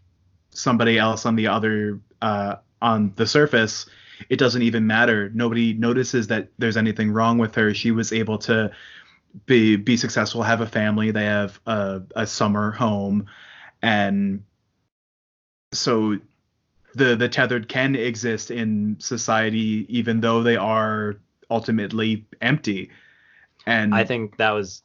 somebody 0.51 0.99
else 0.99 1.27
on 1.27 1.37
the 1.37 1.49
other 1.49 2.01
uh 2.23 2.57
on 2.81 3.13
the 3.17 3.27
surface 3.27 3.87
it 4.29 4.39
doesn't 4.39 4.63
even 4.63 4.87
matter. 4.87 5.31
Nobody 5.35 5.75
notices 5.75 6.29
that 6.29 6.49
there's 6.59 6.77
anything 6.77 7.11
wrong 7.11 7.37
with 7.37 7.55
her. 7.57 7.75
She 7.75 7.91
was 7.91 8.13
able 8.13 8.39
to 8.39 8.71
be 9.47 9.77
be 9.77 9.97
successful, 9.97 10.43
have 10.43 10.61
a 10.61 10.67
family. 10.67 11.11
They 11.11 11.25
have 11.25 11.61
a, 11.67 12.03
a 12.15 12.27
summer 12.27 12.71
home, 12.71 13.27
and 13.83 14.45
so 15.73 16.19
the 16.95 17.17
the 17.17 17.29
tethered 17.29 17.69
can 17.69 17.95
exist 17.95 18.51
in 18.51 18.97
society 18.99 19.87
even 19.89 20.21
though 20.21 20.43
they 20.43 20.57
are 20.57 21.17
ultimately 21.51 22.27
empty. 22.41 22.91
And 23.67 23.95
I 23.95 24.05
think 24.05 24.37
that 24.37 24.51
was 24.51 24.83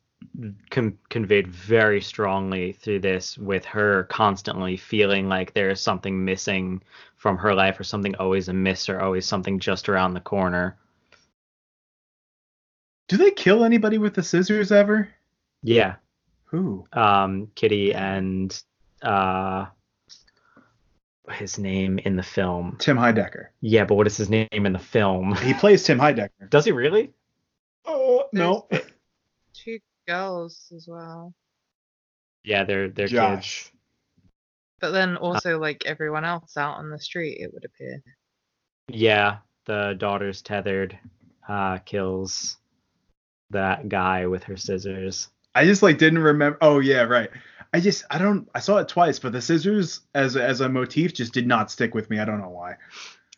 con- 0.70 0.98
conveyed 1.10 1.48
very 1.48 2.02
strongly 2.02 2.74
through 2.74 3.00
this 3.00 3.38
with 3.38 3.66
her 3.66 4.06
constantly 4.06 4.78
feeling 4.78 5.30
like 5.30 5.54
there 5.54 5.70
is 5.70 5.82
something 5.82 6.26
missing 6.26 6.82
from 7.18 7.38
her 7.38 7.54
life 7.54 7.80
or 7.80 7.84
something 7.84 8.16
always 8.16 8.48
amiss 8.48 8.90
or 8.90 9.00
always 9.00 9.26
something 9.26 9.60
just 9.60 9.90
around 9.90 10.14
the 10.14 10.20
corner. 10.20 10.78
Do 13.10 13.18
they 13.18 13.32
kill 13.32 13.66
anybody 13.66 13.98
with 13.98 14.14
the 14.14 14.24
scissors 14.24 14.72
ever? 14.72 15.10
Yeah. 15.62 15.96
Who? 16.46 16.86
Um 16.94 17.52
Kitty 17.56 17.94
and 17.94 18.58
uh 19.02 19.66
his 21.32 21.60
name 21.60 22.00
in 22.00 22.16
the 22.16 22.24
film. 22.24 22.78
Tim 22.80 22.98
Heidecker. 22.98 23.48
Yeah, 23.62 23.86
but 23.86 23.96
what 23.96 24.08
is 24.08 24.18
his 24.18 24.30
name 24.30 24.48
in 24.52 24.74
the 24.74 24.80
film? 24.80 25.36
He 25.42 25.54
plays 25.54 25.84
Tim 25.84 26.00
Heidecker. 26.00 26.50
Does 26.50 26.66
he 26.66 26.72
really? 26.72 27.12
Oh 27.86 28.26
no, 28.32 28.68
Two 29.54 29.80
girls 30.08 30.72
as 30.76 30.88
well. 30.88 31.34
Yeah, 32.44 32.64
they're 32.64 32.90
they're 32.90 33.08
kids. 33.08 33.72
But 34.80 34.92
then 34.92 35.18
also 35.18 35.60
like 35.60 35.86
everyone 35.86 36.24
else 36.26 36.56
out 36.56 36.78
on 36.78 36.90
the 36.90 37.00
street, 37.00 37.40
it 37.42 37.54
would 37.54 37.66
appear. 37.66 38.02
Yeah, 38.88 39.38
the 39.66 39.96
daughter's 39.98 40.42
tethered, 40.42 40.98
uh, 41.48 41.80
kills 41.80 42.59
that 43.52 43.90
guy 43.90 44.28
with 44.28 44.44
her 44.44 44.58
scissors. 44.58 45.30
I 45.56 45.66
just 45.66 45.82
like 45.84 45.98
didn't 45.98 46.20
remember. 46.20 46.58
Oh 46.62 46.80
yeah, 46.80 47.02
right. 47.02 47.30
I 47.74 47.80
just 47.80 48.04
I 48.10 48.18
don't. 48.18 48.48
I 48.56 48.60
saw 48.60 48.78
it 48.78 48.88
twice, 48.88 49.20
but 49.20 49.32
the 49.32 49.42
scissors 49.42 50.02
as 50.16 50.36
as 50.38 50.62
a 50.62 50.70
motif 50.70 51.14
just 51.14 51.34
did 51.34 51.48
not 51.48 51.72
stick 51.72 51.94
with 51.94 52.10
me. 52.10 52.20
I 52.20 52.26
don't 52.26 52.40
know 52.42 52.50
why. 52.50 52.76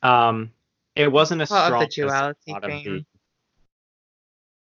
Um, 0.03 0.51
it 0.95 1.11
wasn't 1.11 1.41
as 1.41 1.49
Part 1.49 1.67
strong 1.67 1.83
of 1.83 1.89
the 1.89 2.01
a 2.01 2.05
duality 2.05 2.51
lot 2.51 2.63
of 2.63 2.71
the- 2.71 3.05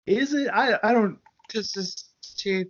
Is 0.07 0.35
it? 0.35 0.49
I 0.49 0.79
I 0.83 0.93
don't. 0.93 1.19
Just 1.51 1.77
as 1.77 1.95
to 2.39 2.65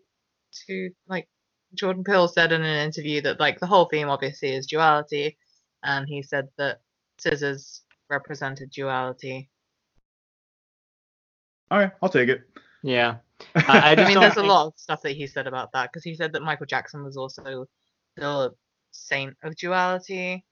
to 0.66 0.90
like 1.08 1.28
Jordan 1.74 2.02
Peele 2.04 2.28
said 2.28 2.52
in 2.52 2.62
an 2.62 2.86
interview 2.86 3.20
that 3.22 3.38
like 3.40 3.60
the 3.60 3.66
whole 3.66 3.84
theme 3.86 4.08
obviously 4.08 4.50
is 4.54 4.66
duality, 4.66 5.36
and 5.84 6.08
he 6.08 6.22
said 6.22 6.48
that 6.58 6.80
scissors 7.18 7.82
represented 8.08 8.70
duality. 8.70 9.48
All 11.70 11.78
right, 11.78 11.92
I'll 12.02 12.08
take 12.08 12.28
it. 12.28 12.42
Yeah, 12.82 13.16
I, 13.54 13.78
I 13.78 13.92
I 13.92 13.94
mean, 13.94 14.14
don't 14.14 14.20
there's 14.22 14.36
a 14.36 14.42
lot 14.42 14.66
of 14.66 14.72
stuff 14.76 15.02
that 15.02 15.12
he 15.12 15.26
said 15.26 15.46
about 15.46 15.72
that 15.72 15.90
because 15.90 16.02
he 16.04 16.14
said 16.14 16.32
that 16.32 16.42
Michael 16.42 16.66
Jackson 16.66 17.04
was 17.04 17.16
also 17.16 17.66
the 18.16 18.54
saint 18.90 19.36
of 19.44 19.54
duality, 19.56 20.44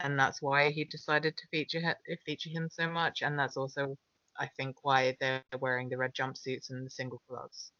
and 0.00 0.18
that's 0.18 0.40
why 0.40 0.70
he 0.70 0.84
decided 0.84 1.36
to 1.36 1.46
feature 1.50 1.80
he- 1.80 2.16
feature 2.24 2.50
him 2.50 2.68
so 2.70 2.88
much, 2.88 3.22
and 3.22 3.38
that's 3.38 3.56
also, 3.56 3.96
I 4.38 4.48
think, 4.56 4.76
why 4.82 5.16
they're 5.20 5.42
wearing 5.60 5.88
the 5.88 5.96
red 5.96 6.14
jumpsuits 6.14 6.70
and 6.70 6.86
the 6.86 6.90
single 6.90 7.20
gloves. 7.28 7.72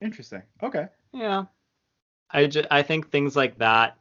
Interesting. 0.00 0.42
Okay. 0.62 0.86
Yeah. 1.12 1.44
I, 2.30 2.46
ju- 2.46 2.64
I 2.70 2.82
think 2.82 3.10
things 3.10 3.36
like 3.36 3.58
that 3.58 3.96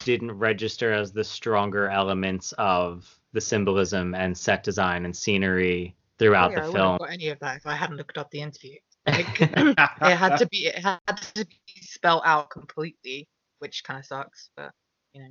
didn't 0.00 0.32
register 0.32 0.92
as 0.92 1.12
the 1.12 1.24
stronger 1.24 1.88
elements 1.88 2.52
of 2.58 3.18
the 3.32 3.40
symbolism 3.40 4.14
and 4.14 4.36
set 4.36 4.62
design 4.62 5.04
and 5.04 5.16
scenery 5.16 5.94
throughout 6.18 6.50
Oh, 6.50 6.52
yeah, 6.52 6.58
I 6.58 6.66
the 6.66 6.72
wouldn't 6.72 6.86
film. 6.88 6.98
got 6.98 7.10
any 7.12 7.28
of 7.28 7.38
that 7.40 7.56
if 7.56 7.66
I 7.66 7.74
hadn't 7.74 7.96
looked 7.96 8.18
up 8.18 8.30
the 8.30 8.40
interview. 8.40 8.76
Like, 9.06 9.40
it 9.40 9.76
had 10.16 10.36
to 10.36 10.46
be 10.46 10.66
it 10.66 10.78
had 10.78 10.98
to 11.34 11.44
be 11.44 11.56
spelled 11.80 12.22
out 12.24 12.50
completely, 12.50 13.26
which 13.58 13.82
kind 13.82 13.98
of 13.98 14.06
sucks, 14.06 14.50
but 14.56 14.70
you 15.12 15.22
know. 15.22 15.30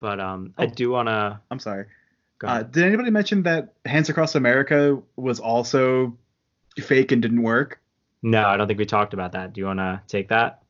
But 0.00 0.20
um, 0.20 0.52
I 0.58 0.66
Oh. 0.66 0.68
do 0.68 0.90
want 0.90 1.08
to. 1.08 1.40
I'm 1.50 1.58
sorry. 1.58 1.86
Go 2.38 2.48
Uh, 2.48 2.62
did 2.64 2.84
anybody 2.84 3.10
mention 3.10 3.42
that 3.44 3.72
Hands 3.86 4.06
Across 4.10 4.34
America 4.34 5.00
was 5.16 5.40
also 5.40 6.18
fake 6.78 7.12
and 7.12 7.22
didn't 7.22 7.42
work? 7.42 7.80
no, 8.22 8.44
I 8.46 8.56
don't 8.58 8.66
think 8.66 8.78
we 8.78 8.84
talked 8.86 9.14
about 9.14 9.32
that. 9.32 9.52
Do 9.54 9.60
you 9.60 9.66
want 9.66 9.78
to 9.78 10.02
take 10.08 10.28
that? 10.28 10.62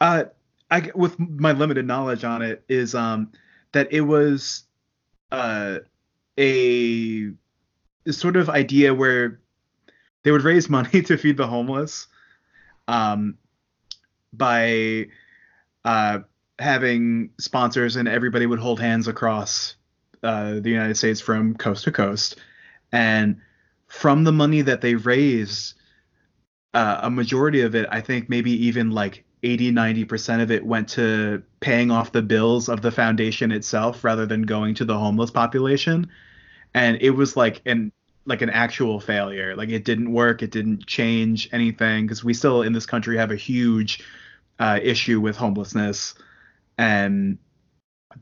Uh, 0.00 0.24
I 0.70 0.90
with 0.94 1.18
my 1.18 1.52
limited 1.52 1.86
knowledge 1.86 2.24
on 2.24 2.40
it 2.42 2.64
is 2.68 2.94
um 2.94 3.32
that 3.72 3.92
it 3.92 4.00
was 4.00 4.64
uh 5.32 5.78
a 6.38 7.32
sort 8.10 8.36
of 8.36 8.48
idea 8.50 8.94
where 8.94 9.40
they 10.22 10.30
would 10.30 10.42
raise 10.42 10.68
money 10.78 11.02
to 11.02 11.16
feed 11.16 11.36
the 11.36 11.46
homeless 11.46 12.06
um 12.88 13.36
by 14.32 15.06
uh 15.84 16.18
having 16.58 17.30
sponsors 17.38 17.96
and 17.96 18.08
everybody 18.08 18.46
would 18.46 18.58
hold 18.58 18.80
hands 18.80 19.08
across 19.08 19.76
uh, 20.22 20.60
the 20.60 20.70
United 20.70 20.96
States 20.96 21.20
from 21.20 21.54
coast 21.54 21.84
to 21.84 21.92
coast. 21.92 22.36
And 22.92 23.40
from 23.88 24.24
the 24.24 24.32
money 24.32 24.62
that 24.62 24.80
they 24.80 24.94
raised 24.94 25.74
uh, 26.74 27.00
a 27.02 27.10
majority 27.10 27.60
of 27.60 27.74
it, 27.74 27.86
I 27.90 28.00
think 28.00 28.28
maybe 28.28 28.50
even 28.66 28.90
like 28.90 29.24
80, 29.46 29.72
90% 29.72 30.42
of 30.42 30.50
it 30.50 30.66
went 30.66 30.88
to 30.90 31.42
paying 31.60 31.90
off 31.90 32.12
the 32.12 32.22
bills 32.22 32.68
of 32.68 32.82
the 32.82 32.90
foundation 32.90 33.52
itself 33.52 34.02
rather 34.02 34.26
than 34.26 34.42
going 34.42 34.74
to 34.74 34.84
the 34.84 34.98
homeless 34.98 35.30
population. 35.30 36.10
And 36.74 36.98
it 37.00 37.10
was 37.10 37.36
like 37.36 37.62
an 37.64 37.92
like 38.26 38.42
an 38.42 38.50
actual 38.50 38.98
failure. 38.98 39.54
Like 39.54 39.68
it 39.68 39.84
didn't 39.84 40.12
work. 40.12 40.42
It 40.42 40.50
didn't 40.50 40.86
change 40.86 41.48
anything 41.52 42.06
because 42.06 42.24
we 42.24 42.34
still 42.34 42.62
in 42.62 42.72
this 42.72 42.86
country 42.86 43.16
have 43.16 43.30
a 43.30 43.36
huge 43.36 44.02
uh, 44.58 44.80
issue 44.82 45.20
with 45.20 45.36
homelessness, 45.36 46.14
and 46.76 47.38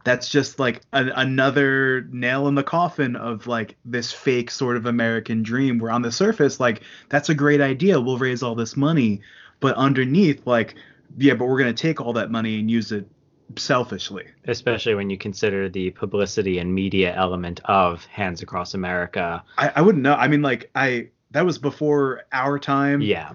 that's 0.05 0.29
just 0.29 0.59
like 0.59 0.83
an, 0.93 1.09
another 1.09 2.07
nail 2.13 2.49
in 2.49 2.55
the 2.55 2.63
coffin 2.63 3.17
of 3.17 3.47
like 3.47 3.77
this 3.85 4.13
fake 4.13 4.51
sort 4.51 4.77
of 4.77 4.85
American 4.85 5.43
dream. 5.43 5.79
Where 5.79 5.91
on 5.91 6.03
the 6.03 6.13
surface, 6.13 6.61
like 6.61 6.83
that's 7.09 7.31
a 7.31 7.35
great 7.35 7.63
idea. 7.63 8.01
We'll 8.01 8.19
raise 8.19 8.43
all 8.43 8.55
this 8.55 8.77
money, 8.77 9.23
but 9.61 9.75
underneath, 9.77 10.47
like 10.47 10.75
yeah, 11.17 11.35
but 11.35 11.47
we're 11.47 11.59
gonna 11.59 11.73
take 11.73 12.01
all 12.01 12.13
that 12.15 12.31
money 12.31 12.59
and 12.59 12.71
use 12.71 12.93
it 12.93 13.09
selfishly. 13.57 14.27
Especially 14.47 14.95
when 14.95 15.11
you 15.11 15.19
consider 15.19 15.69
the 15.69 15.91
publicity 15.91 16.59
and 16.59 16.75
media 16.75 17.15
element 17.15 17.61
of 17.65 18.05
Hands 18.07 18.41
Across 18.43 18.75
America. 18.75 19.43
I, 19.59 19.73
I 19.77 19.81
wouldn't 19.83 20.03
know. 20.03 20.15
I 20.15 20.29
mean, 20.29 20.43
like 20.43 20.71
I 20.75 21.09
that 21.31 21.45
was 21.45 21.59
before 21.59 22.23
our 22.33 22.59
time. 22.59 23.01
Yeah. 23.01 23.35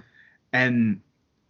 and 0.54 1.02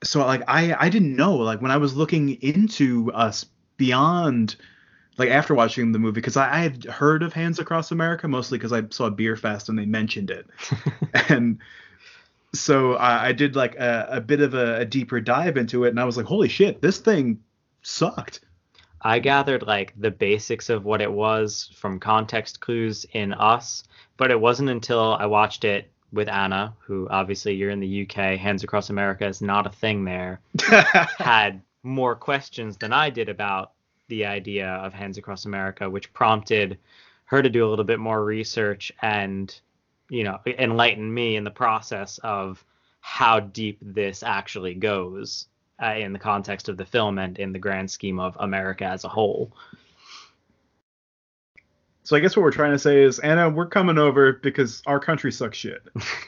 so 0.03 0.25
like 0.25 0.43
I 0.47 0.75
I 0.79 0.89
didn't 0.89 1.15
know 1.15 1.36
like 1.36 1.62
when 1.62 1.71
I 1.71 1.77
was 1.77 1.95
looking 1.95 2.41
into 2.41 3.12
us 3.13 3.45
beyond 3.77 4.55
like 5.17 5.29
after 5.29 5.53
watching 5.53 5.91
the 5.91 5.99
movie 5.99 6.15
because 6.15 6.38
I, 6.38 6.53
I 6.53 6.58
had 6.60 6.86
heard 6.86 7.23
of 7.23 7.34
Hands 7.34 7.60
Across 7.60 7.91
America 7.91 8.27
mostly 8.27 8.58
because 8.58 8.73
I 8.73 8.84
saw 8.89 9.10
Beerfest 9.10 9.69
and 9.69 9.77
they 9.77 9.86
mentioned 9.86 10.32
it 10.32 10.47
and 11.29 11.60
so 12.54 12.94
I, 12.96 13.28
I 13.28 13.32
did 13.32 13.56
like 13.56 13.76
a, 13.76 14.08
a 14.12 14.22
bit 14.22 14.42
of 14.42 14.54
a, 14.54 14.80
a 14.80 14.86
deeper 14.86 15.20
dive 15.22 15.58
into 15.58 15.84
it 15.84 15.90
and 15.90 16.00
I 16.00 16.06
was 16.06 16.18
like 16.18 16.26
holy 16.26 16.50
shit 16.50 16.82
this 16.82 16.98
thing 17.00 17.40
sucked. 17.82 18.42
I 19.02 19.20
gathered 19.20 19.64
like 19.64 19.94
the 19.98 20.12
basics 20.12 20.70
of 20.70 20.84
what 20.84 21.02
it 21.02 21.12
was 21.12 21.72
from 21.76 22.00
context 22.00 22.60
clues 22.60 23.06
in 23.14 23.34
Us, 23.34 23.86
but 24.18 24.32
it 24.32 24.40
wasn't 24.40 24.70
until 24.70 25.16
I 25.16 25.26
watched 25.26 25.64
it 25.64 25.90
with 26.12 26.28
Anna, 26.28 26.76
who 26.80 27.08
obviously 27.10 27.56
you're 27.56 27.70
in 27.70 27.80
the 27.80 28.02
UK, 28.04 28.38
Hands 28.38 28.64
Across 28.64 28.90
America 28.90 29.26
is 29.26 29.42
not 29.42 29.68
a 29.68 29.72
thing 29.72 30.04
there, 30.04 30.42
had 31.18 31.62
more 31.84 32.16
questions 32.16 32.78
than 32.78 32.92
I 32.92 33.10
did 33.10 33.30
about 33.30 33.72
the 34.08 34.26
idea 34.26 34.68
of 34.68 34.94
Hands 34.94 35.18
Across 35.18 35.46
America, 35.46 35.90
which 35.90 36.12
prompted 36.14 36.78
her 37.26 37.42
to 37.42 37.50
do 37.50 37.66
a 37.66 37.70
little 37.70 37.86
bit 37.86 38.00
more 38.00 38.26
research 38.26 38.92
and, 39.02 39.60
you 40.10 40.24
know, 40.24 40.39
enlighten 40.45 41.13
me 41.13 41.36
in 41.36 41.43
the 41.43 41.52
process 41.52 42.19
of 42.24 42.63
how 43.02 43.39
deep 43.39 43.78
this 43.82 44.24
actually 44.24 44.74
goes 44.74 45.48
uh, 45.82 45.95
in 45.95 46.13
the 46.13 46.19
context 46.19 46.67
of 46.69 46.78
the 46.78 46.86
film 46.86 47.17
and 47.19 47.39
in 47.39 47.54
the 47.54 47.60
grand 47.60 47.89
scheme 47.89 48.19
of 48.19 48.36
America 48.39 48.86
as 48.86 49.04
a 49.06 49.10
whole. 49.10 49.52
so 52.03 52.16
I 52.16 52.20
guess 52.20 52.36
what 52.36 52.43
we're 52.43 52.51
trying 52.51 52.72
to 52.72 52.80
say 52.80 53.03
is 53.03 53.20
Anna 53.20 53.49
we're 53.49 53.68
coming 53.68 53.97
over 53.97 54.34
because 54.34 54.82
our 54.86 54.99
country 54.99 55.32
sucks 55.32 55.57
shit 55.57 55.82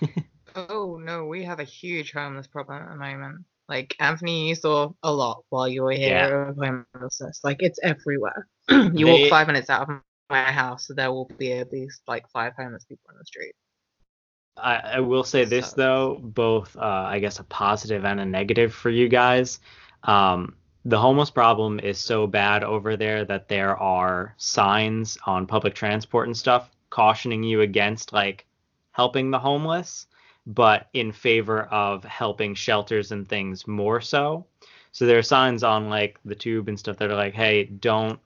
Oh 0.56 1.00
no, 1.02 1.26
we 1.26 1.44
have 1.44 1.60
a 1.60 1.64
huge 1.64 2.12
homeless 2.12 2.48
problem 2.48 2.84
at 2.84 2.90
the 2.90 2.96
moment. 2.98 3.46
Like 3.70 3.96
Anthony, 4.00 4.50
you 4.50 4.56
saw 4.56 4.92
a 5.02 5.12
lot 5.14 5.46
while 5.50 5.68
you 5.68 5.84
were 5.84 5.94
here 5.94 6.50
of 6.50 6.58
homelessness. 6.58 7.40
Like 7.44 7.58
it's 7.62 7.80
everywhere. 7.82 8.48
you 8.70 9.06
They- 9.06 9.22
walk 9.22 9.30
five 9.30 9.48
minutes 9.48 9.70
out 9.70 9.90
of 9.90 10.02
my 10.30 10.44
house, 10.44 10.90
there 10.94 11.12
will 11.12 11.30
be 11.38 11.54
at 11.54 11.72
least 11.72 12.02
like 12.08 12.28
five 12.30 12.54
homeless 12.58 12.84
people 12.86 13.06
on 13.10 13.16
the 13.18 13.26
street. 13.26 13.54
I, 14.58 14.76
I 14.76 15.00
will 15.00 15.24
say 15.24 15.46
this 15.46 15.74
though, 15.74 16.20
both 16.22 16.76
uh, 16.76 17.06
I 17.08 17.20
guess 17.20 17.40
a 17.40 17.44
positive 17.46 18.06
and 18.06 18.20
a 18.20 18.26
negative 18.26 18.74
for 18.74 18.90
you 18.90 19.08
guys. 19.08 19.60
Um, 20.04 20.56
the 20.86 21.00
homeless 21.00 21.30
problem 21.30 21.80
is 21.80 22.00
so 22.00 22.26
bad 22.28 22.64
over 22.64 22.98
there 22.98 23.24
that 23.26 23.48
there 23.48 23.78
are 23.78 24.34
signs 24.38 25.18
on 25.26 25.46
public 25.46 25.76
transport 25.76 26.28
and 26.28 26.36
stuff 26.36 26.72
cautioning 26.90 27.44
you 27.44 27.62
against 27.62 28.14
like 28.14 28.46
helping 28.92 29.32
the 29.32 29.40
homeless, 29.40 30.08
but 30.48 30.90
in 30.94 31.12
favor 31.12 31.64
of 31.64 32.04
helping 32.04 32.56
shelters 32.56 33.12
and 33.12 33.28
things 33.28 33.68
more 33.68 34.02
so. 34.02 34.46
So 34.92 35.06
there 35.06 35.18
are 35.18 35.24
signs 35.24 35.64
on 35.64 35.90
like 35.90 36.20
the 36.26 36.36
tube 36.36 36.68
and 36.68 36.78
stuff 36.78 36.98
that 36.98 37.10
are 37.10 37.16
like, 37.16 37.34
hey, 37.34 37.66
don't 37.66 38.20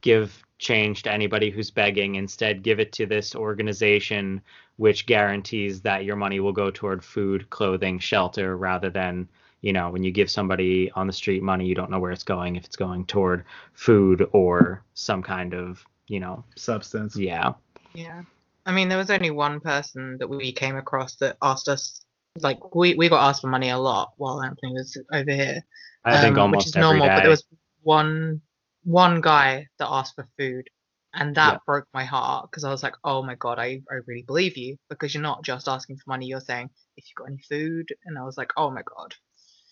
give 0.00 0.44
change 0.60 1.02
to 1.02 1.12
anybody 1.12 1.50
who's 1.50 1.70
begging. 1.70 2.14
Instead, 2.14 2.62
give 2.62 2.78
it 2.78 2.92
to 2.92 3.06
this 3.06 3.34
organization 3.34 4.40
which 4.76 5.06
guarantees 5.06 5.80
that 5.82 6.04
your 6.04 6.16
money 6.16 6.40
will 6.40 6.52
go 6.52 6.70
toward 6.70 7.04
food, 7.04 7.50
clothing, 7.50 7.98
shelter, 7.98 8.56
rather 8.56 8.90
than 8.90 9.28
you 9.62 9.72
know 9.72 9.90
when 9.90 10.02
you 10.02 10.10
give 10.10 10.30
somebody 10.30 10.90
on 10.92 11.06
the 11.06 11.12
street 11.12 11.42
money, 11.42 11.66
you 11.66 11.74
don't 11.74 11.90
know 11.90 11.98
where 11.98 12.12
it's 12.12 12.22
going 12.22 12.56
if 12.56 12.64
it's 12.64 12.76
going 12.76 13.04
toward 13.06 13.44
food 13.72 14.28
or 14.32 14.82
some 14.94 15.22
kind 15.22 15.54
of 15.54 15.84
you 16.06 16.20
know 16.20 16.44
Substance. 16.56 17.16
yeah 17.16 17.54
Yeah. 17.94 18.22
I 18.66 18.72
mean, 18.72 18.88
there 18.88 18.98
was 18.98 19.10
only 19.10 19.30
one 19.30 19.58
person 19.60 20.18
that 20.18 20.28
we 20.28 20.52
came 20.52 20.76
across 20.76 21.16
that 21.16 21.36
asked 21.42 21.68
us, 21.68 22.04
like, 22.40 22.74
we, 22.74 22.94
we 22.94 23.08
got 23.08 23.26
asked 23.26 23.40
for 23.40 23.48
money 23.48 23.70
a 23.70 23.78
lot 23.78 24.12
while 24.18 24.42
Anthony 24.42 24.74
was 24.74 24.96
over 25.12 25.32
here. 25.32 25.62
I 26.04 26.20
think 26.20 26.36
um, 26.36 26.42
almost 26.42 26.58
which 26.58 26.66
is 26.66 26.76
every 26.76 26.98
normal, 26.98 27.08
but 27.08 27.20
there 27.22 27.30
was 27.30 27.44
one 27.82 28.42
one 28.84 29.20
guy 29.20 29.66
that 29.78 29.88
asked 29.88 30.14
for 30.14 30.28
food, 30.38 30.68
and 31.14 31.34
that 31.36 31.52
Yeah. 31.52 31.58
broke 31.66 31.86
my 31.92 32.04
heart 32.04 32.50
because 32.50 32.64
I 32.64 32.70
was 32.70 32.82
like, 32.82 32.94
oh 33.04 33.22
my 33.22 33.34
god, 33.34 33.58
I, 33.58 33.82
I 33.90 33.96
really 34.06 34.22
believe 34.22 34.56
you 34.56 34.76
because 34.88 35.14
you're 35.14 35.22
not 35.22 35.44
just 35.44 35.68
asking 35.68 35.96
for 35.96 36.04
money, 36.08 36.26
you're 36.26 36.40
saying 36.40 36.70
if 36.96 37.04
you 37.06 37.12
got 37.16 37.28
any 37.28 37.40
food, 37.48 37.88
and 38.04 38.18
I 38.18 38.24
was 38.24 38.36
like, 38.38 38.52
oh 38.56 38.70
my 38.70 38.82
god, 38.82 39.14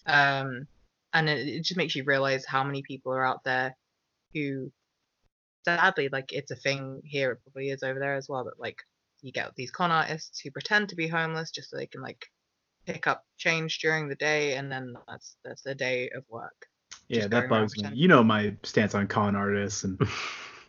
um, 0.06 0.66
and 1.12 1.28
it, 1.28 1.48
it 1.48 1.64
just 1.64 1.76
makes 1.78 1.96
you 1.96 2.04
realize 2.04 2.44
how 2.46 2.64
many 2.64 2.82
people 2.82 3.12
are 3.12 3.24
out 3.24 3.44
there 3.44 3.76
who, 4.34 4.70
sadly, 5.64 6.09
like 6.12 6.32
it's 6.32 6.50
a 6.50 6.56
thing 6.56 7.00
here, 7.04 7.32
it 7.32 7.40
probably 7.44 7.70
is 7.70 7.82
over 7.82 7.98
there 8.00 8.14
as 8.16 8.28
well, 8.28 8.44
that 8.44 8.59
like 8.61 8.78
you 9.22 9.32
get 9.32 9.54
these 9.56 9.70
con 9.70 9.90
artists 9.92 10.40
who 10.40 10.50
pretend 10.50 10.88
to 10.90 10.96
be 10.96 11.09
homeless 11.09 11.50
just 11.50 11.70
so 11.70 11.76
they 11.76 11.86
can 11.86 12.02
like 12.02 12.26
pick 12.86 13.06
up 13.06 13.24
change 13.38 13.78
during 13.80 14.09
the 14.09 14.16
day, 14.16 14.54
and 14.56 14.70
then 14.72 14.94
that's 15.09 15.36
that's 15.44 15.62
their 15.62 15.74
day 15.74 16.11
of 16.11 16.24
work. 16.28 16.66
Yeah, 17.09 17.26
that 17.28 17.48
bugs 17.48 17.76
me. 17.82 17.90
You 17.94 18.09
know 18.09 18.22
my 18.22 18.54
stance 18.62 18.94
on 18.94 19.06
con 19.06 19.34
artists 19.36 19.84
and 19.84 19.98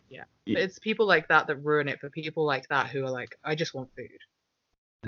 Yeah. 0.08 0.24
Yeah. 0.46 0.58
It's 0.58 0.78
people 0.78 1.06
like 1.06 1.28
that 1.28 1.46
that 1.46 1.56
ruin 1.56 1.88
it 1.88 2.00
for 2.00 2.10
people 2.10 2.44
like 2.44 2.66
that 2.68 2.88
who 2.88 3.04
are 3.04 3.10
like, 3.10 3.36
I 3.44 3.54
just 3.54 3.74
want 3.74 3.90
food. 3.96 4.10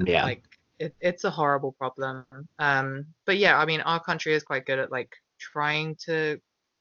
yeah 0.06 0.24
Like 0.24 0.42
it, 0.78 0.94
it's 1.00 1.24
a 1.24 1.30
horrible 1.30 1.72
problem. 1.72 2.24
Um, 2.58 3.06
but 3.26 3.38
yeah, 3.38 3.58
I 3.58 3.64
mean, 3.66 3.80
our 3.82 4.02
country 4.02 4.34
is 4.34 4.42
quite 4.42 4.66
good 4.66 4.78
at 4.78 4.90
like 4.92 5.10
trying 5.38 5.96
to 6.06 6.38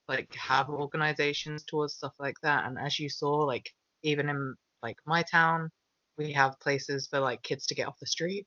like 0.07 0.33
have 0.35 0.69
organizations 0.69 1.63
towards 1.63 1.95
stuff 1.95 2.13
like 2.19 2.35
that. 2.43 2.65
And 2.65 2.77
as 2.79 2.99
you 2.99 3.09
saw, 3.09 3.37
like 3.39 3.69
even 4.03 4.29
in 4.29 4.55
like 4.83 4.97
my 5.05 5.23
town, 5.23 5.69
we 6.17 6.33
have 6.33 6.59
places 6.59 7.07
for 7.07 7.19
like 7.19 7.41
kids 7.43 7.67
to 7.67 7.75
get 7.75 7.87
off 7.87 7.99
the 7.99 8.05
street. 8.07 8.45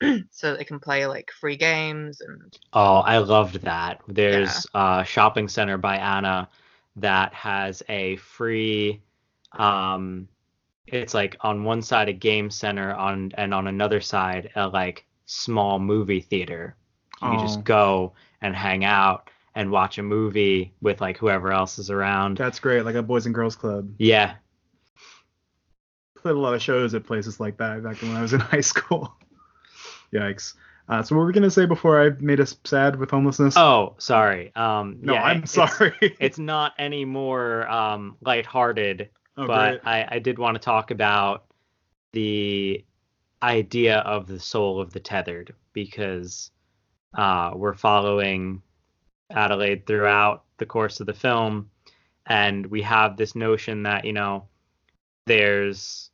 so 0.30 0.56
they 0.56 0.64
can 0.64 0.78
play 0.80 1.06
like 1.06 1.30
free 1.30 1.56
games 1.56 2.20
and 2.20 2.58
Oh, 2.72 2.96
I 2.96 3.18
loved 3.18 3.62
that. 3.62 4.00
There's 4.08 4.66
a 4.74 5.04
shopping 5.06 5.48
center 5.48 5.78
by 5.78 5.96
Anna 5.96 6.48
that 6.96 7.32
has 7.34 7.82
a 7.88 8.16
free 8.16 9.02
um 9.52 10.28
it's 10.86 11.14
like 11.14 11.36
on 11.40 11.64
one 11.64 11.82
side 11.82 12.08
a 12.08 12.12
game 12.12 12.48
center 12.50 12.94
on 12.94 13.32
and 13.36 13.52
on 13.54 13.66
another 13.66 14.00
side 14.00 14.50
a 14.54 14.68
like 14.68 15.04
small 15.26 15.78
movie 15.78 16.20
theater. 16.20 16.76
You 17.22 17.28
Oh. 17.28 17.40
just 17.42 17.64
go 17.64 18.12
and 18.42 18.54
hang 18.54 18.84
out 18.84 19.30
and 19.54 19.70
watch 19.70 19.96
a 19.98 20.02
movie 20.02 20.74
with 20.82 21.00
like 21.00 21.16
whoever 21.16 21.50
else 21.50 21.78
is 21.78 21.90
around. 21.90 22.36
that's 22.36 22.60
great. 22.60 22.84
Like 22.84 22.94
a 22.94 23.02
Boys 23.02 23.24
and 23.26 23.34
Girls 23.34 23.56
Club. 23.56 23.90
Yeah. 23.98 24.34
Played 26.18 26.34
a 26.36 26.38
lot 26.38 26.54
of 26.54 26.62
shows 26.62 26.94
at 26.94 27.04
places 27.04 27.40
like 27.40 27.56
that 27.58 27.82
back 27.82 28.00
when 28.02 28.14
I 28.16 28.22
was 28.22 28.32
in 28.32 28.40
high 28.54 28.60
school. 28.60 29.14
Yikes. 30.12 30.54
Uh, 30.88 31.02
so 31.02 31.14
what 31.16 31.22
were 31.22 31.26
we 31.26 31.32
gonna 31.32 31.50
say 31.50 31.66
before 31.66 32.00
I 32.00 32.10
made 32.20 32.40
us 32.40 32.56
sad 32.64 32.96
with 32.96 33.10
homelessness? 33.10 33.56
Oh, 33.56 33.94
sorry. 33.98 34.52
Um 34.54 34.98
no, 35.02 35.14
yeah, 35.14 35.22
I'm 35.22 35.42
it's- 35.44 35.52
sorry. 35.52 36.16
It's 36.20 36.38
not 36.38 36.74
any 36.78 37.04
more 37.04 37.68
um 37.68 38.16
lighthearted 38.20 39.10
oh, 39.36 39.46
but 39.46 39.82
great. 39.82 39.86
I, 39.86 40.16
I 40.16 40.18
did 40.18 40.38
want 40.38 40.54
to 40.54 40.60
talk 40.60 40.90
about 40.90 41.44
the 42.12 42.84
idea 43.42 43.98
of 43.98 44.26
the 44.26 44.40
soul 44.40 44.80
of 44.80 44.92
the 44.92 45.00
tethered 45.00 45.54
because 45.72 46.50
uh, 47.14 47.52
we're 47.54 47.74
following 47.74 48.62
Adelaide 49.30 49.86
throughout 49.86 50.44
the 50.58 50.66
course 50.66 51.00
of 51.00 51.06
the 51.06 51.12
film, 51.12 51.70
and 52.26 52.66
we 52.66 52.82
have 52.82 53.16
this 53.16 53.34
notion 53.34 53.82
that 53.82 54.04
you 54.04 54.12
know 54.12 54.46
there's 55.26 56.10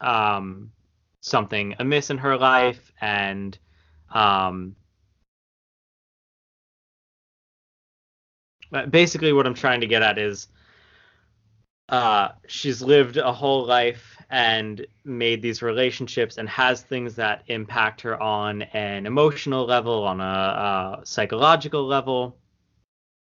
um, 0.00 0.70
something 1.26 1.74
amiss 1.80 2.10
in 2.10 2.18
her 2.18 2.36
life, 2.36 2.92
and 3.00 3.58
um, 4.14 4.76
basically 8.90 9.32
what 9.32 9.46
I'm 9.46 9.54
trying 9.54 9.80
to 9.80 9.88
get 9.88 10.02
at 10.02 10.18
is 10.18 10.46
uh, 11.88 12.28
she's 12.46 12.80
lived 12.80 13.16
a 13.16 13.32
whole 13.32 13.66
life 13.66 14.16
and 14.30 14.86
made 15.04 15.42
these 15.42 15.62
relationships 15.62 16.38
and 16.38 16.48
has 16.48 16.82
things 16.82 17.16
that 17.16 17.42
impact 17.48 18.00
her 18.02 18.20
on 18.20 18.62
an 18.62 19.06
emotional 19.06 19.64
level, 19.66 20.04
on 20.04 20.20
a, 20.20 20.24
uh 20.24 21.04
psychological 21.04 21.86
level. 21.86 22.36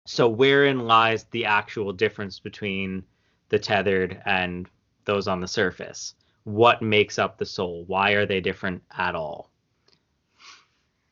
So, 0.05 0.29
wherein 0.29 0.79
lies 0.79 1.25
the 1.25 1.45
actual 1.45 1.91
difference 1.91 2.39
between 2.39 3.03
the 3.49 3.59
tethered 3.59 4.21
and 4.25 4.67
those 5.05 5.27
on 5.27 5.41
the 5.41 5.47
surface? 5.47 6.15
What 6.45 6.81
makes 6.81 7.19
up 7.19 7.37
the 7.37 7.45
soul? 7.45 7.83
Why 7.87 8.11
are 8.11 8.25
they 8.25 8.39
different 8.39 8.83
at 8.95 9.15
all? 9.15 9.51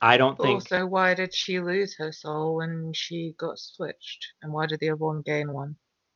I 0.01 0.17
don't 0.17 0.37
But 0.37 0.43
think 0.43 0.55
also 0.55 0.85
why 0.85 1.13
did 1.13 1.33
she 1.33 1.59
lose 1.59 1.95
her 1.97 2.11
soul 2.11 2.55
when 2.55 2.93
she 2.93 3.33
got 3.37 3.57
switched? 3.57 4.27
And 4.41 4.53
why 4.53 4.65
did 4.67 4.79
the 4.79 4.89
other 4.89 4.97
one 4.97 5.21
gain 5.21 5.51
one? 5.51 5.75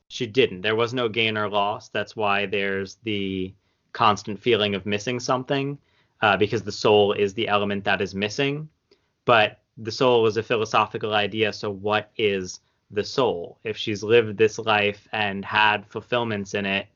She 0.09 0.27
didn't. 0.27 0.61
There 0.61 0.75
was 0.75 0.93
no 0.93 1.09
gain 1.09 1.37
or 1.37 1.49
loss. 1.49 1.89
That's 1.89 2.15
why 2.15 2.45
there's 2.45 2.95
the 3.03 3.53
constant 3.93 4.39
feeling 4.39 4.75
of 4.75 4.85
missing 4.85 5.19
something, 5.19 5.77
uh, 6.21 6.37
because 6.37 6.63
the 6.63 6.71
soul 6.71 7.13
is 7.13 7.33
the 7.33 7.47
element 7.47 7.83
that 7.85 8.01
is 8.01 8.13
missing. 8.13 8.69
But 9.25 9.61
the 9.77 9.91
soul 9.91 10.27
is 10.27 10.37
a 10.37 10.43
philosophical 10.43 11.13
idea. 11.13 11.51
So, 11.53 11.71
what 11.71 12.11
is 12.17 12.59
the 12.91 13.03
soul? 13.03 13.59
If 13.63 13.77
she's 13.77 14.03
lived 14.03 14.37
this 14.37 14.59
life 14.59 15.07
and 15.11 15.43
had 15.43 15.87
fulfillments 15.87 16.53
in 16.53 16.65
it, 16.65 16.87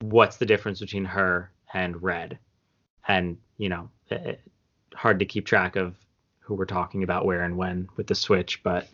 what's 0.00 0.36
the 0.36 0.46
difference 0.46 0.80
between 0.80 1.04
her 1.04 1.50
and 1.74 2.02
Red? 2.02 2.38
And, 3.06 3.38
you 3.56 3.68
know, 3.68 3.90
it, 4.10 4.26
it- 4.26 4.40
hard 4.94 5.18
to 5.20 5.26
keep 5.26 5.46
track 5.46 5.76
of 5.76 5.94
who 6.40 6.54
we're 6.54 6.64
talking 6.64 7.02
about 7.04 7.26
where 7.26 7.42
and 7.44 7.56
when 7.56 7.88
with 7.96 8.06
the 8.06 8.14
switch, 8.14 8.62
but 8.62 8.88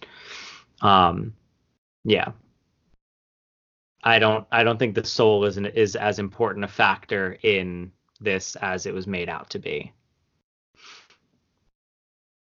um, 0.83 1.33
yeah. 2.05 2.33
I 4.03 4.19
don't 4.19 4.47
I 4.53 4.65
don't 4.65 4.79
think 4.79 4.95
the 4.95 5.05
soul 5.05 5.45
is 5.47 5.57
an, 5.57 5.67
is 5.67 5.97
as 5.97 6.19
important 6.19 6.65
a 6.65 6.69
factor 6.69 7.39
in 7.43 7.91
this 8.21 8.55
as 8.57 8.85
it 8.87 8.93
was 8.93 9.07
made 9.07 9.29
out 9.31 9.49
to 9.51 9.59
be. 9.59 9.93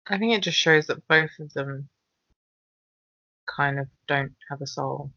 I 0.07 0.17
think 0.19 0.33
it 0.33 0.43
just 0.43 0.57
shows 0.57 0.85
that 0.87 1.07
both 1.07 1.31
of 1.39 1.51
them 1.53 1.89
kind 3.47 3.79
of 3.79 3.87
don't 4.07 4.33
have 4.49 4.61
a 4.61 4.67
soul. 4.67 5.11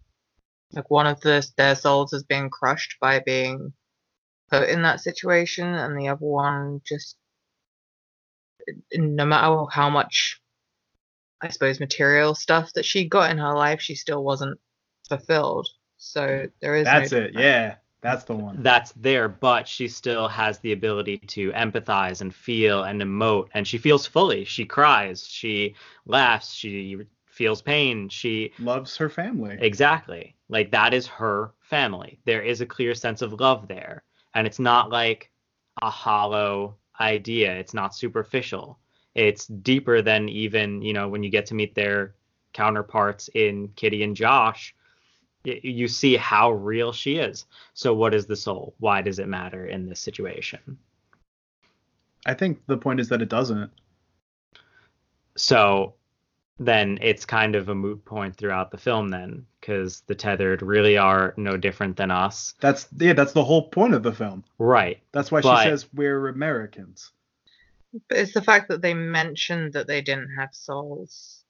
Like 0.73 0.91
one 0.91 1.07
of 1.07 1.21
the, 1.21 1.47
their 1.57 1.75
souls 1.75 2.13
is 2.13 2.23
being 2.23 2.49
crushed 2.51 2.97
by 3.01 3.21
being 3.21 3.73
put 4.51 4.69
in 4.69 4.83
that 4.83 5.01
situation, 5.01 5.67
and 5.67 5.99
the 5.99 6.09
other 6.09 6.27
one 6.27 6.81
just, 6.87 7.17
no 8.95 9.25
matter 9.25 9.65
how 9.71 9.91
much, 9.91 10.41
I 11.41 11.49
suppose, 11.49 11.81
material 11.81 12.35
stuff 12.35 12.73
that 12.75 12.85
she 12.85 13.09
got 13.09 13.31
in 13.31 13.39
her 13.39 13.55
life, 13.55 13.81
she 13.81 13.95
still 13.95 14.23
wasn't 14.23 14.59
fulfilled. 15.09 15.69
So 15.97 16.47
there 16.61 16.77
is. 16.77 16.85
no 16.87 16.93
That's 16.93 17.13
it. 17.13 17.21
difference. 17.33 17.45
Yeah, 17.45 17.75
that's 18.01 18.25
the 18.25 18.35
one. 18.35 18.63
That's 18.63 18.93
there, 18.93 19.29
but 19.29 19.67
she 19.67 19.89
still 19.89 20.29
has 20.29 20.59
the 20.61 20.73
ability 20.73 21.19
to 21.19 21.53
empathize 21.53 22.21
and 22.21 22.35
feel 22.35 22.85
and 22.85 23.03
emote, 23.03 23.49
and 23.55 23.67
she 23.67 23.77
feels 23.79 24.07
fully. 24.07 24.45
She 24.45 24.65
cries, 24.65 25.27
she 25.27 25.75
laughs, 26.07 26.53
she 26.55 27.07
feels 27.41 27.63
pain, 27.63 28.07
she 28.11 28.53
Loves 28.59 28.99
her 28.99 29.09
family. 29.09 29.57
Exactly. 29.63 30.37
Like 30.51 30.71
that 30.73 30.93
is 30.93 31.07
her 31.07 31.53
family. 31.63 32.21
There 32.27 32.43
is 32.43 32.61
a 32.61 32.67
clear 32.67 32.95
sense 32.95 33.23
of 33.23 33.41
love 33.41 33.67
there. 33.67 34.03
And 34.35 34.47
it's 34.47 34.59
not 34.59 34.91
like 34.91 35.31
a 35.81 35.89
hollow 35.89 36.77
idea. 37.01 37.57
It's 37.57 37.73
not 37.73 37.95
superficial. 37.95 38.79
It's 39.15 39.47
deeper 39.47 40.03
than 40.03 40.29
even, 40.29 40.83
you 40.83 40.93
know, 40.93 41.09
when 41.09 41.23
you 41.23 41.31
get 41.31 41.47
to 41.47 41.55
meet 41.55 41.75
their 41.75 42.15
counterparts 42.53 43.31
in 43.35 43.69
Kitty 43.75 44.03
and 44.03 44.15
Josh, 44.15 44.75
you 45.43 45.89
see 45.89 46.17
how 46.17 46.53
real 46.53 46.93
she 46.93 47.17
is. 47.17 47.47
So 47.73 47.95
what 47.95 48.13
is 48.13 48.27
the 48.27 48.37
soul? 48.37 48.75
Why 48.81 49.01
does 49.01 49.19
it 49.19 49.29
matter 49.29 49.65
in 49.65 49.89
this 49.89 50.01
situation? 50.01 50.77
I 52.27 52.35
think 52.35 52.61
the 52.67 52.77
point 52.77 53.01
is 53.01 53.09
that 53.09 53.23
it 53.23 53.31
doesn't. 53.31 53.71
So 55.39 55.95
then 56.63 56.99
it's 57.01 57.25
kind 57.25 57.57
of 57.57 57.69
a 57.71 57.75
moot 57.75 58.05
point 58.05 58.37
throughout 58.37 58.71
the 58.71 58.77
film 58.79 59.09
then 59.09 59.47
because 59.61 60.03
the 60.07 60.15
tethered 60.15 60.61
really 60.63 60.97
are 60.99 61.33
no 61.37 61.57
different 61.57 61.97
than 61.97 62.11
us. 62.11 62.55
That's 62.61 62.87
yeah, 62.97 63.15
that's 63.15 63.33
the 63.33 63.43
whole 63.45 63.69
point 63.69 63.95
of 63.95 64.03
the 64.03 64.13
film. 64.13 64.45
Right. 64.59 65.03
That's 65.13 65.33
why 65.33 65.41
But- 65.41 65.63
she 65.65 65.71
says 65.71 65.89
we're 65.95 66.29
Americans. 66.29 67.11
But 68.09 68.19
it's 68.19 68.35
the 68.35 68.43
fact 68.43 68.69
that 68.69 68.83
they 68.83 68.95
mentioned 68.95 69.73
that 69.73 69.89
they 69.89 70.01
didn't 70.01 70.37
have 70.39 70.51
souls 70.55 71.43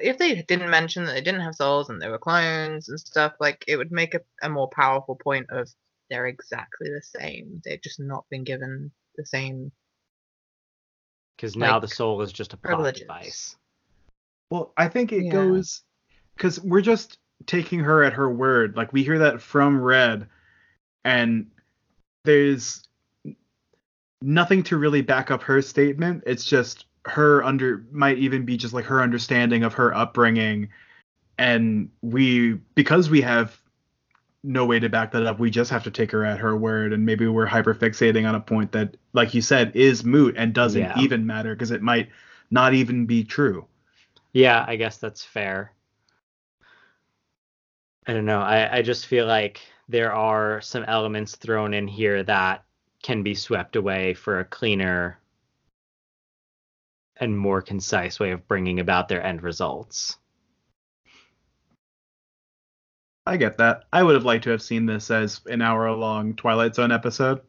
If 0.00 0.18
they 0.18 0.40
didn't 0.42 0.70
mention 0.70 1.04
that 1.04 1.14
they 1.14 1.20
didn't 1.20 1.40
have 1.40 1.56
souls 1.56 1.88
and 1.90 2.00
they 2.00 2.08
were 2.08 2.18
clones 2.18 2.88
and 2.88 3.00
stuff, 3.00 3.32
like 3.40 3.64
it 3.66 3.76
would 3.76 3.90
make 3.90 4.14
a, 4.14 4.20
a 4.42 4.48
more 4.48 4.68
powerful 4.68 5.16
point 5.16 5.46
of 5.50 5.68
they're 6.10 6.26
exactly 6.26 6.88
the 6.90 7.02
same. 7.02 7.60
They've 7.64 7.82
just 7.82 7.98
not 7.98 8.24
been 8.30 8.44
given 8.44 8.92
the 9.16 9.26
same. 9.26 9.72
Because 11.36 11.56
now 11.56 11.74
Like, 11.74 11.82
the 11.82 11.88
soul 11.88 12.22
is 12.22 12.32
just 12.32 12.52
a 12.52 12.56
plot 12.56 12.74
privileges. 12.76 13.00
device. 13.00 13.56
Well, 14.54 14.72
I 14.76 14.86
think 14.86 15.10
it 15.12 15.24
Yeah. 15.24 15.32
goes 15.32 15.82
because 16.36 16.60
we're 16.60 16.80
just 16.80 17.18
taking 17.46 17.80
her 17.80 18.04
at 18.04 18.12
her 18.12 18.30
word. 18.30 18.76
Like 18.76 18.92
we 18.92 19.02
hear 19.02 19.18
that 19.18 19.42
from 19.42 19.80
Red, 19.80 20.28
and 21.04 21.50
there's 22.22 22.86
nothing 24.22 24.62
to 24.62 24.76
really 24.76 25.02
back 25.02 25.32
up 25.32 25.42
her 25.42 25.60
statement. 25.60 26.22
It's 26.24 26.44
just 26.44 26.84
her 27.06 27.42
under 27.42 27.84
might 27.90 28.18
even 28.18 28.44
be 28.44 28.56
just 28.56 28.72
like 28.72 28.84
her 28.84 29.02
understanding 29.02 29.64
of 29.64 29.74
her 29.74 29.92
upbringing, 29.92 30.68
and 31.36 31.90
we 32.02 32.52
because 32.76 33.10
we 33.10 33.22
have 33.22 33.60
no 34.44 34.64
way 34.66 34.78
to 34.78 34.88
back 34.88 35.10
that 35.10 35.26
up. 35.26 35.40
We 35.40 35.50
just 35.50 35.72
have 35.72 35.82
to 35.82 35.90
take 35.90 36.12
her 36.12 36.24
at 36.24 36.38
her 36.38 36.56
word, 36.56 36.92
and 36.92 37.04
maybe 37.04 37.26
we're 37.26 37.48
hyperfixating 37.48 38.28
on 38.28 38.36
a 38.36 38.40
point 38.40 38.70
that, 38.70 38.96
like 39.14 39.34
you 39.34 39.42
said, 39.42 39.74
is 39.74 40.04
moot 40.04 40.36
and 40.38 40.54
doesn't 40.54 40.80
Yeah. 40.80 41.00
even 41.00 41.26
matter 41.26 41.56
because 41.56 41.72
it 41.72 41.82
might 41.82 42.08
not 42.52 42.72
even 42.72 43.04
be 43.04 43.24
true. 43.24 43.66
Yeah, 44.34 44.64
I 44.68 44.76
guess 44.76 44.98
that's 44.98 45.24
fair. 45.24 45.72
I 48.06 48.12
don't 48.12 48.26
know. 48.26 48.40
I, 48.40 48.78
I 48.78 48.82
just 48.82 49.06
feel 49.06 49.26
like 49.26 49.60
there 49.88 50.12
are 50.12 50.60
some 50.60 50.84
elements 50.84 51.36
thrown 51.36 51.72
in 51.72 51.88
here 51.88 52.22
that 52.24 52.64
can 53.02 53.22
be 53.22 53.34
swept 53.34 53.76
away 53.76 54.12
for 54.14 54.40
a 54.40 54.44
cleaner 54.44 55.20
and 57.16 57.38
more 57.38 57.62
concise 57.62 58.18
way 58.18 58.32
of 58.32 58.48
bringing 58.48 58.80
about 58.80 59.08
their 59.08 59.22
end 59.22 59.42
results. 59.42 60.18
I 63.26 63.36
get 63.36 63.58
that. 63.58 63.84
I 63.92 64.02
would 64.02 64.14
have 64.14 64.24
liked 64.24 64.44
to 64.44 64.50
have 64.50 64.62
seen 64.62 64.86
this 64.86 65.10
as 65.10 65.40
an 65.46 65.60
hour 65.62 65.90
long 65.92 66.34
Twilight 66.34 66.74
Zone 66.74 66.92
episode. 66.92 67.42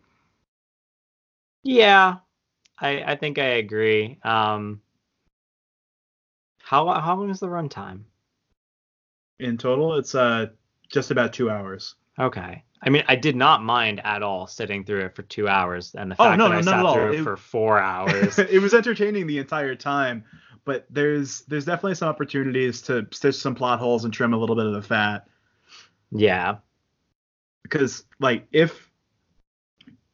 Yeah, 1.64 2.20
I 2.80 3.04
I 3.04 3.16
think 3.18 3.40
I 3.40 3.58
agree. 3.58 4.20
Um, 4.24 4.82
how 6.66 6.88
how 7.00 7.16
long 7.16 7.30
is 7.30 7.40
the 7.40 7.48
runtime? 7.48 8.04
In 9.40 9.58
total, 9.58 9.96
it's 9.96 10.14
uh 10.14 10.48
just 10.90 11.10
about 11.10 11.32
two 11.32 11.50
hours. 11.50 11.96
Okay. 12.20 12.64
I 12.82 12.90
mean, 12.90 13.04
I 13.08 13.16
did 13.16 13.36
not 13.36 13.64
mind 13.64 14.02
at 14.04 14.22
all 14.22 14.48
sitting 14.48 14.84
through 14.84 15.06
it 15.06 15.16
for 15.16 15.24
two 15.24 15.48
hours, 15.48 15.96
and 15.96 16.12
the 16.12 16.16
Oh, 16.20 16.26
fact 16.26 16.38
no, 16.38 16.46
that 16.46 16.52
no, 16.52 16.58
I 16.58 16.62
sat 16.62 16.90
through 16.90 17.12
it 17.12 17.16
It- 17.16 17.24
for 17.24 17.38
four 17.38 17.80
hours. 17.80 18.40
it 18.40 18.62
was 18.62 18.74
entertaining 18.74 19.28
the 19.28 19.38
entire 19.40 19.76
time, 19.76 20.24
but 20.66 20.86
there's 20.90 21.42
there's 21.44 21.66
definitely 21.66 21.96
some 21.96 22.10
opportunities 22.10 22.82
to 22.84 23.08
stitch 23.12 23.36
some 23.36 23.56
plot 23.56 23.80
holes 23.80 24.06
and 24.06 24.14
trim 24.14 24.34
a 24.34 24.38
little 24.38 24.56
bit 24.56 24.66
of 24.66 24.74
the 24.74 24.82
fat. 24.82 25.28
yeah, 26.12 26.58
Because 27.64 28.06
like 28.20 28.48
if 28.52 28.90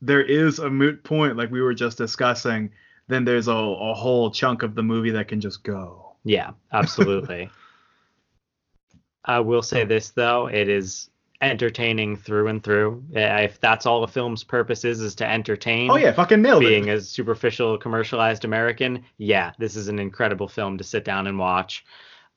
there 0.02 0.22
is 0.22 0.60
a 0.60 0.70
moot 0.70 1.04
point 1.04 1.38
like 1.38 1.52
we 1.52 1.62
were 1.62 1.74
just 1.74 1.98
discussing, 1.98 2.72
then 3.08 3.24
there's 3.26 3.48
a, 3.48 3.52
a 3.54 3.94
whole 3.94 4.32
chunk 4.32 4.64
of 4.64 4.76
the 4.76 4.84
movie 4.84 5.12
that 5.12 5.28
can 5.28 5.42
just 5.42 5.64
go. 5.64 6.11
Yeah, 6.24 6.52
absolutely. 6.72 7.50
I 9.26 9.40
will 9.40 9.62
say 9.62 9.84
this 9.86 10.10
though, 10.10 10.48
it 10.48 10.68
is 10.68 11.10
entertaining 11.42 12.16
through 12.16 12.48
and 12.48 12.64
through. 12.64 13.04
If 13.12 13.60
that's 13.60 13.86
all 13.86 14.04
a 14.04 14.08
film's 14.08 14.44
purpose 14.44 14.84
is, 14.86 15.00
is 15.02 15.16
to 15.16 15.28
entertain. 15.30 15.90
Oh 15.92 15.96
yeah, 15.98 16.12
fucking 16.12 16.42
nailed 16.42 16.62
being 16.62 16.88
it. 16.88 16.98
a 16.98 17.02
superficial 17.02 17.78
commercialized 17.78 18.46
American, 18.46 19.04
yeah, 19.18 19.52
this 19.60 19.76
is 19.76 19.88
an 19.88 20.00
incredible 20.00 20.48
film 20.48 20.78
to 20.78 20.84
sit 20.84 21.06
down 21.06 21.28
and 21.28 21.38
watch. 21.38 21.86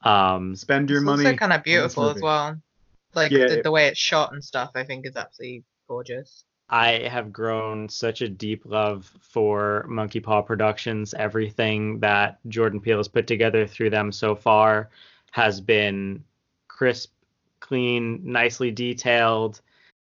Um, 0.03 0.55
Spend 0.57 0.91
your 0.91 0.99
It's 1.01 1.07
money. 1.07 1.24
also 1.26 1.37
kind 1.37 1.53
of 1.55 1.62
beautiful 1.62 2.11
as 2.11 2.20
well. 2.20 2.59
Like 3.14 3.30
Yeah, 3.30 3.47
the, 3.49 3.59
it- 3.59 3.62
the 3.62 3.70
way 3.70 3.87
it's 3.87 3.99
shot 3.99 4.32
and 4.32 4.45
stuff, 4.45 4.72
I 4.74 4.85
think 4.85 5.07
is 5.07 5.16
absolutely 5.16 5.64
gorgeous. 5.89 6.45
I 6.74 7.06
have 7.06 7.32
grown 7.32 7.88
such 7.88 8.20
a 8.20 8.28
deep 8.28 8.66
love 8.66 9.08
for 9.20 9.86
Monkeypaw 9.88 10.44
Productions. 10.44 11.14
Everything 11.14 12.00
that 12.00 12.40
Jordan 12.48 12.80
Peele 12.80 12.96
has 12.96 13.06
put 13.06 13.28
together 13.28 13.64
through 13.64 13.90
them 13.90 14.10
so 14.10 14.34
far 14.34 14.90
has 15.30 15.60
been 15.60 16.24
crisp, 16.66 17.12
clean, 17.60 18.20
nicely 18.24 18.72
detailed. 18.72 19.60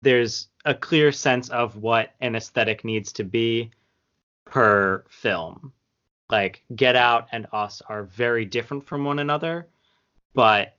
There's 0.04 0.48
a 0.64 0.74
clear 0.74 1.12
sense 1.12 1.50
of 1.50 1.76
what 1.76 2.14
an 2.22 2.34
aesthetic 2.34 2.86
needs 2.86 3.12
to 3.12 3.26
be 3.26 3.70
per 4.46 5.04
film. 5.10 5.74
Like 6.30 6.64
Get 6.78 6.96
Out 6.96 7.28
and 7.34 7.46
Us 7.52 7.82
are 7.90 8.04
very 8.04 8.46
different 8.46 8.86
from 8.86 9.04
one 9.04 9.20
another, 9.20 9.68
but 10.34 10.78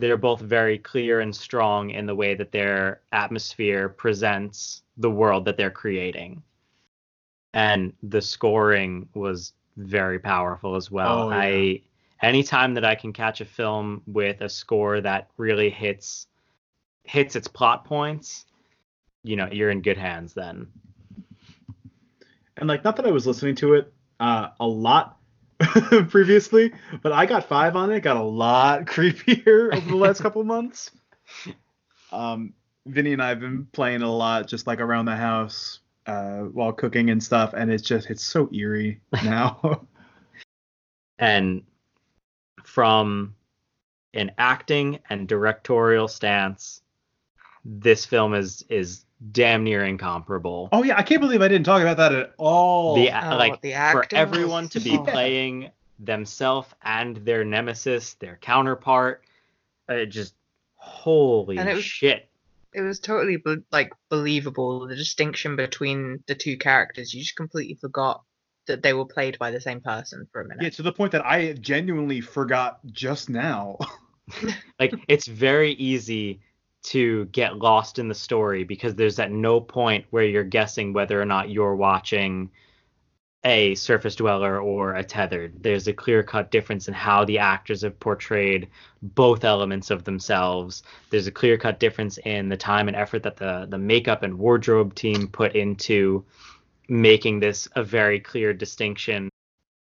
they're 0.00 0.16
both 0.16 0.40
very 0.40 0.78
clear 0.78 1.20
and 1.20 1.34
strong 1.34 1.90
in 1.90 2.06
the 2.06 2.14
way 2.16 2.34
that 2.34 2.50
their 2.50 3.02
atmosphere 3.12 3.88
presents 3.88 4.82
the 4.96 5.10
world 5.10 5.44
that 5.44 5.56
they're 5.56 5.70
creating. 5.70 6.42
And 7.54 7.92
the 8.02 8.20
scoring 8.20 9.08
was 9.14 9.52
very 9.76 10.18
powerful 10.18 10.76
as 10.76 10.90
well. 10.90 11.28
Oh, 11.28 11.30
yeah. 11.30 11.36
I 11.36 11.80
anytime 12.22 12.74
that 12.74 12.84
I 12.84 12.94
can 12.94 13.12
catch 13.12 13.40
a 13.40 13.44
film 13.44 14.02
with 14.06 14.40
a 14.40 14.48
score 14.48 15.00
that 15.00 15.30
really 15.36 15.70
hits 15.70 16.26
hits 17.04 17.36
its 17.36 17.48
plot 17.48 17.84
points, 17.84 18.46
you 19.22 19.36
know, 19.36 19.48
you're 19.50 19.70
in 19.70 19.80
good 19.80 19.98
hands 19.98 20.34
then. 20.34 20.66
and 22.56 22.68
like 22.68 22.84
not 22.84 22.96
that 22.96 23.06
I 23.06 23.10
was 23.10 23.26
listening 23.26 23.54
to 23.56 23.74
it 23.74 23.92
uh, 24.20 24.48
a 24.60 24.66
lot 24.66 25.18
previously, 26.08 26.72
but 27.02 27.12
I 27.12 27.26
got 27.26 27.48
five 27.48 27.76
on 27.76 27.90
it. 27.90 28.00
Got 28.00 28.16
a 28.16 28.22
lot 28.22 28.84
creepier 28.86 29.74
over 29.74 29.88
the 29.88 29.96
last 29.96 30.20
couple 30.22 30.42
months. 30.44 30.90
Um, 32.12 32.54
Vinny 32.86 33.12
and 33.12 33.22
I 33.22 33.28
have 33.28 33.40
been 33.40 33.66
playing 33.72 34.02
a 34.02 34.10
lot, 34.12 34.46
just 34.46 34.66
like 34.66 34.80
around 34.80 35.04
the 35.06 35.16
house 35.16 35.80
uh, 36.06 36.38
while 36.40 36.72
cooking 36.72 37.10
and 37.10 37.22
stuff, 37.22 37.52
and 37.54 37.70
it's 37.70 37.82
just 37.82 38.08
it's 38.10 38.22
so 38.22 38.48
eerie 38.52 39.00
now. 39.24 39.86
and 41.18 41.62
from 42.64 43.34
an 44.14 44.30
acting 44.38 44.98
and 45.10 45.28
directorial 45.28 46.08
stance 46.08 46.82
this 47.64 48.04
film 48.06 48.34
is 48.34 48.64
is 48.68 49.04
damn 49.32 49.64
near 49.64 49.84
incomparable 49.84 50.68
oh 50.72 50.82
yeah, 50.82 50.96
I 50.98 51.02
can't 51.02 51.20
believe 51.20 51.42
I 51.42 51.48
didn't 51.48 51.64
talk 51.66 51.80
about 51.82 51.96
that 51.96 52.12
at 52.12 52.34
all. 52.38 52.94
the 52.96 53.08
Oh, 53.10 53.36
like 53.36 53.60
the 53.62 53.72
for 53.92 54.06
everyone 54.12 54.68
to 54.70 54.80
be 54.80 54.90
Yeah. 54.90 55.02
playing 55.02 55.70
themselves 55.98 56.68
and 56.82 57.16
their 57.18 57.44
nemesis 57.44 58.14
their 58.14 58.36
counterpart 58.40 59.22
uh, 59.88 60.04
just 60.04 60.34
holy 60.76 61.56
And 61.58 61.68
it 61.68 61.74
was- 61.74 61.84
shit 61.84 62.28
It 62.76 62.82
was 62.82 63.00
totally 63.00 63.38
be- 63.38 63.64
like 63.72 63.90
believable 64.10 64.86
the 64.86 64.94
distinction 64.94 65.56
between 65.56 66.22
the 66.26 66.34
two 66.34 66.58
characters. 66.58 67.14
You 67.14 67.22
just 67.22 67.34
completely 67.34 67.78
forgot 67.80 68.22
that 68.66 68.82
they 68.82 68.92
were 68.92 69.06
played 69.06 69.38
by 69.38 69.50
the 69.50 69.60
same 69.60 69.80
person 69.80 70.28
for 70.30 70.42
a 70.42 70.46
minute. 70.46 70.62
yeah, 70.62 70.70
to 70.70 70.82
the 70.82 70.92
point 70.92 71.12
that 71.12 71.24
I 71.24 71.54
genuinely 71.54 72.20
forgot 72.20 72.80
just 72.92 73.30
now. 73.30 73.78
like 74.78 74.92
it's 75.08 75.26
very 75.26 75.72
easy 75.72 76.40
to 76.82 77.24
get 77.26 77.56
lost 77.56 77.98
in 77.98 78.08
the 78.08 78.14
story 78.14 78.62
because 78.62 78.94
there's 78.94 79.18
at 79.18 79.32
no 79.32 79.60
point 79.60 80.04
where 80.10 80.24
you're 80.24 80.44
guessing 80.44 80.92
whether 80.92 81.20
or 81.20 81.24
not 81.24 81.50
you're 81.50 81.74
watching 81.74 82.50
a 83.46 83.76
surface 83.76 84.16
dweller 84.16 84.60
or 84.60 84.96
a 84.96 85.04
tethered. 85.04 85.62
There's 85.62 85.86
a 85.86 85.92
clear 85.92 86.24
cut 86.24 86.50
difference 86.50 86.88
in 86.88 86.94
how 86.94 87.24
the 87.24 87.38
actors 87.38 87.82
have 87.82 87.98
portrayed 88.00 88.68
both 89.00 89.44
elements 89.44 89.92
of 89.92 90.02
themselves. 90.02 90.82
There's 91.10 91.28
a 91.28 91.32
clear 91.32 91.56
cut 91.56 91.78
difference 91.78 92.18
in 92.18 92.48
the 92.48 92.56
time 92.56 92.88
and 92.88 92.96
effort 92.96 93.22
that 93.22 93.36
the 93.36 93.66
the 93.70 93.78
makeup 93.78 94.24
and 94.24 94.36
wardrobe 94.36 94.96
team 94.96 95.28
put 95.28 95.54
into 95.54 96.24
making 96.88 97.38
this 97.38 97.68
a 97.76 97.84
very 97.84 98.18
clear 98.18 98.52
distinction. 98.52 99.30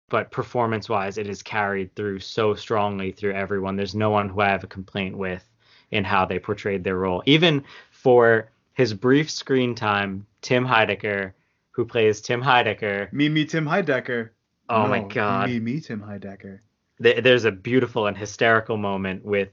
But 0.09 0.33
performance 0.33 0.89
wise, 0.89 1.17
it 1.17 1.29
is 1.29 1.43
carried 1.43 1.95
through 1.95 2.21
so 2.21 2.55
strongly 2.55 3.13
through 3.13 3.35
everyone. 3.35 3.77
There's 3.77 3.95
no 3.95 4.11
one 4.11 4.29
who 4.29 4.41
I 4.41 4.49
have 4.49 4.65
a 4.65 4.69
complaint 4.69 5.17
with 5.17 5.49
in 5.93 6.03
how 6.03 6.25
they 6.25 6.41
portrayed 6.41 6.83
their 6.83 6.99
role. 6.99 7.23
Even 7.25 7.63
for 7.93 8.51
his 8.75 8.93
brief 8.93 9.31
screen 9.31 9.77
time, 9.77 10.27
Tim 10.43 10.67
Heidecker, 10.67 11.33
who 11.75 11.85
plays 11.85 12.21
Tim 12.21 12.43
Heidecker, 12.43 13.13
me, 13.13 13.29
me, 13.29 13.45
Tim 13.45 13.67
Heidecker. 13.67 14.31
oh 14.69 14.87
my 14.87 15.01
god, 15.01 15.51
Me, 15.51 15.61
me, 15.61 15.81
Tim 15.81 16.01
Heidecker. 16.01 16.61
Th- 17.03 17.23
there's 17.23 17.45
a 17.45 17.53
beautiful 17.53 18.07
and 18.07 18.17
hysterical 18.17 18.77
moment 18.77 19.25
with 19.25 19.49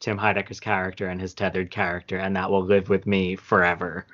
Tim 0.00 0.18
Heidecker's 0.18 0.60
character 0.60 1.08
and 1.08 1.20
his 1.20 1.32
tethered 1.32 1.70
character, 1.70 2.18
and 2.18 2.36
that 2.36 2.50
will 2.50 2.64
live 2.64 2.88
with 2.88 3.06
me 3.06 3.36
forever. 3.36 4.06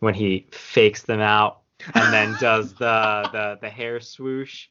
When 0.00 0.12
he 0.12 0.46
fakes 0.50 1.02
them 1.02 1.20
out 1.20 1.60
and 1.94 2.12
then 2.12 2.36
does 2.40 2.74
the 2.74 3.28
the 3.32 3.58
the 3.62 3.70
hair 3.70 4.00
swoosh. 4.00 4.68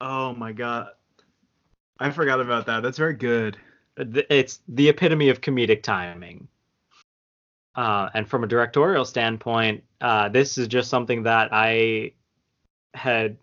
Oh 0.00 0.34
my 0.34 0.52
god. 0.52 0.88
I 1.98 2.10
forgot 2.10 2.40
about 2.40 2.66
that. 2.66 2.82
That's 2.82 2.98
very 2.98 3.14
good. 3.14 3.58
It's 3.96 4.60
the 4.68 4.88
epitome 4.88 5.28
of 5.28 5.40
comedic 5.40 5.82
timing. 5.82 6.48
Uh, 7.74 8.08
and 8.14 8.28
from 8.28 8.44
a 8.44 8.46
directorial 8.46 9.04
standpoint, 9.04 9.84
uh, 10.00 10.28
this 10.28 10.58
is 10.58 10.68
just 10.68 10.90
something 10.90 11.22
that 11.24 11.50
I 11.52 12.12
had 12.94 13.36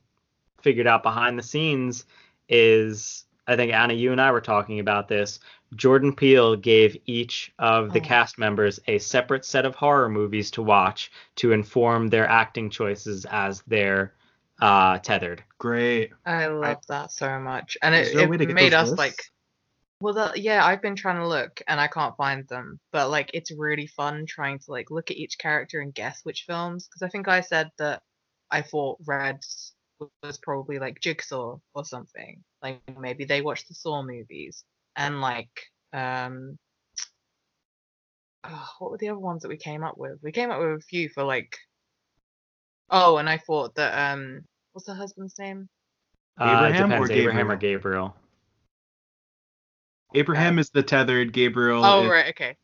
figured 0.62 0.88
out 0.88 1.04
behind 1.04 1.38
the 1.40 1.44
scenes 1.44 2.06
is 2.50 3.24
I 3.48 3.56
think 3.56 3.72
Anna, 3.72 3.94
you 3.94 4.12
and 4.12 4.20
I 4.20 4.32
were 4.32 4.42
talking 4.42 4.80
about 4.80 5.08
this. 5.08 5.40
Jordan 5.76 6.14
Peele 6.14 6.56
gave 6.58 6.98
each 7.06 7.54
of 7.60 7.94
the 7.94 8.00
Oh. 8.00 8.04
cast 8.04 8.38
members 8.38 8.80
a 8.88 8.98
separate 9.00 9.46
set 9.46 9.66
of 9.66 9.76
horror 9.76 10.10
movies 10.10 10.52
to 10.52 10.62
watch 10.62 11.12
to 11.38 11.54
inform 11.54 12.08
their 12.08 12.28
acting 12.28 12.70
choices 12.70 13.26
as 13.26 13.64
they're 13.68 14.14
uh, 14.62 14.98
tethered. 15.00 15.44
Great. 15.60 16.12
I 16.26 16.48
love 16.48 16.86
that 16.88 17.12
so 17.12 17.40
much, 17.40 17.78
and 17.82 17.96
it, 17.96 18.14
there 18.14 18.26
a 18.26 18.30
way 18.30 18.38
to 18.38 18.44
it 18.44 18.54
made 18.54 18.74
those 18.74 18.92
us 18.92 18.98
like. 18.98 19.32
Lists? 20.02 20.16
Well, 20.16 20.28
that, 20.28 20.40
yeah, 20.42 20.66
I've 20.66 20.82
been 20.82 20.96
trying 20.96 21.18
to 21.20 21.28
look 21.28 21.62
and 21.68 21.80
I 21.80 21.88
can't 21.88 22.18
find 22.18 22.48
them, 22.48 22.80
but 22.92 23.10
like 23.10 23.32
it's 23.34 23.52
really 23.52 23.88
fun 23.88 24.26
trying 24.28 24.60
to 24.60 24.72
like 24.72 24.92
look 24.92 25.12
at 25.12 25.18
each 25.18 25.38
character 25.38 25.80
and 25.80 25.94
guess 25.94 26.22
which 26.24 26.46
films. 26.48 26.88
Because 26.88 27.02
I 27.04 27.10
think 27.10 27.28
I 27.28 27.42
said 27.42 27.72
that 27.78 28.02
I 28.52 28.62
thought 28.62 29.00
Reds 29.06 29.74
was 30.24 30.38
probably 30.38 30.80
like 30.80 31.02
Jigsaw 31.02 31.58
or 31.74 31.86
something. 31.86 32.44
Like 32.62 32.82
maybe 33.00 33.26
they 33.26 33.42
watched 33.42 33.68
the 33.68 33.74
Saw 33.74 34.04
movies 34.04 34.64
and 34.96 35.22
like 35.22 35.50
um. 35.94 36.58
oh, 38.44 38.70
what 38.80 38.92
were 38.92 38.98
the 38.98 39.10
other 39.10 39.20
ones 39.20 39.42
that 39.42 39.50
we 39.50 39.58
came 39.58 39.84
up 39.84 39.98
with? 39.98 40.20
We 40.22 40.32
came 40.32 40.52
up 40.52 40.60
with 40.60 40.80
a 40.80 40.82
few 40.82 41.10
for 41.10 41.24
like. 41.24 41.58
Oh, 42.90 43.18
and 43.18 43.30
I 43.30 43.38
thought 43.38 43.76
that 43.76 44.14
um, 44.14 44.46
what's 44.72 44.86
the 44.86 44.94
husband's 44.94 45.38
name? 45.38 45.68
Uh, 46.40 46.68
Abraham 46.68 46.90
depends, 46.90 47.10
or 47.10 47.14
Abraham 47.14 47.52
or 47.52 47.56
Gabriel? 47.58 48.16
Abraham 50.14 50.60
is 50.60 50.70
the 50.70 50.84
tethered. 50.84 51.34
Gabriel. 51.34 51.84
Oh 51.84 52.04
is- 52.04 52.10
right, 52.10 52.30
okay. 52.30 52.56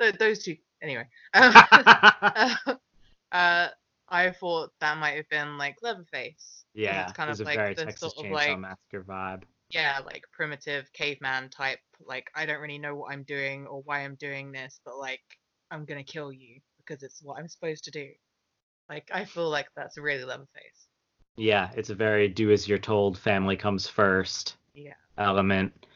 Th- 0.00 0.14
those 0.18 0.42
two. 0.44 0.56
Anyway, 0.82 1.06
uh, 1.34 2.74
I 3.32 4.30
thought 4.30 4.70
that 4.80 4.98
might 4.98 5.16
have 5.16 5.28
been 5.30 5.56
like 5.58 5.76
Leatherface. 5.82 6.64
yeah, 6.74 7.04
it's 7.04 7.12
kind 7.12 7.30
of 7.30 7.40
like 7.40 7.76
the 7.76 7.84
Texas 7.86 8.12
sort 8.14 8.26
of 8.26 8.32
like 8.32 8.58
Massacre 8.58 9.02
vibe. 9.02 9.42
yeah, 9.70 9.98
like 10.04 10.24
primitive 10.32 10.92
caveman 10.92 11.48
type. 11.50 11.78
Like 12.04 12.28
I 12.34 12.46
don't 12.46 12.60
really 12.60 12.78
know 12.78 12.94
what 12.96 13.12
I'm 13.12 13.22
doing 13.24 13.66
or 13.66 13.82
why 13.82 14.00
I'm 14.00 14.16
doing 14.16 14.52
this, 14.52 14.80
but 14.84 14.98
like 14.98 15.22
I'm 15.70 15.84
gonna 15.84 16.04
kill 16.04 16.32
you 16.32 16.60
because 16.78 17.02
it's 17.02 17.22
what 17.22 17.38
I'm 17.38 17.48
supposed 17.48 17.84
to 17.84 17.90
do. 17.90 18.08
Like 18.88 19.10
I 19.12 19.24
feel 19.24 19.48
like 19.48 19.68
that's 19.74 19.96
really 19.96 20.24
Leatherface. 20.24 20.88
Yeah, 21.36 21.70
it's 21.76 21.90
a 21.90 21.94
very 21.94 22.28
do 22.28 22.50
as 22.52 22.68
you're 22.68 22.78
told, 22.78 23.18
family 23.18 23.56
comes 23.56 23.88
first 23.88 24.56
Yeah. 24.74 24.92
element. 25.18 25.86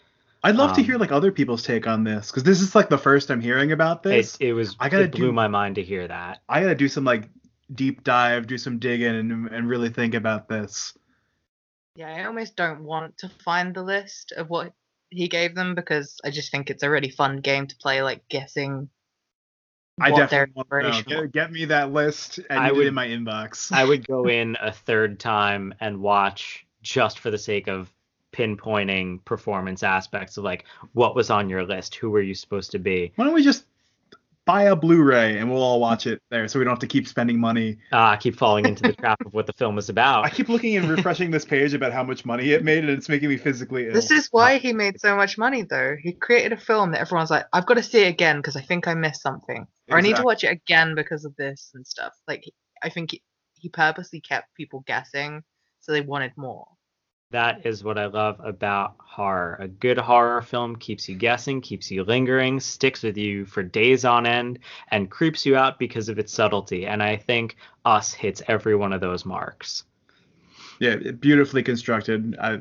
I'd 0.45 0.57
love 0.57 0.74
to 0.74 0.80
Um, 0.80 0.86
hear 0.86 0.99
like 0.99 1.11
other 1.12 1.32
people's 1.32 1.62
take 1.64 1.86
on 1.86 2.05
this 2.05 2.30
because 2.30 2.45
this 2.45 2.61
is 2.61 2.74
like 2.74 2.89
the 2.89 2.99
first 2.99 3.30
I'm 3.30 3.41
hearing 3.41 3.72
about 3.72 4.03
this. 4.03 4.36
It, 4.41 4.49
it 4.49 4.53
was 4.53 4.76
I 4.78 4.89
gotta 4.89 5.05
it 5.05 5.12
blew 5.12 5.26
do- 5.26 5.32
my 5.32 5.49
mind 5.49 5.74
to 5.76 5.82
hear 5.82 6.07
that. 6.07 6.43
I 6.49 6.61
gotta 6.61 6.74
do 6.76 6.89
some 6.89 7.05
like 7.05 7.28
deep 7.74 8.05
dive, 8.05 8.47
do 8.47 8.57
some 8.59 8.78
digging, 8.78 9.14
and 9.16 9.49
and 9.49 9.68
really 9.68 9.91
think 9.91 10.14
about 10.14 10.49
this. 10.49 10.97
Yeah, 11.97 12.14
I 12.14 12.24
almost 12.26 12.55
don't 12.55 12.84
want 12.84 13.18
to 13.18 13.28
find 13.45 13.74
the 13.74 13.82
list 13.82 14.32
of 14.32 14.49
what 14.49 14.72
he 15.11 15.26
gave 15.26 15.55
them 15.57 15.74
because 15.74 16.16
I 16.24 16.30
just 16.30 16.53
think 16.53 16.70
it's 16.70 16.82
a 16.84 16.91
really 16.91 17.11
fun 17.11 17.39
game 17.39 17.66
to 17.66 17.76
play, 17.76 18.03
like 18.03 18.28
guessing. 18.28 18.89
I 20.01 20.12
what 20.12 20.30
definitely 20.30 20.53
want 20.55 21.05
to 21.05 21.11
know. 21.12 21.20
Get, 21.22 21.32
get 21.32 21.51
me 21.53 21.64
that 21.64 21.93
list 21.93 22.39
and 22.49 22.61
I 22.61 22.68
I 22.68 22.72
would- 22.72 22.84
it 22.84 22.89
in 22.89 22.95
my 22.95 23.09
inbox. 23.09 23.72
I 23.72 23.84
would 23.84 24.07
go 24.07 24.26
in 24.28 24.57
a 24.61 24.70
third 24.70 25.18
time 25.18 25.74
and 25.80 26.01
watch 26.01 26.64
just 26.82 27.18
for 27.18 27.32
the 27.32 27.39
sake 27.39 27.66
of 27.66 27.93
pinpointing 28.33 29.24
performance 29.24 29.83
aspects 29.83 30.37
of 30.37 30.45
like 30.45 30.64
what 30.93 31.14
was 31.14 31.31
on 31.31 31.49
your 31.49 31.64
list, 31.64 31.95
who 31.95 32.11
were 32.11 32.22
you 32.22 32.35
supposed 32.35 32.70
to 32.72 32.79
be. 32.79 33.12
Why 33.16 33.24
don't 33.24 33.35
we 33.35 33.43
just 33.43 33.64
buy 34.49 34.62
a 34.62 34.74
Blu-ray 34.74 35.37
and 35.37 35.51
we'll 35.51 35.62
all 35.62 35.79
watch 35.79 36.07
it 36.07 36.22
there, 36.31 36.49
so 36.49 36.59
we 36.59 36.64
don't 36.64 36.72
have 36.72 36.79
to 36.79 36.87
keep 36.87 37.07
spending 37.07 37.39
money. 37.39 37.76
Ah, 37.93 38.12
I 38.12 38.16
keep 38.16 38.35
falling 38.35 38.64
into 38.64 38.83
the 38.83 38.95
trap 38.95 39.20
of 39.26 39.35
what 39.35 39.47
the 39.47 39.53
film 39.53 39.76
is 39.76 39.91
about. 39.91 40.24
I 40.24 40.31
keep 40.31 40.49
looking 40.49 40.74
and 40.79 40.89
refreshing 40.89 41.31
this 41.31 41.45
page 41.45 41.74
about 41.74 41.93
how 41.93 42.03
much 42.03 42.24
money 42.24 42.53
it 42.53 42.64
made, 42.64 42.79
and 42.79 42.89
it's 42.89 43.11
making 43.11 43.29
me 43.29 43.37
physically 43.37 43.89
ill. 43.89 43.93
This 43.93 44.11
is 44.11 44.29
why 44.31 44.57
he 44.57 44.72
made 44.72 44.99
so 45.01 45.14
much 45.14 45.37
money, 45.37 45.64
though. 45.68 45.97
He 46.03 46.12
created 46.12 46.55
a 46.55 46.57
film 46.57 46.93
that 46.93 47.03
everyone's 47.03 47.31
like, 47.31 47.45
I've 47.53 47.66
got 47.66 47.74
to 47.74 47.83
see 47.83 48.05
it 48.05 48.09
again 48.09 48.39
because 48.39 48.57
I 48.57 48.62
think 48.62 48.89
I 48.89 48.95
missed 48.95 49.20
something, 49.20 49.66
or 49.91 49.99
I 49.99 50.01
need 50.01 50.16
to 50.16 50.22
watch 50.22 50.45
it 50.45 50.51
again 50.51 50.95
because 50.95 51.26
of 51.26 51.37
this 51.37 51.70
and 51.74 51.87
stuff. 51.87 52.14
Like, 52.26 52.45
I 52.83 52.89
think 52.89 53.11
he, 53.11 53.22
he 53.53 53.68
purposely 53.68 54.22
kept 54.22 54.55
people 54.55 54.83
guessing, 54.87 55.43
so 55.81 55.93
they 55.93 56.01
wanted 56.01 56.33
more. 56.39 56.66
That 57.31 57.66
is 57.66 57.85
what 57.85 57.99
I 57.99 58.07
love 58.07 58.41
about 58.43 58.95
horror. 58.99 59.59
A 59.61 59.68
good 59.68 59.99
horror 59.99 60.41
film 60.41 60.76
keeps 60.76 61.09
you 61.11 61.14
guessing, 61.14 61.61
keeps 61.61 61.91
you 61.91 62.03
lingering, 62.05 62.59
sticks 62.59 63.03
with 63.03 63.18
you 63.18 63.45
for 63.45 63.62
days 63.62 64.07
on 64.07 64.26
end, 64.26 64.61
and 64.91 65.11
creeps 65.11 65.45
you 65.45 65.55
out 65.55 65.79
because 65.79 66.09
of 66.09 66.18
its 66.18 66.33
subtlety. 66.33 66.87
And 66.87 67.03
I 67.03 67.16
think 67.16 67.57
Us 67.85 68.14
hits 68.14 68.41
every 68.49 68.76
one 68.76 68.95
of 68.95 69.03
those 69.03 69.26
marks. 69.26 69.85
yeah, 70.81 70.97
beautifully 70.97 71.62
constructed. 71.62 72.37
I 72.41 72.61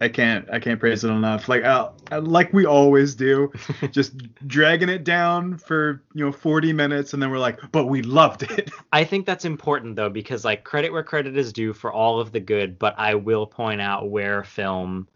I 0.00 0.08
can't 0.08 0.48
I 0.50 0.60
can't 0.60 0.78
praise 0.78 1.02
it 1.04 1.08
enough. 1.08 1.48
Like 1.48 1.64
uh, 1.64 1.90
like 2.20 2.52
we 2.52 2.66
always 2.66 3.14
do, 3.14 3.50
just 3.90 4.16
dragging 4.46 4.88
it 4.88 5.02
down 5.04 5.58
for 5.58 6.02
you 6.14 6.24
know 6.24 6.32
40 6.32 6.72
minutes, 6.72 7.14
and 7.14 7.22
then 7.22 7.30
we're 7.30 7.38
like, 7.38 7.58
but 7.72 7.86
we 7.86 8.02
loved 8.02 8.42
it. 8.42 8.70
I 8.92 9.04
think 9.04 9.26
that's 9.26 9.44
important 9.44 9.96
though 9.96 10.10
because 10.10 10.44
like 10.44 10.62
credit 10.64 10.92
where 10.92 11.02
credit 11.02 11.36
is 11.36 11.52
due 11.52 11.72
for 11.72 11.92
all 11.92 12.20
of 12.20 12.32
the 12.32 12.40
good, 12.40 12.78
but 12.78 12.94
I 12.98 13.14
will 13.14 13.46
point 13.46 13.80
out 13.80 14.10
where 14.10 14.44
film 14.44 15.08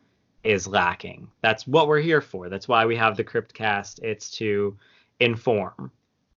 is 0.43 0.67
lacking. 0.67 1.31
That's 1.43 1.67
what 1.67 1.87
we're 1.87 2.01
here 2.01 2.21
for. 2.21 2.49
That's 2.49 2.67
why 2.67 2.85
we 2.87 2.97
have 2.97 3.17
the 3.17 3.25
Cryptcast. 3.25 4.01
It's 4.03 4.31
to 4.33 4.77
inform. 5.21 5.93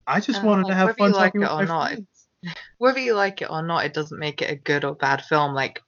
I 0.07 0.21
just 0.21 0.43
Uh, 0.43 0.47
wanted 0.47 0.67
to 0.67 0.75
have 0.75 0.89
whether 0.89 0.99
fun 0.99 1.11
you 1.11 1.15
like 1.15 1.35
talking 1.35 1.41
it 1.41 1.45
with 1.45 1.51
or 1.51 1.63
my 1.63 1.67
not, 1.67 1.89
friends. 1.93 2.29
whether 2.79 2.99
you 2.99 3.15
like 3.15 3.41
it 3.43 3.51
or 3.51 3.63
not, 3.63 3.85
it 3.87 3.95
doesn't 3.95 4.19
make 4.19 4.43
it 4.43 4.51
a 4.51 4.57
good 4.57 4.85
or 4.85 4.95
bad 4.95 5.23
film. 5.23 5.55
Like 5.55 5.83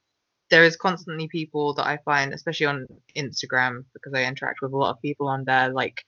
there 0.49 0.63
is 0.63 0.75
constantly 0.77 1.27
people 1.27 1.73
that 1.75 1.85
I 1.85 1.97
find, 2.05 2.33
especially 2.33 2.67
on 2.67 2.87
Instagram, 3.15 3.85
because 3.93 4.13
I 4.13 4.23
interact 4.23 4.61
with 4.61 4.73
a 4.73 4.77
lot 4.77 4.91
of 4.91 5.01
people 5.01 5.27
on 5.27 5.43
there. 5.45 5.69
Like 5.69 6.03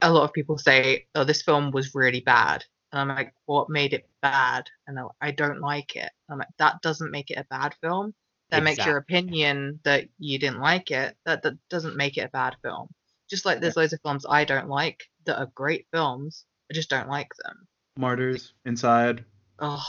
a 0.00 0.12
lot 0.12 0.24
of 0.24 0.32
people 0.32 0.58
say, 0.58 1.06
"Oh, 1.14 1.24
this 1.24 1.42
film 1.42 1.70
was 1.70 1.94
really 1.94 2.20
bad," 2.20 2.64
and 2.92 3.00
I'm 3.00 3.16
like, 3.16 3.34
"What 3.46 3.70
made 3.70 3.94
it 3.94 4.08
bad?" 4.20 4.68
And 4.86 4.96
like, 4.96 5.06
I 5.20 5.30
don't 5.30 5.60
like 5.60 5.96
it. 5.96 6.10
I'm 6.28 6.38
like, 6.38 6.48
that 6.58 6.82
doesn't 6.82 7.10
make 7.10 7.30
it 7.30 7.38
a 7.38 7.46
bad 7.50 7.74
film. 7.80 8.14
That 8.50 8.64
makes 8.64 8.84
your 8.84 8.98
opinion 8.98 9.80
that 9.84 10.08
you 10.18 10.38
didn't 10.38 10.60
like 10.60 10.90
it. 10.90 11.16
That 11.24 11.42
that 11.42 11.54
doesn't 11.70 11.96
make 11.96 12.18
it 12.18 12.26
a 12.26 12.28
bad 12.28 12.56
film. 12.62 12.88
Just 13.30 13.46
like 13.46 13.60
there's 13.60 13.76
loads 13.76 13.94
of 13.94 14.00
films 14.02 14.26
I 14.28 14.44
don't 14.44 14.68
like 14.68 15.08
that 15.24 15.38
are 15.38 15.50
great 15.54 15.86
films. 15.90 16.44
I 16.70 16.74
just 16.74 16.90
don't 16.90 17.08
like 17.08 17.30
them. 17.44 17.66
Martyrs 17.96 18.52
inside 18.66 19.24
Oh, 19.58 19.84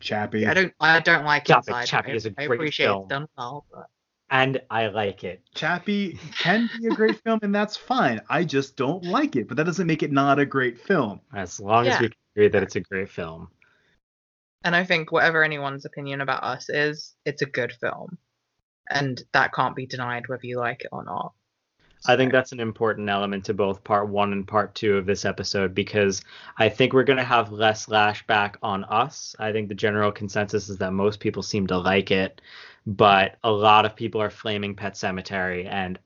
Chappie. 0.00 0.46
I 0.46 0.54
don't. 0.54 0.72
I 0.80 1.00
don't 1.00 1.24
like 1.24 1.44
Chappie- 1.46 1.70
Inside. 1.72 1.86
Chappie 1.86 2.12
I, 2.12 2.14
is 2.14 2.26
a 2.26 2.34
I 2.38 2.46
great 2.46 2.56
appreciate 2.58 2.86
film. 2.86 3.02
it's 3.02 3.08
done 3.08 3.28
well, 3.36 3.66
but 3.72 3.86
And 4.30 4.60
I 4.70 4.88
like 4.88 5.24
it. 5.24 5.42
Chappie 5.54 6.18
can 6.38 6.68
be 6.78 6.86
a 6.88 6.90
great 6.90 7.22
film, 7.24 7.38
and 7.42 7.54
that's 7.54 7.76
fine. 7.76 8.20
I 8.28 8.44
just 8.44 8.76
don't 8.76 9.04
like 9.04 9.36
it, 9.36 9.48
but 9.48 9.56
that 9.56 9.64
doesn't 9.64 9.86
make 9.86 10.02
it 10.02 10.12
not 10.12 10.38
a 10.38 10.46
great 10.46 10.78
film. 10.78 11.20
As 11.34 11.58
long 11.60 11.86
as 11.86 12.00
we 12.00 12.08
can 12.08 12.16
agree 12.36 12.48
that 12.48 12.62
it's 12.62 12.76
a 12.76 12.80
great 12.80 13.08
film. 13.10 13.48
and 14.64 14.74
I 14.76 14.84
think 14.84 15.12
whatever 15.12 15.42
anyone's 15.44 15.84
opinion 15.84 16.20
about 16.20 16.42
us 16.42 16.68
is, 16.68 17.14
it's 17.24 17.42
a 17.42 17.46
good 17.46 17.72
film, 17.80 18.18
and 18.90 19.22
that 19.32 19.52
can't 19.54 19.76
be 19.76 19.86
denied 19.86 20.28
whether 20.28 20.46
you 20.46 20.58
like 20.58 20.82
it 20.82 20.88
or 20.92 21.04
not. 21.04 21.32
I 22.06 22.16
think 22.16 22.32
that's 22.32 22.52
an 22.52 22.60
important 22.60 23.08
element 23.08 23.44
to 23.46 23.54
both 23.54 23.82
part 23.84 24.08
one 24.08 24.32
and 24.32 24.46
part 24.46 24.74
two 24.74 24.96
of 24.96 25.06
this 25.06 25.24
episode 25.24 25.74
because 25.74 26.22
I 26.56 26.68
think 26.68 26.92
we're 26.92 27.04
going 27.04 27.18
to 27.18 27.24
have 27.24 27.52
less 27.52 27.86
lashback 27.86 28.54
on 28.62 28.84
us. 28.84 29.34
I 29.38 29.52
think 29.52 29.68
the 29.68 29.74
general 29.74 30.12
consensus 30.12 30.68
is 30.68 30.78
that 30.78 30.92
most 30.92 31.20
people 31.20 31.42
seem 31.42 31.66
to 31.66 31.76
like 31.76 32.10
it, 32.10 32.40
but 32.86 33.36
a 33.42 33.50
lot 33.50 33.84
of 33.84 33.96
people 33.96 34.22
are 34.22 34.30
flaming 34.30 34.74
Pet 34.74 34.94
Sematary. 34.94 35.66
And 35.70 35.98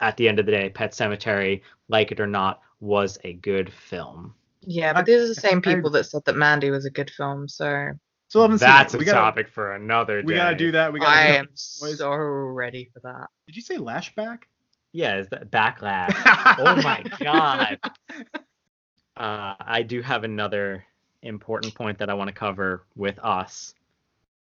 at 0.00 0.16
the 0.16 0.28
end 0.28 0.38
of 0.38 0.46
the 0.46 0.52
day, 0.52 0.70
Pet 0.70 0.92
Sematary, 0.92 1.62
like 1.88 2.12
it 2.12 2.20
or 2.20 2.26
not, 2.26 2.60
was 2.80 3.18
a 3.24 3.34
good 3.34 3.72
film. 3.72 4.34
yeah, 4.62 4.92
but 4.92 5.06
these 5.06 5.22
are 5.22 5.28
the 5.28 5.34
same 5.34 5.60
people 5.60 5.90
that 5.90 6.04
said 6.04 6.24
that 6.24 6.36
Mandy 6.36 6.70
was 6.70 6.84
a 6.84 6.90
good 6.90 7.10
film, 7.10 7.48
so 7.48 7.90
So 8.28 8.46
That's 8.48 8.94
it. 8.94 8.96
a 8.96 8.98
we 8.98 9.04
gotta, 9.04 9.18
topic 9.18 9.48
for 9.48 9.74
another 9.74 10.22
day. 10.22 10.26
We 10.26 10.34
gotta 10.34 10.56
do 10.56 10.72
that. 10.72 10.92
We 10.92 11.00
gotta. 11.00 11.20
I 11.20 11.26
do 11.32 11.38
am 11.38 11.48
so 11.54 12.10
ready 12.10 12.90
for 12.92 13.00
that. 13.00 13.28
Did 13.46 13.56
you 13.56 13.62
say 13.62 13.76
lashback? 13.76 14.44
Yeah, 14.92 15.18
is 15.18 15.28
that 15.28 15.50
backlash? 15.50 16.12
oh 16.58 16.76
my 16.82 17.02
god. 17.20 17.78
Uh, 19.16 19.54
I 19.60 19.82
do 19.82 20.02
have 20.02 20.24
another 20.24 20.84
important 21.22 21.74
point 21.74 21.98
that 21.98 22.10
I 22.10 22.14
want 22.14 22.28
to 22.28 22.34
cover 22.34 22.84
with 22.96 23.18
us. 23.22 23.74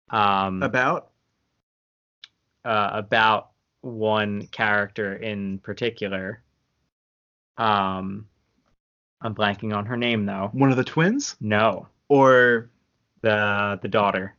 Um, 0.09 0.61
About 0.63 1.09
uh, 2.65 2.89
about 2.93 3.49
one 3.81 4.47
character 4.47 5.15
in 5.15 5.57
particular. 5.59 6.43
Um, 7.57 8.27
I'm 9.21 9.33
blanking 9.35 9.75
on 9.75 9.85
her 9.85 9.97
name 9.97 10.25
though. 10.25 10.49
one 10.53 10.71
of 10.71 10.77
the 10.77 10.83
twins, 10.83 11.35
No, 11.39 11.87
or 12.09 12.69
the 13.21 13.79
the 13.81 13.87
daughter. 13.87 14.35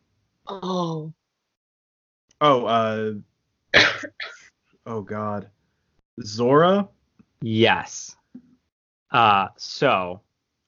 Oh, 0.47 1.13
oh, 2.41 2.65
uh, 2.67 3.13
oh 4.87 5.03
God, 5.03 5.49
Zora. 6.21 6.89
Yes. 7.41 8.17
Uh, 9.11 9.49
so 9.57 10.21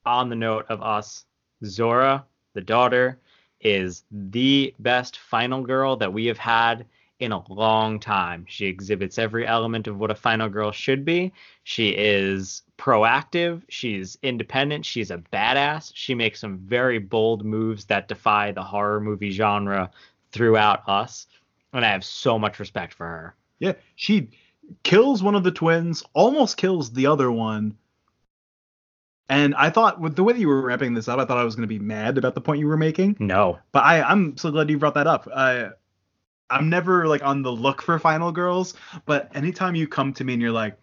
on 0.06 0.28
the 0.28 0.36
note 0.36 0.66
of 0.68 0.82
us, 0.82 1.24
Zora, 1.64 2.24
the 2.54 2.60
daughter, 2.60 3.18
is 3.60 4.04
the 4.10 4.74
best 4.78 5.18
final 5.18 5.62
girl 5.62 5.96
that 5.96 6.12
we 6.12 6.26
have 6.26 6.38
had 6.38 6.86
in 7.20 7.32
a 7.32 7.52
long 7.52 7.98
time. 8.00 8.44
She 8.48 8.66
exhibits 8.66 9.18
every 9.18 9.46
element 9.46 9.86
of 9.86 9.98
what 9.98 10.10
a 10.10 10.14
final 10.14 10.48
girl 10.48 10.72
should 10.72 11.04
be. 11.04 11.32
She 11.62 11.90
is 11.90 12.62
proactive, 12.76 13.62
she's 13.68 14.18
independent, 14.22 14.84
she's 14.84 15.10
a 15.10 15.22
badass. 15.32 15.92
She 15.94 16.14
makes 16.14 16.40
some 16.40 16.58
very 16.58 16.98
bold 16.98 17.44
moves 17.44 17.84
that 17.86 18.08
defy 18.08 18.52
the 18.52 18.62
horror 18.62 19.00
movie 19.00 19.30
genre 19.30 19.90
throughout 20.32 20.86
us. 20.88 21.26
And 21.72 21.84
I 21.84 21.90
have 21.90 22.04
so 22.04 22.38
much 22.38 22.58
respect 22.58 22.92
for 22.92 23.06
her. 23.06 23.34
Yeah, 23.60 23.74
she 23.94 24.28
kills 24.82 25.22
one 25.22 25.34
of 25.34 25.44
the 25.44 25.50
twins, 25.50 26.04
almost 26.12 26.56
kills 26.56 26.92
the 26.92 27.06
other 27.06 27.30
one. 27.30 27.76
And 29.28 29.54
I 29.54 29.70
thought 29.70 30.00
with 30.00 30.16
the 30.16 30.22
way 30.22 30.34
that 30.34 30.38
you 30.38 30.48
were 30.48 30.60
wrapping 30.60 30.92
this 30.92 31.08
up, 31.08 31.18
I 31.18 31.24
thought 31.24 31.38
I 31.38 31.44
was 31.44 31.56
going 31.56 31.66
to 31.66 31.74
be 31.74 31.78
mad 31.78 32.18
about 32.18 32.34
the 32.34 32.40
point 32.40 32.60
you 32.60 32.66
were 32.66 32.76
making. 32.76 33.16
No. 33.18 33.58
But 33.72 33.84
I, 33.84 34.02
I'm 34.02 34.36
so 34.36 34.50
glad 34.50 34.68
you 34.68 34.78
brought 34.78 34.94
that 34.94 35.06
up. 35.06 35.26
I, 35.34 35.70
I'm 36.50 36.68
never 36.68 37.06
like 37.08 37.24
on 37.24 37.42
the 37.42 37.50
look 37.50 37.80
for 37.80 37.98
final 37.98 38.30
girls, 38.32 38.74
but 39.06 39.34
anytime 39.34 39.74
you 39.74 39.88
come 39.88 40.12
to 40.14 40.24
me 40.24 40.34
and 40.34 40.42
you're 40.42 40.52
like, 40.52 40.76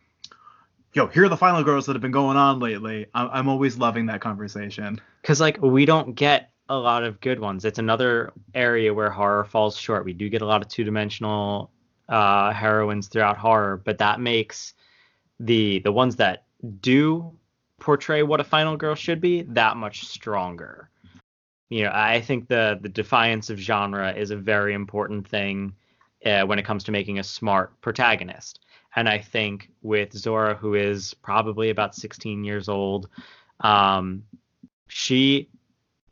"Yo, 0.93 1.05
here 1.07 1.25
are 1.25 1.29
the 1.29 1.37
final 1.37 1.63
girls 1.63 1.85
that 1.85 1.93
have 1.93 2.01
been 2.01 2.11
going 2.11 2.35
on 2.35 2.59
lately," 2.59 3.05
I'm, 3.13 3.29
I'm 3.31 3.47
always 3.47 3.77
loving 3.77 4.07
that 4.07 4.21
conversation. 4.21 4.99
Because 5.21 5.39
like 5.39 5.61
we 5.61 5.85
don't 5.85 6.15
get 6.15 6.49
a 6.67 6.75
lot 6.75 7.03
of 7.03 7.21
good 7.21 7.39
ones. 7.39 7.63
It's 7.63 7.79
another 7.79 8.33
area 8.55 8.93
where 8.93 9.11
horror 9.11 9.45
falls 9.45 9.77
short. 9.77 10.03
We 10.03 10.13
do 10.13 10.29
get 10.29 10.41
a 10.41 10.45
lot 10.45 10.61
of 10.61 10.67
two-dimensional 10.67 11.69
uh, 12.11 12.51
heroines 12.51 13.07
throughout 13.07 13.37
horror, 13.37 13.81
but 13.83 13.97
that 13.97 14.19
makes 14.19 14.73
the 15.39 15.79
the 15.79 15.91
ones 15.91 16.17
that 16.17 16.43
do 16.81 17.33
portray 17.79 18.21
what 18.21 18.39
a 18.39 18.43
final 18.43 18.77
girl 18.77 18.93
should 18.93 19.19
be 19.19 19.41
that 19.43 19.77
much 19.77 20.05
stronger. 20.05 20.89
You 21.69 21.85
know, 21.85 21.91
I 21.93 22.21
think 22.21 22.47
the 22.47 22.77
the 22.81 22.89
defiance 22.89 23.49
of 23.49 23.57
genre 23.57 24.11
is 24.11 24.29
a 24.29 24.35
very 24.35 24.73
important 24.73 25.27
thing 25.27 25.73
uh, 26.25 26.43
when 26.43 26.59
it 26.59 26.65
comes 26.65 26.83
to 26.83 26.91
making 26.91 27.17
a 27.17 27.23
smart 27.23 27.79
protagonist. 27.81 28.59
And 28.95 29.07
I 29.07 29.17
think 29.17 29.71
with 29.81 30.11
Zora, 30.11 30.53
who 30.53 30.75
is 30.75 31.13
probably 31.13 31.69
about 31.69 31.95
16 31.95 32.43
years 32.43 32.67
old, 32.67 33.07
um, 33.61 34.23
she 34.89 35.47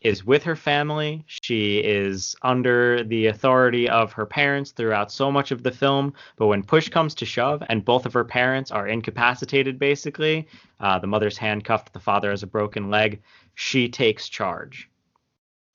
is 0.02 0.26
with 0.26 0.43
her 0.43 0.56
family. 0.56 1.24
She 1.28 1.80
is 1.80 2.36
under 2.41 3.04
the 3.04 3.28
authority 3.28 3.89
of 3.89 4.14
her 4.14 4.26
parents 4.26 4.72
throughout 4.72 5.12
so 5.12 5.32
much 5.32 5.52
of 5.52 5.64
the 5.64 5.72
film. 5.72 6.14
But 6.38 6.47
when 6.47 6.64
push 6.64 6.89
comes 6.89 7.14
to 7.16 7.26
shove 7.26 7.62
and 7.70 7.84
both 7.84 8.06
of 8.06 8.14
her 8.14 8.24
parents 8.24 8.72
are 8.72 8.88
incapacitated, 8.88 9.78
basically, 9.78 10.47
uh, 10.80 11.00
the 11.00 11.08
mother's 11.08 11.38
handcuffed, 11.38 11.91
the 11.93 12.00
father 12.00 12.30
has 12.30 12.43
a 12.43 12.47
broken 12.47 12.89
leg, 12.89 13.22
she 13.56 13.89
takes 13.89 14.30
charge. 14.30 14.89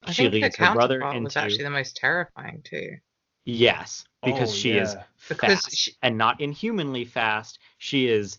I 0.03 0.12
she 0.12 0.22
think 0.25 0.35
leads 0.35 0.57
her 0.57 0.66
her 0.66 0.75
brother 0.75 1.01
into 1.01 1.25
was 1.25 1.37
actually 1.37 1.64
the 1.64 1.70
most 1.70 1.97
terrifying 1.97 2.62
too. 2.62 2.97
yes, 3.45 4.05
because 4.22 4.51
Oh, 4.51 4.55
she 4.55 4.72
is. 4.72 4.97
Because 5.29 5.61
fast 5.61 5.77
she- 5.77 5.93
and 6.03 6.16
not 6.18 6.41
inhumanly 6.41 7.05
fast. 7.05 7.59
She 7.79 8.09
is 8.09 8.39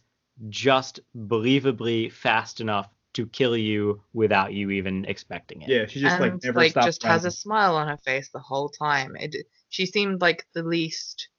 just 0.49 0.99
believably 1.15 2.11
fast 2.11 2.59
enough 2.59 2.89
to 3.15 3.25
kill 3.27 3.55
you 3.55 4.01
without 4.13 4.53
you 4.53 4.69
even 4.71 5.05
expecting 5.05 5.61
it. 5.61 5.69
Yeah, 5.69 5.85
she 5.87 6.01
just 6.01 6.19
like 6.19 6.43
never 6.43 6.59
like 6.59 6.71
stops. 6.71 6.85
just 6.85 7.03
has 7.03 7.25
a 7.25 7.31
smile 7.31 7.75
on 7.75 7.87
her 7.87 7.97
face 7.97 8.29
the 8.29 8.39
whole 8.39 8.69
time. 8.69 9.15
It 9.15 9.47
she 9.69 9.85
seemed 9.85 10.21
like 10.21 10.45
the 10.53 10.63
least 10.63 11.29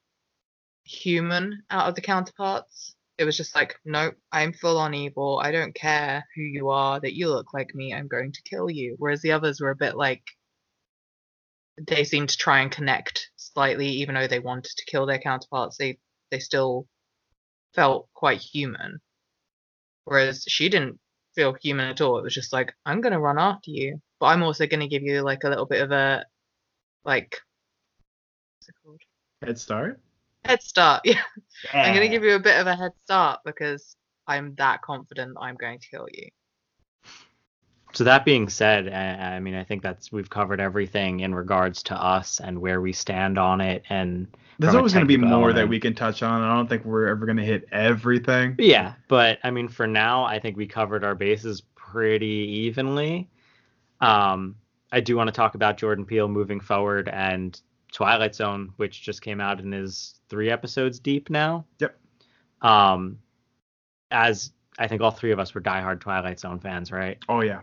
human 0.84 1.62
out 1.70 1.88
of 1.88 1.94
the 1.94 2.00
counterparts. 2.00 2.94
It 3.18 3.24
was 3.24 3.36
just 3.36 3.54
like, 3.54 3.76
nope, 3.84 4.14
I'm 4.32 4.52
full 4.52 4.78
on 4.78 4.94
evil. 4.94 5.40
I 5.42 5.50
don't 5.50 5.74
care 5.74 6.24
who 6.34 6.42
you 6.42 6.68
are, 6.70 7.00
that 7.00 7.14
you 7.14 7.28
look 7.28 7.54
like 7.54 7.74
me, 7.74 7.94
I'm 7.94 8.08
going 8.08 8.32
to 8.32 8.42
kill 8.42 8.70
you. 8.70 8.94
Whereas 8.98 9.22
the 9.22 9.32
others 9.32 9.60
were 9.60 9.70
a 9.70 9.76
bit 9.76 9.96
like 9.96 10.22
they 11.86 12.04
seemed 12.04 12.30
to 12.30 12.36
try 12.38 12.60
and 12.60 12.70
connect 12.70 13.30
slightly, 13.36 13.88
even 13.88 14.14
though 14.14 14.26
they 14.26 14.38
wanted 14.38 14.72
to 14.76 14.84
kill 14.86 15.06
their 15.06 15.18
counterparts, 15.18 15.76
they 15.76 15.98
they 16.30 16.38
still 16.38 16.86
felt 17.74 18.08
quite 18.14 18.40
human. 18.40 19.00
Whereas 20.04 20.44
she 20.48 20.68
didn't 20.68 20.98
feel 21.36 21.54
human 21.62 21.88
at 21.88 22.00
all. 22.00 22.18
It 22.18 22.24
was 22.24 22.34
just 22.34 22.52
like, 22.52 22.74
I'm 22.84 23.00
gonna 23.00 23.20
run 23.20 23.38
after 23.38 23.70
you, 23.70 24.00
but 24.18 24.26
I'm 24.26 24.42
also 24.42 24.66
gonna 24.66 24.88
give 24.88 25.02
you 25.02 25.22
like 25.22 25.44
a 25.44 25.48
little 25.48 25.66
bit 25.66 25.82
of 25.82 25.92
a 25.92 26.24
like 27.04 27.36
what's 28.58 28.68
it 28.68 28.74
called? 28.82 29.00
Head 29.42 29.58
start. 29.58 30.00
Head 30.44 30.62
start. 30.62 31.02
Yeah. 31.06 31.22
I'm 31.72 31.94
gonna 31.94 32.08
give 32.08 32.24
you 32.24 32.34
a 32.34 32.40
bit 32.40 32.60
of 32.60 32.66
a 32.66 32.76
head 32.76 32.92
start 33.04 33.40
because 33.44 33.96
I'm 34.26 34.54
that 34.56 34.82
confident 34.82 35.34
that 35.34 35.40
I'm 35.40 35.56
going 35.56 35.78
to 35.78 35.88
kill 35.88 36.06
you. 36.12 36.28
So 37.96 38.04
that 38.04 38.26
being 38.26 38.50
said, 38.50 38.92
I, 38.92 39.36
I 39.36 39.40
mean, 39.40 39.54
I 39.54 39.64
think 39.64 39.82
that's 39.82 40.12
we've 40.12 40.28
covered 40.28 40.60
everything 40.60 41.20
in 41.20 41.34
regards 41.34 41.82
to 41.84 41.94
us 41.94 42.40
and 42.40 42.60
where 42.60 42.82
we 42.82 42.92
stand 42.92 43.38
on 43.38 43.62
it, 43.62 43.84
and 43.88 44.26
There's 44.58 44.74
always 44.74 44.92
going 44.92 45.06
to 45.06 45.08
be 45.08 45.16
more 45.16 45.54
that 45.54 45.66
we 45.66 45.80
can 45.80 45.94
touch 45.94 46.22
on. 46.22 46.42
I 46.42 46.54
don't 46.54 46.68
think 46.68 46.84
we're 46.84 47.08
ever 47.08 47.24
going 47.24 47.38
to 47.38 47.44
hit 47.44 47.66
everything. 47.72 48.54
Yeah, 48.58 48.92
but 49.08 49.38
I 49.44 49.50
mean, 49.50 49.66
for 49.68 49.86
now, 49.86 50.24
I 50.24 50.38
think 50.38 50.58
we 50.58 50.66
covered 50.66 51.04
our 51.04 51.14
bases 51.14 51.62
pretty 51.74 52.26
evenly. 52.26 53.30
Um, 54.02 54.56
I 54.92 55.00
do 55.00 55.16
want 55.16 55.28
to 55.28 55.32
talk 55.32 55.54
about 55.54 55.78
Jordan 55.78 56.04
Peele 56.04 56.28
moving 56.28 56.60
forward 56.60 57.08
and 57.08 57.58
Twilight 57.92 58.34
Zone, 58.34 58.74
which 58.76 59.00
just 59.00 59.22
came 59.22 59.40
out 59.40 59.58
and 59.58 59.74
is 59.74 60.20
three 60.28 60.50
episodes 60.50 60.98
deep 60.98 61.30
now. 61.30 61.64
Yep. 61.78 61.98
Um, 62.60 63.20
as 64.10 64.52
I 64.78 64.86
think 64.86 65.00
all 65.00 65.12
three 65.12 65.32
of 65.32 65.38
us 65.38 65.54
were 65.54 65.62
diehard 65.62 66.00
Twilight 66.00 66.38
Zone 66.38 66.60
fans, 66.60 66.92
right? 66.92 67.16
Oh 67.30 67.40
yeah. 67.40 67.62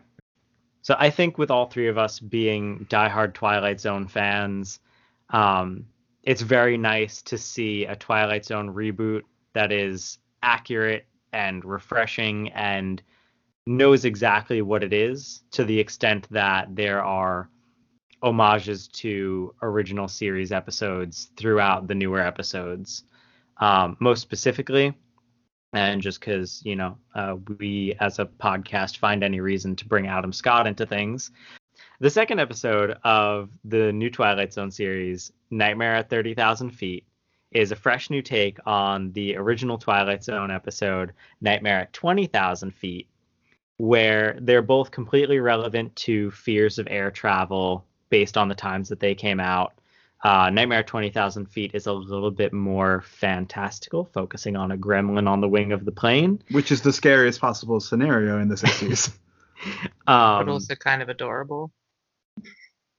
So 0.84 0.96
I 1.00 1.10
think 1.10 1.38
with 1.38 1.50
all 1.50 1.66
three 1.66 1.88
of 1.88 1.98
us 1.98 2.20
being 2.20 2.86
diehard 2.90 3.34
Twilight 3.34 3.80
Zone 3.80 4.06
fans, 4.08 4.80
um, 5.30 5.86
it's 6.24 6.42
very 6.42 6.78
nice 6.78 7.22
to 7.24 7.38
see 7.38 7.86
a 7.86 7.96
Twilight 7.96 8.46
Zone 8.46 8.74
reboot 8.74 9.22
that 9.54 9.72
is 9.72 10.18
accurate 10.44 11.06
and 11.32 11.64
refreshing 11.64 12.50
and 12.52 13.02
knows 13.66 14.04
exactly 14.04 14.62
what 14.62 14.84
it 14.84 14.92
is 14.92 15.44
to 15.52 15.64
the 15.64 15.80
extent 15.80 16.28
that 16.32 16.76
there 16.76 17.02
are 17.02 17.50
homages 18.22 18.90
to 18.90 19.56
original 19.62 20.10
series 20.10 20.52
episodes 20.52 21.32
throughout 21.38 21.88
the 21.88 21.96
newer 21.96 22.20
episodes. 22.20 23.04
Um, 23.58 23.96
most 24.02 24.22
specifically, 24.22 24.94
and 25.74 26.02
just 26.02 26.20
because 26.20 26.62
you 26.64 26.76
know 26.76 26.98
uh, 27.16 27.36
we 27.60 27.96
as 28.00 28.20
a 28.20 28.26
podcast 28.26 28.98
find 28.98 29.24
any 29.24 29.40
reason 29.40 29.76
to 29.76 29.88
bring 29.88 30.08
Adam 30.08 30.32
Scott 30.32 30.68
into 30.68 30.86
things. 30.86 31.32
The 32.00 32.10
second 32.10 32.40
episode 32.40 32.98
of 33.04 33.50
the 33.66 33.92
new 33.92 34.10
Twilight 34.10 34.54
Zone 34.54 34.72
series, 34.72 35.32
Nightmare 35.50 35.96
at 35.96 36.10
Thirty 36.10 36.34
Thousand 36.34 36.72
Feet, 36.72 37.06
is 37.52 37.72
a 37.72 37.76
fresh 37.76 38.10
new 38.10 38.22
take 38.22 38.58
on 38.66 39.12
the 39.14 39.36
original 39.36 39.78
Twilight 39.78 40.24
Zone 40.24 40.52
episode, 40.52 41.14
Nightmare 41.42 41.82
at 41.82 41.94
Twenty 41.94 42.28
Thousand 42.28 42.72
Feet, 42.72 43.08
where 43.78 44.38
they're 44.42 44.62
both 44.62 44.92
completely 44.92 45.40
relevant 45.40 45.96
to 45.98 46.32
fears 46.32 46.78
of 46.78 46.88
air 46.90 47.12
travel 47.12 47.86
based 48.10 48.38
on 48.38 48.48
the 48.48 48.56
times 48.56 48.90
that 48.90 49.00
they 49.00 49.16
came 49.16 49.40
out. 49.40 49.74
Uh, 50.24 50.50
Nightmare 50.50 50.84
20,000 50.84 51.48
Feet 51.48 51.72
is 51.74 51.86
a 51.86 51.92
little 51.92 52.32
bit 52.32 52.54
more 52.54 53.02
fantastical, 53.02 54.06
focusing 54.14 54.56
on 54.56 54.72
a 54.72 54.78
gremlin 54.78 55.28
on 55.28 55.42
the 55.42 55.50
wing 55.50 55.74
of 55.74 55.84
the 55.84 55.92
plane. 55.92 56.42
Which 56.52 56.72
is 56.72 56.82
the 56.82 56.94
scariest 56.94 57.42
possible 57.42 57.80
scenario 57.82 58.40
in 58.40 58.48
the 58.48 58.56
60s. 58.56 59.12
Um, 60.06 60.46
but 60.46 60.50
also 60.50 60.76
kind 60.76 61.02
of 61.02 61.08
adorable. 61.08 61.72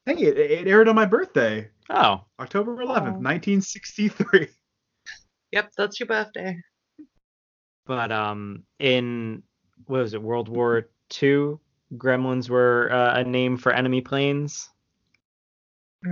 hey, 0.06 0.14
it, 0.14 0.38
it 0.38 0.66
aired 0.66 0.88
on 0.88 0.94
my 0.94 1.04
birthday, 1.04 1.68
oh, 1.90 2.24
October 2.40 2.74
11th, 2.76 3.18
Oh. 3.18 3.20
1963. 3.20 4.48
Yep, 5.52 5.72
that's 5.76 6.00
your 6.00 6.06
birthday. 6.06 6.56
but 7.84 8.10
um, 8.10 8.62
in 8.78 9.42
what 9.84 9.98
was 10.00 10.14
it, 10.14 10.22
World 10.22 10.48
War 10.48 10.88
II, 11.22 11.56
gremlins 11.96 12.48
were 12.48 12.90
uh, 12.90 13.18
a 13.20 13.24
name 13.24 13.58
for 13.58 13.70
enemy 13.70 14.00
planes. 14.00 14.70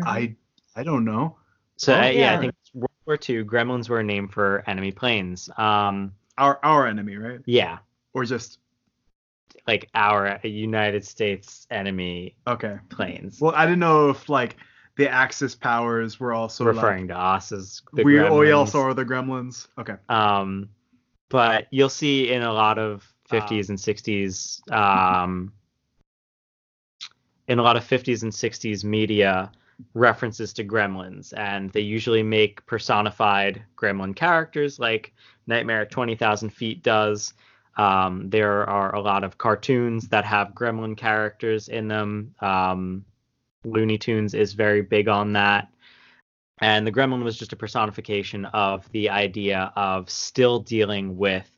I 0.04 0.36
I 0.76 0.82
don't 0.82 1.04
know. 1.04 1.36
So 1.76 1.92
Oh, 1.94 1.96
uh, 1.96 2.00
yeah, 2.00 2.06
I 2.06 2.10
yeah. 2.12 2.40
think 2.40 2.54
World 2.74 2.90
War 3.06 3.14
II, 3.16 3.44
gremlins 3.44 3.88
were 3.88 4.00
a 4.00 4.04
name 4.04 4.28
for 4.28 4.62
enemy 4.66 4.92
planes. 4.92 5.50
Um, 5.56 6.12
Our 6.38 6.58
our 6.62 6.86
enemy, 6.86 7.16
right? 7.16 7.40
yeah, 7.46 7.78
Or 8.14 8.24
just 8.24 8.58
like 9.66 9.88
our 9.94 10.40
United 10.42 11.04
States 11.04 11.66
enemy 11.70 12.36
okay. 12.46 12.78
planes. 12.88 13.40
Well, 13.40 13.52
I 13.54 13.64
didn't 13.66 13.80
know 13.80 14.10
if 14.10 14.28
like 14.28 14.56
the 14.96 15.08
Axis 15.08 15.54
powers 15.54 16.18
were 16.20 16.32
also 16.32 16.64
referring 16.64 17.08
to 17.08 17.18
us 17.18 17.52
as 17.52 17.82
the 17.92 17.98
like 17.98 18.06
we 18.06 18.20
oh, 18.20 18.38
we 18.38 18.52
also 18.52 18.80
are 18.80 18.94
the 18.94 19.04
Gremlins. 19.04 19.68
Okay. 19.78 19.94
Um, 20.08 20.68
but 21.28 21.66
you'll 21.70 21.88
see 21.88 22.30
in 22.30 22.42
a 22.42 22.52
lot 22.52 22.78
of 22.78 23.06
50s 23.30 23.70
and 23.70 23.78
60s, 23.78 24.70
um, 24.70 25.52
in 27.48 27.58
a 27.58 27.62
lot 27.62 27.76
of 27.76 27.84
50s 27.84 28.22
and 28.22 28.30
60s 28.32 28.84
media, 28.84 29.50
references 29.94 30.52
to 30.54 30.64
gremlins, 30.64 31.32
and 31.36 31.70
they 31.70 31.80
usually 31.80 32.22
make 32.22 32.64
personified 32.66 33.62
gremlin 33.76 34.14
characters 34.14 34.78
like 34.78 35.12
Nightmare 35.46 35.82
at 35.82 35.90
20,000 35.90 36.50
Feet 36.50 36.82
does. 36.82 37.34
Um, 37.76 38.28
there 38.28 38.68
are 38.68 38.94
a 38.94 39.00
lot 39.00 39.24
of 39.24 39.38
cartoons 39.38 40.08
that 40.08 40.24
have 40.24 40.48
gremlin 40.54 40.96
characters 40.96 41.68
in 41.68 41.88
them. 41.88 42.34
Um, 42.40 43.04
Looney 43.64 43.98
Tunes 43.98 44.34
is 44.34 44.52
very 44.52 44.82
big 44.82 45.08
on 45.08 45.32
that. 45.34 45.68
And 46.60 46.86
the 46.86 46.92
gremlin 46.92 47.24
was 47.24 47.36
just 47.36 47.52
a 47.52 47.56
personification 47.56 48.44
of 48.46 48.90
the 48.92 49.10
idea 49.10 49.72
of 49.74 50.10
still 50.10 50.60
dealing 50.60 51.16
with 51.16 51.50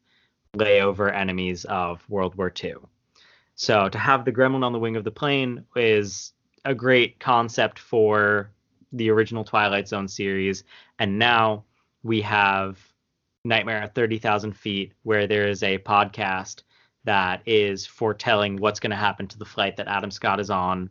layover 0.57 1.13
enemies 1.13 1.65
of 1.65 2.09
World 2.09 2.37
War 2.37 2.53
II. 2.63 2.75
So 3.57 3.89
to 3.89 3.99
have 3.99 4.25
the 4.25 4.33
gremlin 4.33 4.65
on 4.65 4.73
the 4.73 4.79
wing 4.79 4.97
of 4.97 5.05
the 5.05 5.11
plane 5.11 5.65
is 5.77 6.33
a 6.65 6.75
great 6.75 7.21
concept 7.21 7.79
for 7.79 8.51
the 8.93 9.11
original 9.11 9.45
Twilight 9.45 9.89
Zone 9.89 10.09
series. 10.09 10.65
And 10.99 11.19
now 11.19 11.65
we 12.03 12.21
have 12.23 12.79
Nightmare 13.45 13.83
at 13.83 13.95
30,000 13.95 14.53
feet, 14.53 14.93
where 15.03 15.27
there 15.27 15.49
is 15.49 15.63
a 15.63 15.79
podcast 15.79 16.63
that 17.05 17.43
is 17.45 17.87
foretelling 17.87 18.57
what's 18.57 18.81
going 18.81 18.91
to 18.91 18.97
happen 18.97 19.27
to 19.29 19.39
the 19.39 19.45
flight 19.45 19.77
that 19.77 19.89
Adam 19.89 20.11
Scott 20.11 20.41
is 20.41 20.51
on. 20.51 20.89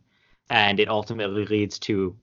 And 0.50 0.78
it 0.78 0.88
ultimately 0.88 1.46
leads 1.46 1.78
to, 1.80 2.14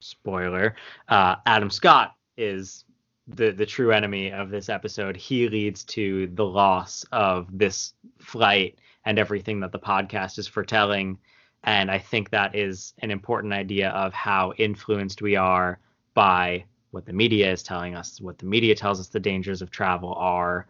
spoiler, 0.00 0.76
uh, 1.08 1.36
Adam 1.44 1.68
Scott 1.68 2.14
is 2.36 2.84
the 3.26 3.50
the 3.50 3.66
true 3.66 3.92
enemy 3.92 4.32
of 4.32 4.50
this 4.50 4.68
episode. 4.68 5.16
He 5.16 5.48
leads 5.48 5.84
to 5.84 6.28
the 6.34 6.44
loss 6.44 7.04
of 7.12 7.46
this 7.56 7.94
flight 8.18 8.78
and 9.04 9.18
everything 9.18 9.60
that 9.60 9.72
the 9.72 9.78
podcast 9.78 10.38
is 10.38 10.48
foretelling. 10.48 11.18
And 11.64 11.90
I 11.90 11.98
think 11.98 12.30
that 12.30 12.54
is 12.54 12.94
an 12.98 13.10
important 13.10 13.52
idea 13.52 13.90
of 13.90 14.12
how 14.12 14.52
influenced 14.56 15.20
we 15.22 15.36
are 15.36 15.78
by 16.14 16.64
what 16.90 17.06
the 17.06 17.12
media 17.12 17.52
is 17.52 17.62
telling 17.62 17.94
us, 17.94 18.20
what 18.20 18.38
the 18.38 18.46
media 18.46 18.74
tells 18.74 18.98
us 18.98 19.08
the 19.08 19.20
dangers 19.20 19.62
of 19.62 19.70
travel 19.70 20.14
are, 20.14 20.66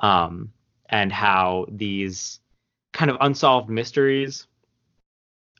um, 0.00 0.52
and 0.88 1.12
how 1.12 1.66
these 1.70 2.40
kind 2.92 3.10
of 3.10 3.16
unsolved 3.20 3.70
mysteries 3.70 4.46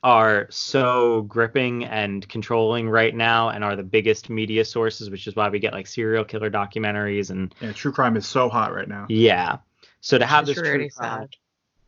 are 0.04 0.48
so 0.50 1.22
gripping 1.22 1.84
and 1.84 2.28
controlling 2.28 2.88
right 2.88 3.14
now 3.14 3.50
and 3.50 3.62
are 3.62 3.76
the 3.76 3.82
biggest 3.84 4.28
media 4.28 4.64
sources, 4.64 5.10
which 5.10 5.28
is 5.28 5.36
why 5.36 5.48
we 5.48 5.60
get 5.60 5.72
like 5.72 5.86
serial 5.86 6.24
killer 6.24 6.50
documentaries 6.50 7.30
and 7.30 7.54
Yeah, 7.60 7.72
true 7.72 7.92
crime 7.92 8.16
is 8.16 8.26
so 8.26 8.48
hot 8.48 8.74
right 8.74 8.88
now. 8.88 9.06
yeah. 9.08 9.58
So 10.00 10.18
to 10.18 10.26
have 10.26 10.44
It's 10.44 10.50
this 10.50 10.60
true 10.60 10.90
crime, 10.90 10.90
sad. 10.90 11.28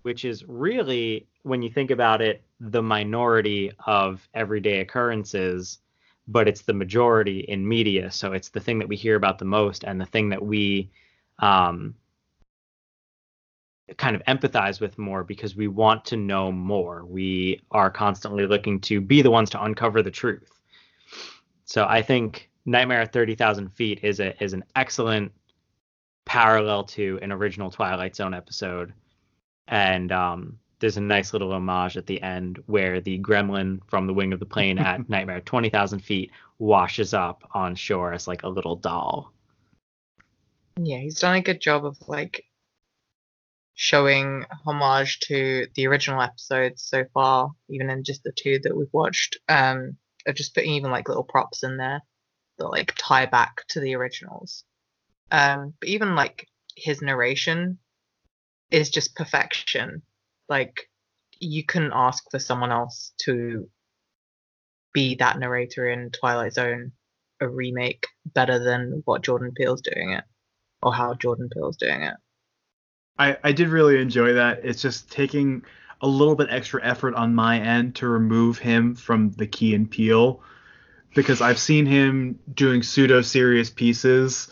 which 0.03 0.25
is 0.25 0.45
really, 0.47 1.27
when 1.45 1.63
you 1.63 1.71
think 1.71 1.91
about 1.91 2.21
it, 2.21 2.43
the 2.59 2.83
minority 2.83 3.71
of 3.87 4.27
everyday 4.35 4.81
occurrences, 4.81 5.79
but 6.27 6.49
it's 6.49 6.63
the 6.63 6.73
majority 6.73 7.41
in 7.41 7.69
media. 7.69 8.11
So 8.11 8.33
it's 8.33 8.49
the 8.49 8.61
thing 8.61 8.79
that 8.79 8.89
we 8.89 8.97
hear 8.97 9.15
about 9.15 9.39
the 9.39 9.45
most 9.45 9.85
and 9.85 10.01
the 10.01 10.07
thing 10.07 10.31
that 10.31 10.43
we 10.43 10.91
um, 11.41 11.95
kind 13.99 14.17
of 14.17 14.23
empathize 14.25 14.81
with 14.81 14.97
more 14.97 15.23
because 15.23 15.55
we 15.55 15.69
want 15.69 16.07
to 16.07 16.17
know 16.17 16.51
more. 16.51 17.05
We 17.05 17.61
are 17.71 17.91
constantly 17.91 18.47
looking 18.47 18.81
to 18.81 19.03
be 19.03 19.21
the 19.21 19.31
ones 19.31 19.51
to 19.51 19.63
uncover 19.63 20.03
the 20.03 20.11
truth. 20.11 20.51
So 21.67 21.85
I 21.87 22.01
think 22.01 22.51
Nightmare 22.65 23.03
at 23.03 23.13
30,000 23.13 23.69
Feet 23.69 24.01
is 24.03 24.19
a 24.19 24.43
is 24.43 24.55
an 24.55 24.65
excellent 24.77 25.31
parallel 26.25 26.85
to 26.85 27.19
an 27.21 27.33
original 27.33 27.71
Twilight 27.71 28.17
Zone 28.17 28.33
episode. 28.33 28.95
And 29.69 30.11
um, 30.11 30.59
there's 30.85 30.99
a 30.99 31.01
nice 31.01 31.33
little 31.33 31.55
homage 31.55 31.97
at 31.97 32.05
the 32.05 32.21
end 32.21 32.63
where 32.67 33.01
the 33.01 33.19
gremlin 33.19 33.81
from 33.87 34.07
the 34.07 34.13
wing 34.13 34.35
of 34.35 34.39
the 34.39 34.45
plane 34.45 34.77
at 34.79 35.09
Nightmare 35.09 35.41
20,000 35.41 36.01
feet 36.01 36.31
washes 36.59 37.15
up 37.15 37.43
on 37.53 37.75
shore 37.75 38.13
as 38.13 38.29
like 38.29 38.43
a 38.43 38.49
little 38.51 38.77
doll. 38.77 39.33
Yeah, 40.79 40.99
he's 40.99 41.21
done 41.21 41.37
a 41.37 41.41
good 41.41 41.63
job 41.63 41.87
of 41.87 41.97
like 42.07 42.45
showing 43.73 44.45
homage 44.67 45.21
to 45.21 45.69
the 45.75 45.87
original 45.87 46.21
episodes 46.21 46.83
so 46.83 47.07
far, 47.15 47.53
even 47.71 47.89
in 47.89 48.05
just 48.05 48.23
the 48.23 48.33
two 48.37 48.59
that 48.65 48.77
we've 48.77 48.93
watched. 48.93 49.39
Um, 49.49 49.97
of 50.27 50.35
just 50.35 50.55
putting 50.55 50.73
even 50.73 50.91
like 50.91 51.09
little 51.09 51.25
props 51.25 51.63
in 51.63 51.79
there 51.79 52.03
that 52.59 52.69
like 52.69 52.93
tie 52.99 53.25
back 53.25 53.67
to 53.69 53.81
the 53.81 53.95
originals. 53.95 54.65
Um, 55.31 55.73
but 55.81 55.89
even 55.89 56.15
like 56.15 56.47
his 56.77 57.01
narration 57.01 57.79
is 58.71 58.91
just 58.91 59.17
perfection. 59.17 60.03
Like 60.49 60.89
you 61.41 61.65
couldn't 61.65 61.93
ask 61.95 62.25
for 62.31 62.39
someone 62.39 62.73
else 62.73 63.13
to 63.23 63.69
be 64.93 65.17
that 65.17 65.39
narrator 65.39 65.89
in 65.89 66.11
Twilight 66.11 66.55
Zone, 66.55 66.93
a 67.41 67.49
remake, 67.49 68.07
better 68.27 68.59
than 68.59 69.03
what 69.05 69.23
Jordan 69.23 69.53
Peele's 69.57 69.83
doing 69.83 70.13
it, 70.13 70.25
or 70.83 70.95
how 70.95 71.15
Jordan 71.15 71.49
Peele's 71.53 71.77
doing 71.77 72.03
it. 72.03 72.15
I, 73.19 73.37
I 73.45 73.53
did 73.53 73.69
really 73.69 74.01
enjoy 74.01 74.35
that. 74.35 74.61
It's 74.65 74.83
just 74.83 75.11
taking 75.11 75.65
a 76.01 76.07
little 76.07 76.35
bit 76.35 76.49
extra 76.51 76.85
effort 76.85 77.15
on 77.15 77.35
my 77.35 77.59
end 77.61 77.95
to 77.97 78.09
remove 78.09 78.59
him 78.59 78.95
from 78.95 79.31
the 79.33 79.47
Key 79.47 79.75
and 79.75 79.91
Peele 79.91 80.43
because 81.15 81.41
I've 81.41 81.59
seen 81.59 81.87
him 81.87 82.39
doing 82.53 82.83
pseudo 82.83 83.23
serious 83.23 83.71
pieces 83.71 84.49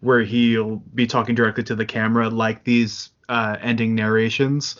where 0.00 0.22
he'll 0.22 0.76
be 0.94 1.06
talking 1.06 1.34
directly 1.34 1.64
to 1.64 1.74
the 1.74 1.86
camera 1.86 2.28
like 2.28 2.64
these 2.64 3.10
uh, 3.28 3.56
ending 3.60 3.94
narrations. 3.94 4.78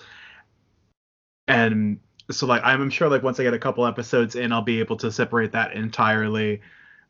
And 1.48 2.00
so 2.30 2.46
like 2.46 2.62
I'm 2.64 2.90
sure 2.90 3.08
like 3.08 3.22
once 3.22 3.38
I 3.38 3.42
get 3.42 3.54
a 3.54 3.58
couple 3.58 3.86
episodes 3.86 4.34
in 4.34 4.52
I'll 4.52 4.62
be 4.62 4.80
able 4.80 4.96
to 4.98 5.12
separate 5.12 5.52
that 5.52 5.72
entirely. 5.72 6.60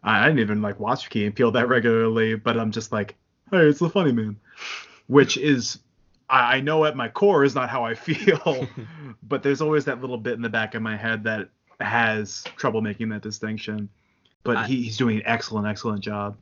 I 0.03 0.25
I 0.25 0.27
didn't 0.27 0.41
even 0.41 0.63
like 0.63 0.81
watch 0.81 1.09
Key 1.11 1.27
and 1.27 1.35
Peele 1.35 1.53
that 1.53 1.69
regularly, 1.69 2.35
but 2.35 2.59
I'm 2.59 2.71
just 2.73 2.93
like, 2.93 3.15
hey, 3.51 3.67
it's 3.69 3.79
the 3.79 3.89
funny 3.89 4.13
man. 4.13 4.37
Which 5.07 5.37
is 5.37 5.79
I 6.29 6.57
I 6.57 6.61
know 6.61 6.85
at 6.85 6.97
my 6.97 7.09
core 7.09 7.45
is 7.45 7.55
not 7.55 7.71
how 7.71 7.85
I 7.85 7.95
feel, 8.07 8.67
but 9.23 9.43
there's 9.43 9.61
always 9.61 9.85
that 9.85 10.01
little 10.01 10.19
bit 10.19 10.35
in 10.35 10.43
the 10.43 10.49
back 10.49 10.75
of 10.75 10.83
my 10.83 10.97
head 10.97 11.25
that 11.25 11.49
has 11.81 12.45
trouble 12.57 12.81
making 12.81 13.09
that 13.11 13.23
distinction. 13.23 13.89
But 14.43 14.57
I- 14.57 14.67
he, 14.67 14.83
he's 14.83 14.97
doing 14.97 15.17
an 15.19 15.23
excellent, 15.27 15.67
excellent 15.67 16.03
job. 16.03 16.37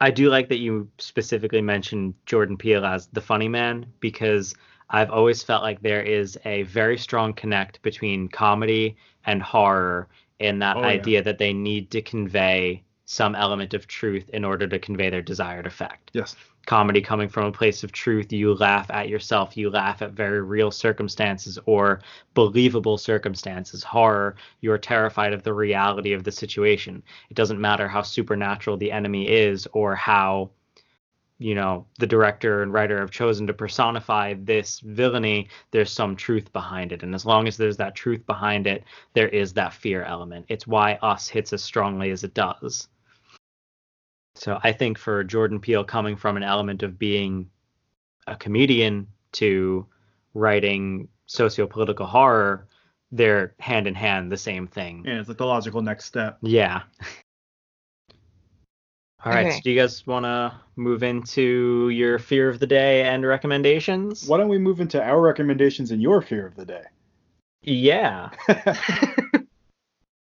I 0.00 0.10
do 0.10 0.28
like 0.28 0.48
that 0.48 0.58
you 0.58 0.88
specifically 0.98 1.62
mentioned 1.62 2.14
Jordan 2.26 2.56
Peele 2.56 2.84
as 2.84 3.06
the 3.12 3.20
funny 3.20 3.48
man 3.48 3.86
because 4.00 4.54
I've 4.90 5.10
always 5.10 5.42
felt 5.42 5.62
like 5.62 5.80
there 5.80 6.02
is 6.02 6.38
a 6.44 6.62
very 6.64 6.98
strong 6.98 7.32
connect 7.32 7.82
between 7.82 8.28
comedy 8.28 8.96
and 9.26 9.42
horror 9.42 10.08
in 10.38 10.58
that 10.60 10.76
Oh, 10.76 10.80
yeah. 10.80 10.86
idea 10.86 11.22
that 11.22 11.38
they 11.38 11.52
need 11.52 11.90
to 11.92 12.02
convey 12.02 12.82
some 13.06 13.34
element 13.34 13.74
of 13.74 13.86
truth 13.86 14.28
in 14.30 14.44
order 14.44 14.66
to 14.66 14.78
convey 14.78 15.10
their 15.10 15.22
desired 15.22 15.66
effect. 15.66 16.10
Yes. 16.14 16.36
Comedy 16.66 17.02
coming 17.02 17.28
from 17.28 17.44
a 17.44 17.52
place 17.52 17.84
of 17.84 17.92
truth, 17.92 18.32
you 18.32 18.54
laugh 18.54 18.90
at 18.90 19.10
yourself, 19.10 19.54
you 19.56 19.68
laugh 19.68 20.00
at 20.00 20.12
very 20.12 20.40
real 20.40 20.70
circumstances 20.70 21.58
or 21.66 22.00
believable 22.32 22.96
circumstances. 22.96 23.84
Horror, 23.84 24.36
you're 24.62 24.78
terrified 24.78 25.34
of 25.34 25.42
the 25.42 25.52
reality 25.52 26.14
of 26.14 26.24
the 26.24 26.32
situation. 26.32 27.02
It 27.28 27.34
doesn't 27.34 27.60
matter 27.60 27.86
how 27.86 28.00
supernatural 28.00 28.78
the 28.78 28.92
enemy 28.92 29.28
is 29.28 29.68
or 29.72 29.94
how 29.94 30.50
you 31.38 31.54
know 31.54 31.84
the 31.98 32.06
director 32.06 32.62
and 32.62 32.72
writer 32.72 32.98
have 33.00 33.10
chosen 33.10 33.46
to 33.46 33.52
personify 33.52 34.34
this 34.34 34.78
villainy 34.80 35.48
there's 35.72 35.90
some 35.90 36.14
truth 36.14 36.52
behind 36.52 36.92
it 36.92 37.02
and 37.02 37.14
as 37.14 37.26
long 37.26 37.48
as 37.48 37.56
there's 37.56 37.76
that 37.76 37.94
truth 37.94 38.24
behind 38.26 38.66
it 38.66 38.84
there 39.14 39.28
is 39.28 39.52
that 39.52 39.72
fear 39.74 40.04
element 40.04 40.46
it's 40.48 40.66
why 40.66 40.94
us 41.02 41.28
hits 41.28 41.52
as 41.52 41.62
strongly 41.62 42.10
as 42.10 42.22
it 42.22 42.34
does 42.34 42.86
so 44.36 44.58
i 44.62 44.70
think 44.72 44.96
for 44.96 45.24
jordan 45.24 45.58
peele 45.58 45.82
coming 45.84 46.14
from 46.16 46.36
an 46.36 46.42
element 46.44 46.82
of 46.84 46.98
being 46.98 47.48
a 48.28 48.36
comedian 48.36 49.06
to 49.32 49.84
writing 50.34 51.08
socio-political 51.26 52.06
horror 52.06 52.68
they're 53.10 53.54
hand 53.58 53.86
in 53.86 53.94
hand 53.94 54.30
the 54.30 54.36
same 54.36 54.66
thing 54.66 55.02
Yeah, 55.06 55.18
it's 55.20 55.28
like 55.28 55.38
the 55.38 55.46
logical 55.46 55.82
next 55.82 56.04
step. 56.06 56.38
yeah. 56.42 56.82
All 59.24 59.32
right. 59.32 59.46
Okay. 59.46 59.56
So 59.56 59.60
do 59.62 59.70
you 59.70 59.80
guys 59.80 60.06
want 60.06 60.24
to 60.24 60.54
move 60.76 61.02
into 61.02 61.88
your 61.88 62.18
fear 62.18 62.50
of 62.50 62.60
the 62.60 62.66
day 62.66 63.04
and 63.04 63.24
recommendations? 63.24 64.26
Why 64.28 64.36
don't 64.36 64.48
we 64.48 64.58
move 64.58 64.80
into 64.80 65.02
our 65.02 65.20
recommendations 65.20 65.90
and 65.90 66.02
your 66.02 66.20
fear 66.20 66.46
of 66.46 66.56
the 66.56 66.66
day? 66.66 66.82
Yeah. 67.62 68.30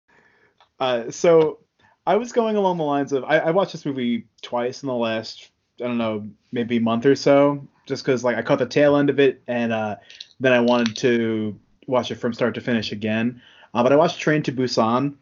uh, 0.80 1.11
so 1.11 1.61
I 2.07 2.16
was 2.16 2.32
going 2.32 2.57
along 2.57 2.78
the 2.78 2.84
lines 2.84 3.12
of 3.12 3.22
I, 3.24 3.38
I 3.38 3.51
watched 3.53 3.72
this 3.72 3.86
movie 3.86 4.26
twice 4.42 4.82
in 4.82 4.88
the 4.88 4.94
last 4.94 5.51
I 5.80 5.84
don't 5.84 5.99
know 5.99 6.28
maybe 6.51 6.80
month 6.80 7.07
or 7.07 7.14
so, 7.14 7.64
just 7.86 8.05
because 8.05 8.24
like 8.24 8.36
I 8.36 8.42
caught 8.42 8.59
the 8.59 8.66
tail 8.66 8.96
end 8.96 9.11
of 9.11 9.20
it 9.20 9.42
and 9.46 9.72
uh, 9.72 9.96
then 10.40 10.53
I 10.53 10.59
wanted 10.59 10.96
to 10.96 11.57
watch 11.86 12.11
it 12.11 12.16
from 12.16 12.32
start 12.32 12.55
to 12.55 12.61
finish 12.61 12.90
again. 12.90 13.40
Uh, 13.74 13.84
but 13.84 13.92
I 13.92 13.96
watched 13.96 14.18
Train 14.18 14.42
to 14.42 14.53
Busan. 14.53 15.14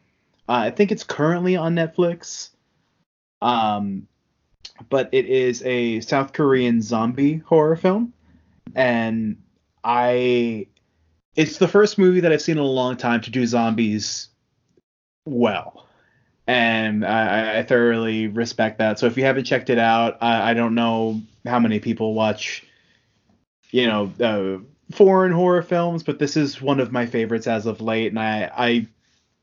Uh, 0.48 0.52
I 0.52 0.70
think 0.70 0.92
it's 0.92 1.04
currently 1.04 1.56
on 1.56 1.74
Netflix. 1.74 2.50
Um, 3.42 4.06
but 4.88 5.08
it 5.12 5.26
is 5.26 5.62
a 5.64 6.00
South 6.00 6.32
Korean 6.32 6.82
zombie 6.82 7.38
horror 7.38 7.76
film, 7.76 8.12
and 8.74 9.42
I 9.84 10.66
it's 11.34 11.58
the 11.58 11.68
first 11.68 11.98
movie 11.98 12.20
that 12.20 12.32
I've 12.32 12.42
seen 12.42 12.56
in 12.56 12.64
a 12.64 12.66
long 12.66 12.96
time 12.96 13.20
to 13.22 13.30
do 13.30 13.46
zombies 13.46 14.28
well. 15.26 15.86
And 16.46 17.04
I, 17.04 17.58
I 17.58 17.62
thoroughly 17.62 18.28
respect 18.28 18.78
that. 18.78 18.98
So 18.98 19.06
if 19.06 19.16
you 19.16 19.24
haven't 19.24 19.44
checked 19.44 19.68
it 19.68 19.78
out, 19.78 20.16
I, 20.20 20.50
I 20.50 20.54
don't 20.54 20.74
know 20.74 21.20
how 21.44 21.58
many 21.58 21.80
people 21.80 22.14
watch, 22.14 22.64
you 23.70 23.86
know, 23.86 24.12
uh, 24.20 24.94
foreign 24.94 25.32
horror 25.32 25.62
films, 25.62 26.02
but 26.02 26.18
this 26.18 26.36
is 26.36 26.62
one 26.62 26.80
of 26.80 26.92
my 26.92 27.04
favorites 27.04 27.46
as 27.46 27.66
of 27.66 27.80
late, 27.80 28.08
and 28.08 28.18
I 28.18 28.50
I 28.56 28.86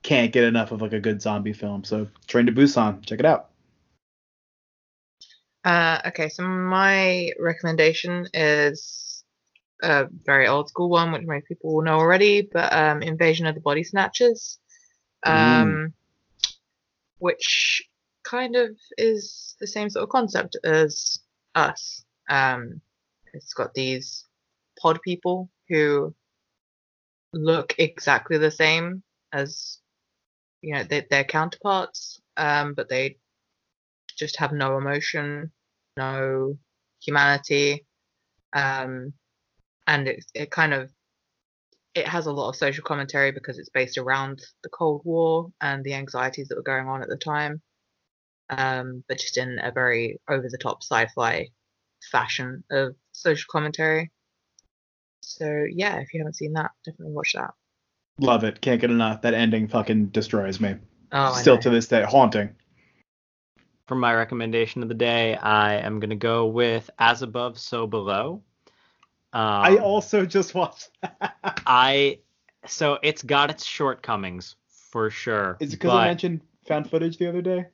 can't 0.02 0.32
get 0.32 0.44
enough 0.44 0.72
of 0.72 0.82
like 0.82 0.94
a 0.94 1.00
good 1.00 1.22
zombie 1.22 1.54
film. 1.54 1.84
So 1.84 2.08
Train 2.28 2.46
to 2.46 2.52
Busan, 2.52 3.06
check 3.06 3.20
it 3.20 3.26
out. 3.26 3.50
Uh, 5.64 6.02
okay, 6.08 6.30
so 6.30 6.44
my 6.44 7.32
recommendation 7.40 8.28
is 8.34 9.24
a 9.82 10.08
very 10.26 10.48
old 10.48 10.70
school 10.70 10.90
one, 10.90 11.12
which 11.12 11.24
most 11.26 11.48
people 11.48 11.74
will 11.74 11.84
know 11.84 12.00
already, 12.00 12.42
but 12.42 12.74
um, 12.74 13.02
Invasion 13.02 13.46
of 13.46 13.56
the 13.56 13.62
Body 13.62 13.84
Snatchers, 13.84 14.60
um, 15.26 15.94
which 17.20 17.88
kind 18.24 18.56
of 18.56 18.72
is 18.98 19.56
the 19.60 19.68
same 19.68 19.90
sort 19.90 20.04
of 20.04 20.10
concept 20.10 20.58
as 20.64 21.20
Us. 21.56 22.04
Um, 22.30 22.82
it's 23.34 23.54
got 23.54 23.74
these 23.74 24.26
pod 24.80 25.02
people 25.02 25.50
who 25.70 26.14
look 27.34 27.76
exactly 27.78 28.38
the 28.38 28.52
same 28.52 29.04
as 29.32 29.80
you 30.62 30.74
know 30.74 30.84
they, 30.84 31.06
their 31.10 31.24
counterparts, 31.24 32.22
um, 32.38 32.74
but 32.74 32.90
they 32.90 33.18
just 34.18 34.38
have 34.38 34.52
no 34.52 34.78
emotion, 34.78 35.52
no 35.98 36.58
humanity, 37.02 37.86
um, 38.54 39.14
and 39.88 40.08
it 40.08 40.26
it 40.34 40.52
kind 40.52 40.74
of 40.74 40.92
it 41.96 42.08
has 42.08 42.26
a 42.26 42.32
lot 42.32 42.50
of 42.50 42.56
social 42.56 42.84
commentary 42.84 43.32
because 43.32 43.60
it's 43.60 43.70
based 43.70 43.98
around 43.98 44.42
the 44.64 44.70
Cold 44.70 45.02
War 45.06 45.52
and 45.62 45.84
the 45.84 45.94
anxieties 45.94 46.48
that 46.48 46.56
were 46.56 46.64
going 46.64 46.88
on 46.88 47.04
at 47.04 47.10
the 47.10 47.18
time, 47.18 47.62
um, 48.50 49.04
but 49.08 49.20
just 49.20 49.38
in 49.38 49.60
a 49.62 49.72
very 49.72 50.20
over 50.30 50.48
the 50.50 50.58
top 50.58 50.84
sci-fi 50.84 51.50
fashion 52.12 52.64
of 52.72 52.96
social 53.12 53.46
commentary. 53.52 54.12
So 55.22 55.66
yeah, 55.72 55.98
if 55.98 56.14
you 56.14 56.20
haven't 56.20 56.36
seen 56.36 56.54
that, 56.54 56.72
definitely 56.84 57.14
watch 57.14 57.34
that. 57.34 57.52
Love 58.20 58.44
it. 58.44 58.62
Can't 58.62 58.82
get 58.82 58.92
enough. 58.92 59.22
That 59.22 59.34
ending 59.34 59.68
fucking 59.68 60.08
destroys 60.08 60.60
me. 60.60 60.76
Oh, 61.12 61.34
Still 61.34 61.58
to 61.60 61.70
this 61.70 61.88
day, 61.88 62.04
haunting. 62.04 62.56
For 63.86 63.96
my 63.96 64.14
recommendation 64.14 64.82
of 64.82 64.90
the 64.90 64.96
day, 64.96 65.36
I 65.36 65.76
am 65.76 66.00
gonna 66.00 66.16
go 66.16 66.48
with 66.48 66.90
As 67.00 67.22
Above, 67.22 67.60
So 67.60 67.86
Below. 67.88 68.42
Um, 69.34 69.42
I 69.42 69.78
also 69.78 70.26
just 70.26 70.56
watched. 70.56 70.90
I 71.68 72.20
so 72.66 73.00
it's 73.04 73.24
got 73.24 73.50
its 73.50 73.66
shortcomings 73.66 74.56
for 74.68 75.10
sure. 75.10 75.58
Is 75.60 75.74
it 75.74 75.78
because 75.78 75.92
I 75.92 76.06
mentioned 76.06 76.42
found 76.66 76.90
footage 76.90 77.18
the 77.18 77.28
other 77.28 77.42
day? 77.42 77.68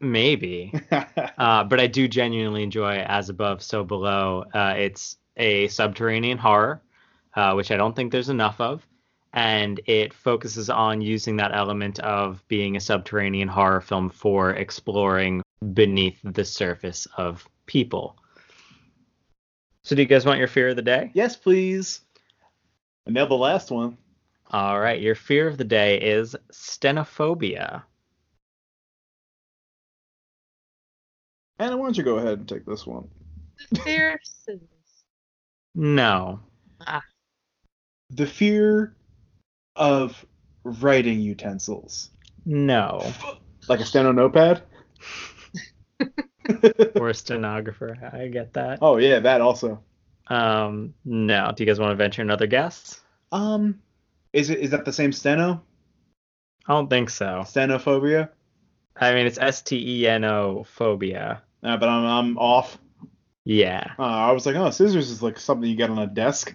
maybe? 0.00 0.72
uh, 1.38 1.64
but 1.64 1.80
I 1.80 1.86
do 1.86 2.08
genuinely 2.08 2.62
enjoy 2.62 2.96
As 2.98 3.28
Above, 3.28 3.62
So 3.62 3.84
Below. 3.84 4.44
Uh, 4.52 4.74
it's 4.76 5.16
a 5.36 5.68
subterranean 5.68 6.38
horror, 6.38 6.82
uh, 7.34 7.54
which 7.54 7.70
I 7.70 7.76
don't 7.76 7.94
think 7.94 8.12
there's 8.12 8.28
enough 8.28 8.60
of, 8.60 8.86
and 9.36 9.80
it 9.84 10.14
focuses 10.14 10.70
on 10.70 11.02
using 11.02 11.36
that 11.36 11.54
element 11.54 11.98
of 12.00 12.42
being 12.48 12.74
a 12.74 12.80
subterranean 12.80 13.48
horror 13.48 13.82
film 13.82 14.08
for 14.08 14.50
exploring 14.52 15.42
beneath 15.74 16.18
the 16.24 16.44
surface 16.44 17.06
of 17.18 17.46
people. 17.66 18.16
So, 19.82 19.94
do 19.94 20.02
you 20.02 20.08
guys 20.08 20.24
want 20.24 20.38
your 20.38 20.48
fear 20.48 20.70
of 20.70 20.76
the 20.76 20.82
day? 20.82 21.10
yes, 21.14 21.36
please. 21.36 22.00
I 23.06 23.10
nailed 23.10 23.30
the 23.30 23.34
last 23.34 23.70
one. 23.70 23.98
All 24.50 24.80
right, 24.80 25.00
your 25.00 25.14
fear 25.14 25.46
of 25.46 25.58
the 25.58 25.64
day 25.64 26.00
is 26.00 26.34
stenophobia. 26.50 27.82
Anna, 31.58 31.76
why 31.76 31.84
don't 31.86 31.96
you 31.96 32.04
go 32.04 32.16
ahead 32.16 32.38
and 32.38 32.48
take 32.48 32.64
this 32.64 32.86
one? 32.86 33.08
The 33.70 33.80
fear 33.80 34.14
of 34.14 34.20
scissors. 34.22 34.60
No. 35.74 36.40
Ah. 36.86 37.02
The 38.10 38.26
fear 38.26 38.96
of 39.76 40.24
writing 40.64 41.20
utensils, 41.20 42.10
No. 42.44 43.12
like 43.68 43.80
a 43.80 43.84
steno 43.84 44.12
notepad. 44.12 44.62
or 46.94 47.08
a 47.08 47.14
stenographer. 47.14 47.96
I 48.12 48.28
get 48.28 48.52
that. 48.54 48.78
oh 48.82 48.96
yeah, 48.98 49.18
that 49.20 49.40
also. 49.40 49.82
Um, 50.28 50.94
no. 51.04 51.52
Do 51.54 51.62
you 51.62 51.66
guys 51.66 51.78
want 51.80 51.92
to 51.92 51.96
venture 51.96 52.22
another 52.22 52.46
guess? 52.46 53.00
Um, 53.32 53.80
is 54.32 54.50
it 54.50 54.58
is 54.58 54.70
that 54.70 54.84
the 54.84 54.92
same 54.92 55.12
steno? 55.12 55.62
I 56.66 56.72
don't 56.74 56.90
think 56.90 57.10
so. 57.10 57.42
Stenophobia? 57.44 58.28
I 58.96 59.14
mean, 59.14 59.26
it's 59.26 59.38
S 59.38 59.62
T 59.62 60.02
E 60.02 60.08
N 60.08 60.24
O 60.24 60.64
phobia. 60.68 61.42
Uh, 61.62 61.76
but 61.76 61.88
I'm 61.88 62.04
I'm 62.04 62.38
off. 62.38 62.78
Yeah. 63.44 63.92
Uh, 63.98 64.02
I 64.02 64.32
was 64.32 64.46
like, 64.46 64.56
oh, 64.56 64.70
scissors 64.70 65.10
is 65.10 65.22
like 65.22 65.38
something 65.38 65.68
you 65.68 65.76
get 65.76 65.90
on 65.90 65.98
a 65.98 66.06
desk. 66.06 66.54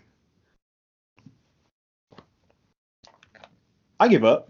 I 4.02 4.08
give 4.08 4.24
up. 4.24 4.49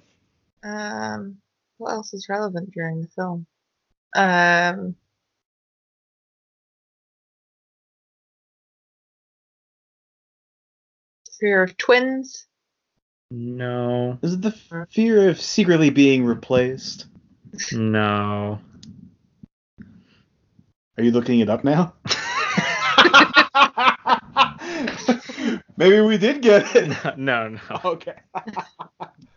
Um, 0.63 1.39
what 1.77 1.91
else 1.91 2.13
is 2.13 2.29
relevant 2.29 2.71
during 2.71 3.01
the 3.01 3.09
film? 3.09 3.45
Um, 4.15 4.95
fear 11.37 11.63
of 11.63 11.75
twins. 11.75 12.47
No. 13.29 14.17
Is 14.21 14.35
it 14.35 14.41
the 14.41 14.55
f- 14.71 14.87
fear 14.89 15.27
of 15.27 15.41
secretly 15.41 15.89
being 15.89 16.23
replaced? 16.23 17.07
No. 17.73 18.61
Are 20.97 21.03
you 21.03 21.11
looking 21.11 21.41
it 21.41 21.49
up 21.49 21.65
now? 21.65 21.93
Maybe 25.75 25.99
we 25.99 26.17
did 26.17 26.41
get 26.41 26.73
it. 26.73 26.95
no, 27.17 27.49
no. 27.49 27.59
Okay. 27.83 28.15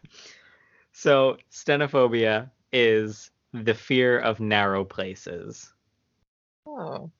So, 1.05 1.36
stenophobia 1.52 2.50
is 2.72 3.30
the 3.52 3.74
fear 3.74 4.18
of 4.18 4.40
narrow 4.40 4.86
places. 4.86 5.70
Oh, 6.66 7.11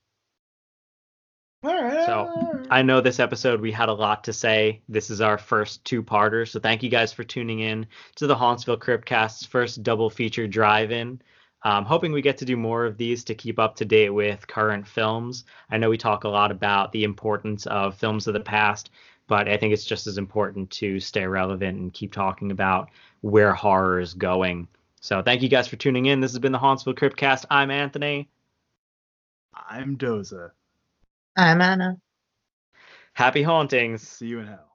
All 1.63 1.83
right. 1.83 2.07
So, 2.07 2.63
I 2.71 2.81
know 2.81 3.03
this 3.03 3.21
episode 3.21 3.61
we 3.61 3.73
had 3.73 3.91
a 3.91 3.93
lot 3.93 4.25
to 4.25 4.33
say. 4.33 4.81
This 4.89 5.11
is 5.11 5.21
our 5.21 5.37
first 5.37 5.85
two-parter, 5.85 6.49
so 6.49 6.61
thank 6.61 6.83
you 6.83 6.89
guys 6.89 7.13
for 7.13 7.25
tuning 7.25 7.61
in 7.61 7.87
to 8.15 8.27
the 8.27 8.35
Hauntsville 8.35 8.79
Cryptcast's 8.79 9.45
first 9.45 9.83
double 9.83 10.09
feature 10.09 10.47
drive-in. 10.47 11.21
Um, 11.65 11.85
hoping 11.85 12.13
we 12.13 12.23
get 12.23 12.39
to 12.39 12.47
do 12.47 12.57
more 12.57 12.87
of 12.87 12.97
these 12.97 13.23
to 13.25 13.35
keep 13.35 13.59
up 13.59 13.77
to 13.77 13.85
date 13.85 14.09
with 14.09 14.47
current 14.47 14.89
films. 14.89 15.45
I 15.71 15.77
know 15.77 15.91
we 15.91 15.99
talk 15.99 16.25
a 16.25 16.29
lot 16.29 16.51
about 16.51 16.91
the 16.93 17.05
importance 17.05 17.67
of 17.67 17.99
films 17.99 18.27
of 18.27 18.33
the 18.33 18.41
past, 18.41 18.89
but 19.27 19.47
I 19.47 19.59
think 19.59 19.73
it's 19.73 19.85
just 19.85 20.07
as 20.07 20.19
important 20.19 20.71
to 20.71 21.01
stay 21.01 21.27
relevant 21.27 21.79
and 21.79 21.93
keep 21.93 22.13
talking 22.13 22.51
about 22.51 22.89
where 23.25 23.55
horror 23.55 24.01
is 24.01 24.13
going. 24.13 24.69
So 25.01 25.23
thank 25.23 25.41
you 25.41 25.49
guys 25.49 25.67
for 25.67 25.77
tuning 25.77 26.05
in. 26.07 26.21
This 26.21 26.33
has 26.33 26.39
been 26.39 26.53
the 26.53 26.59
Hauntsville 26.59 26.95
Cryptcast. 26.95 27.47
I'm 27.51 27.71
Anthony. 27.71 28.29
I'm 29.55 29.97
Doza. 29.97 30.51
I'm 31.35 31.63
Anna. 31.63 31.97
Happy 33.15 33.43
hauntings. 33.43 34.07
See 34.07 34.27
you 34.27 34.41
in 34.41 34.47
hell. 34.47 34.74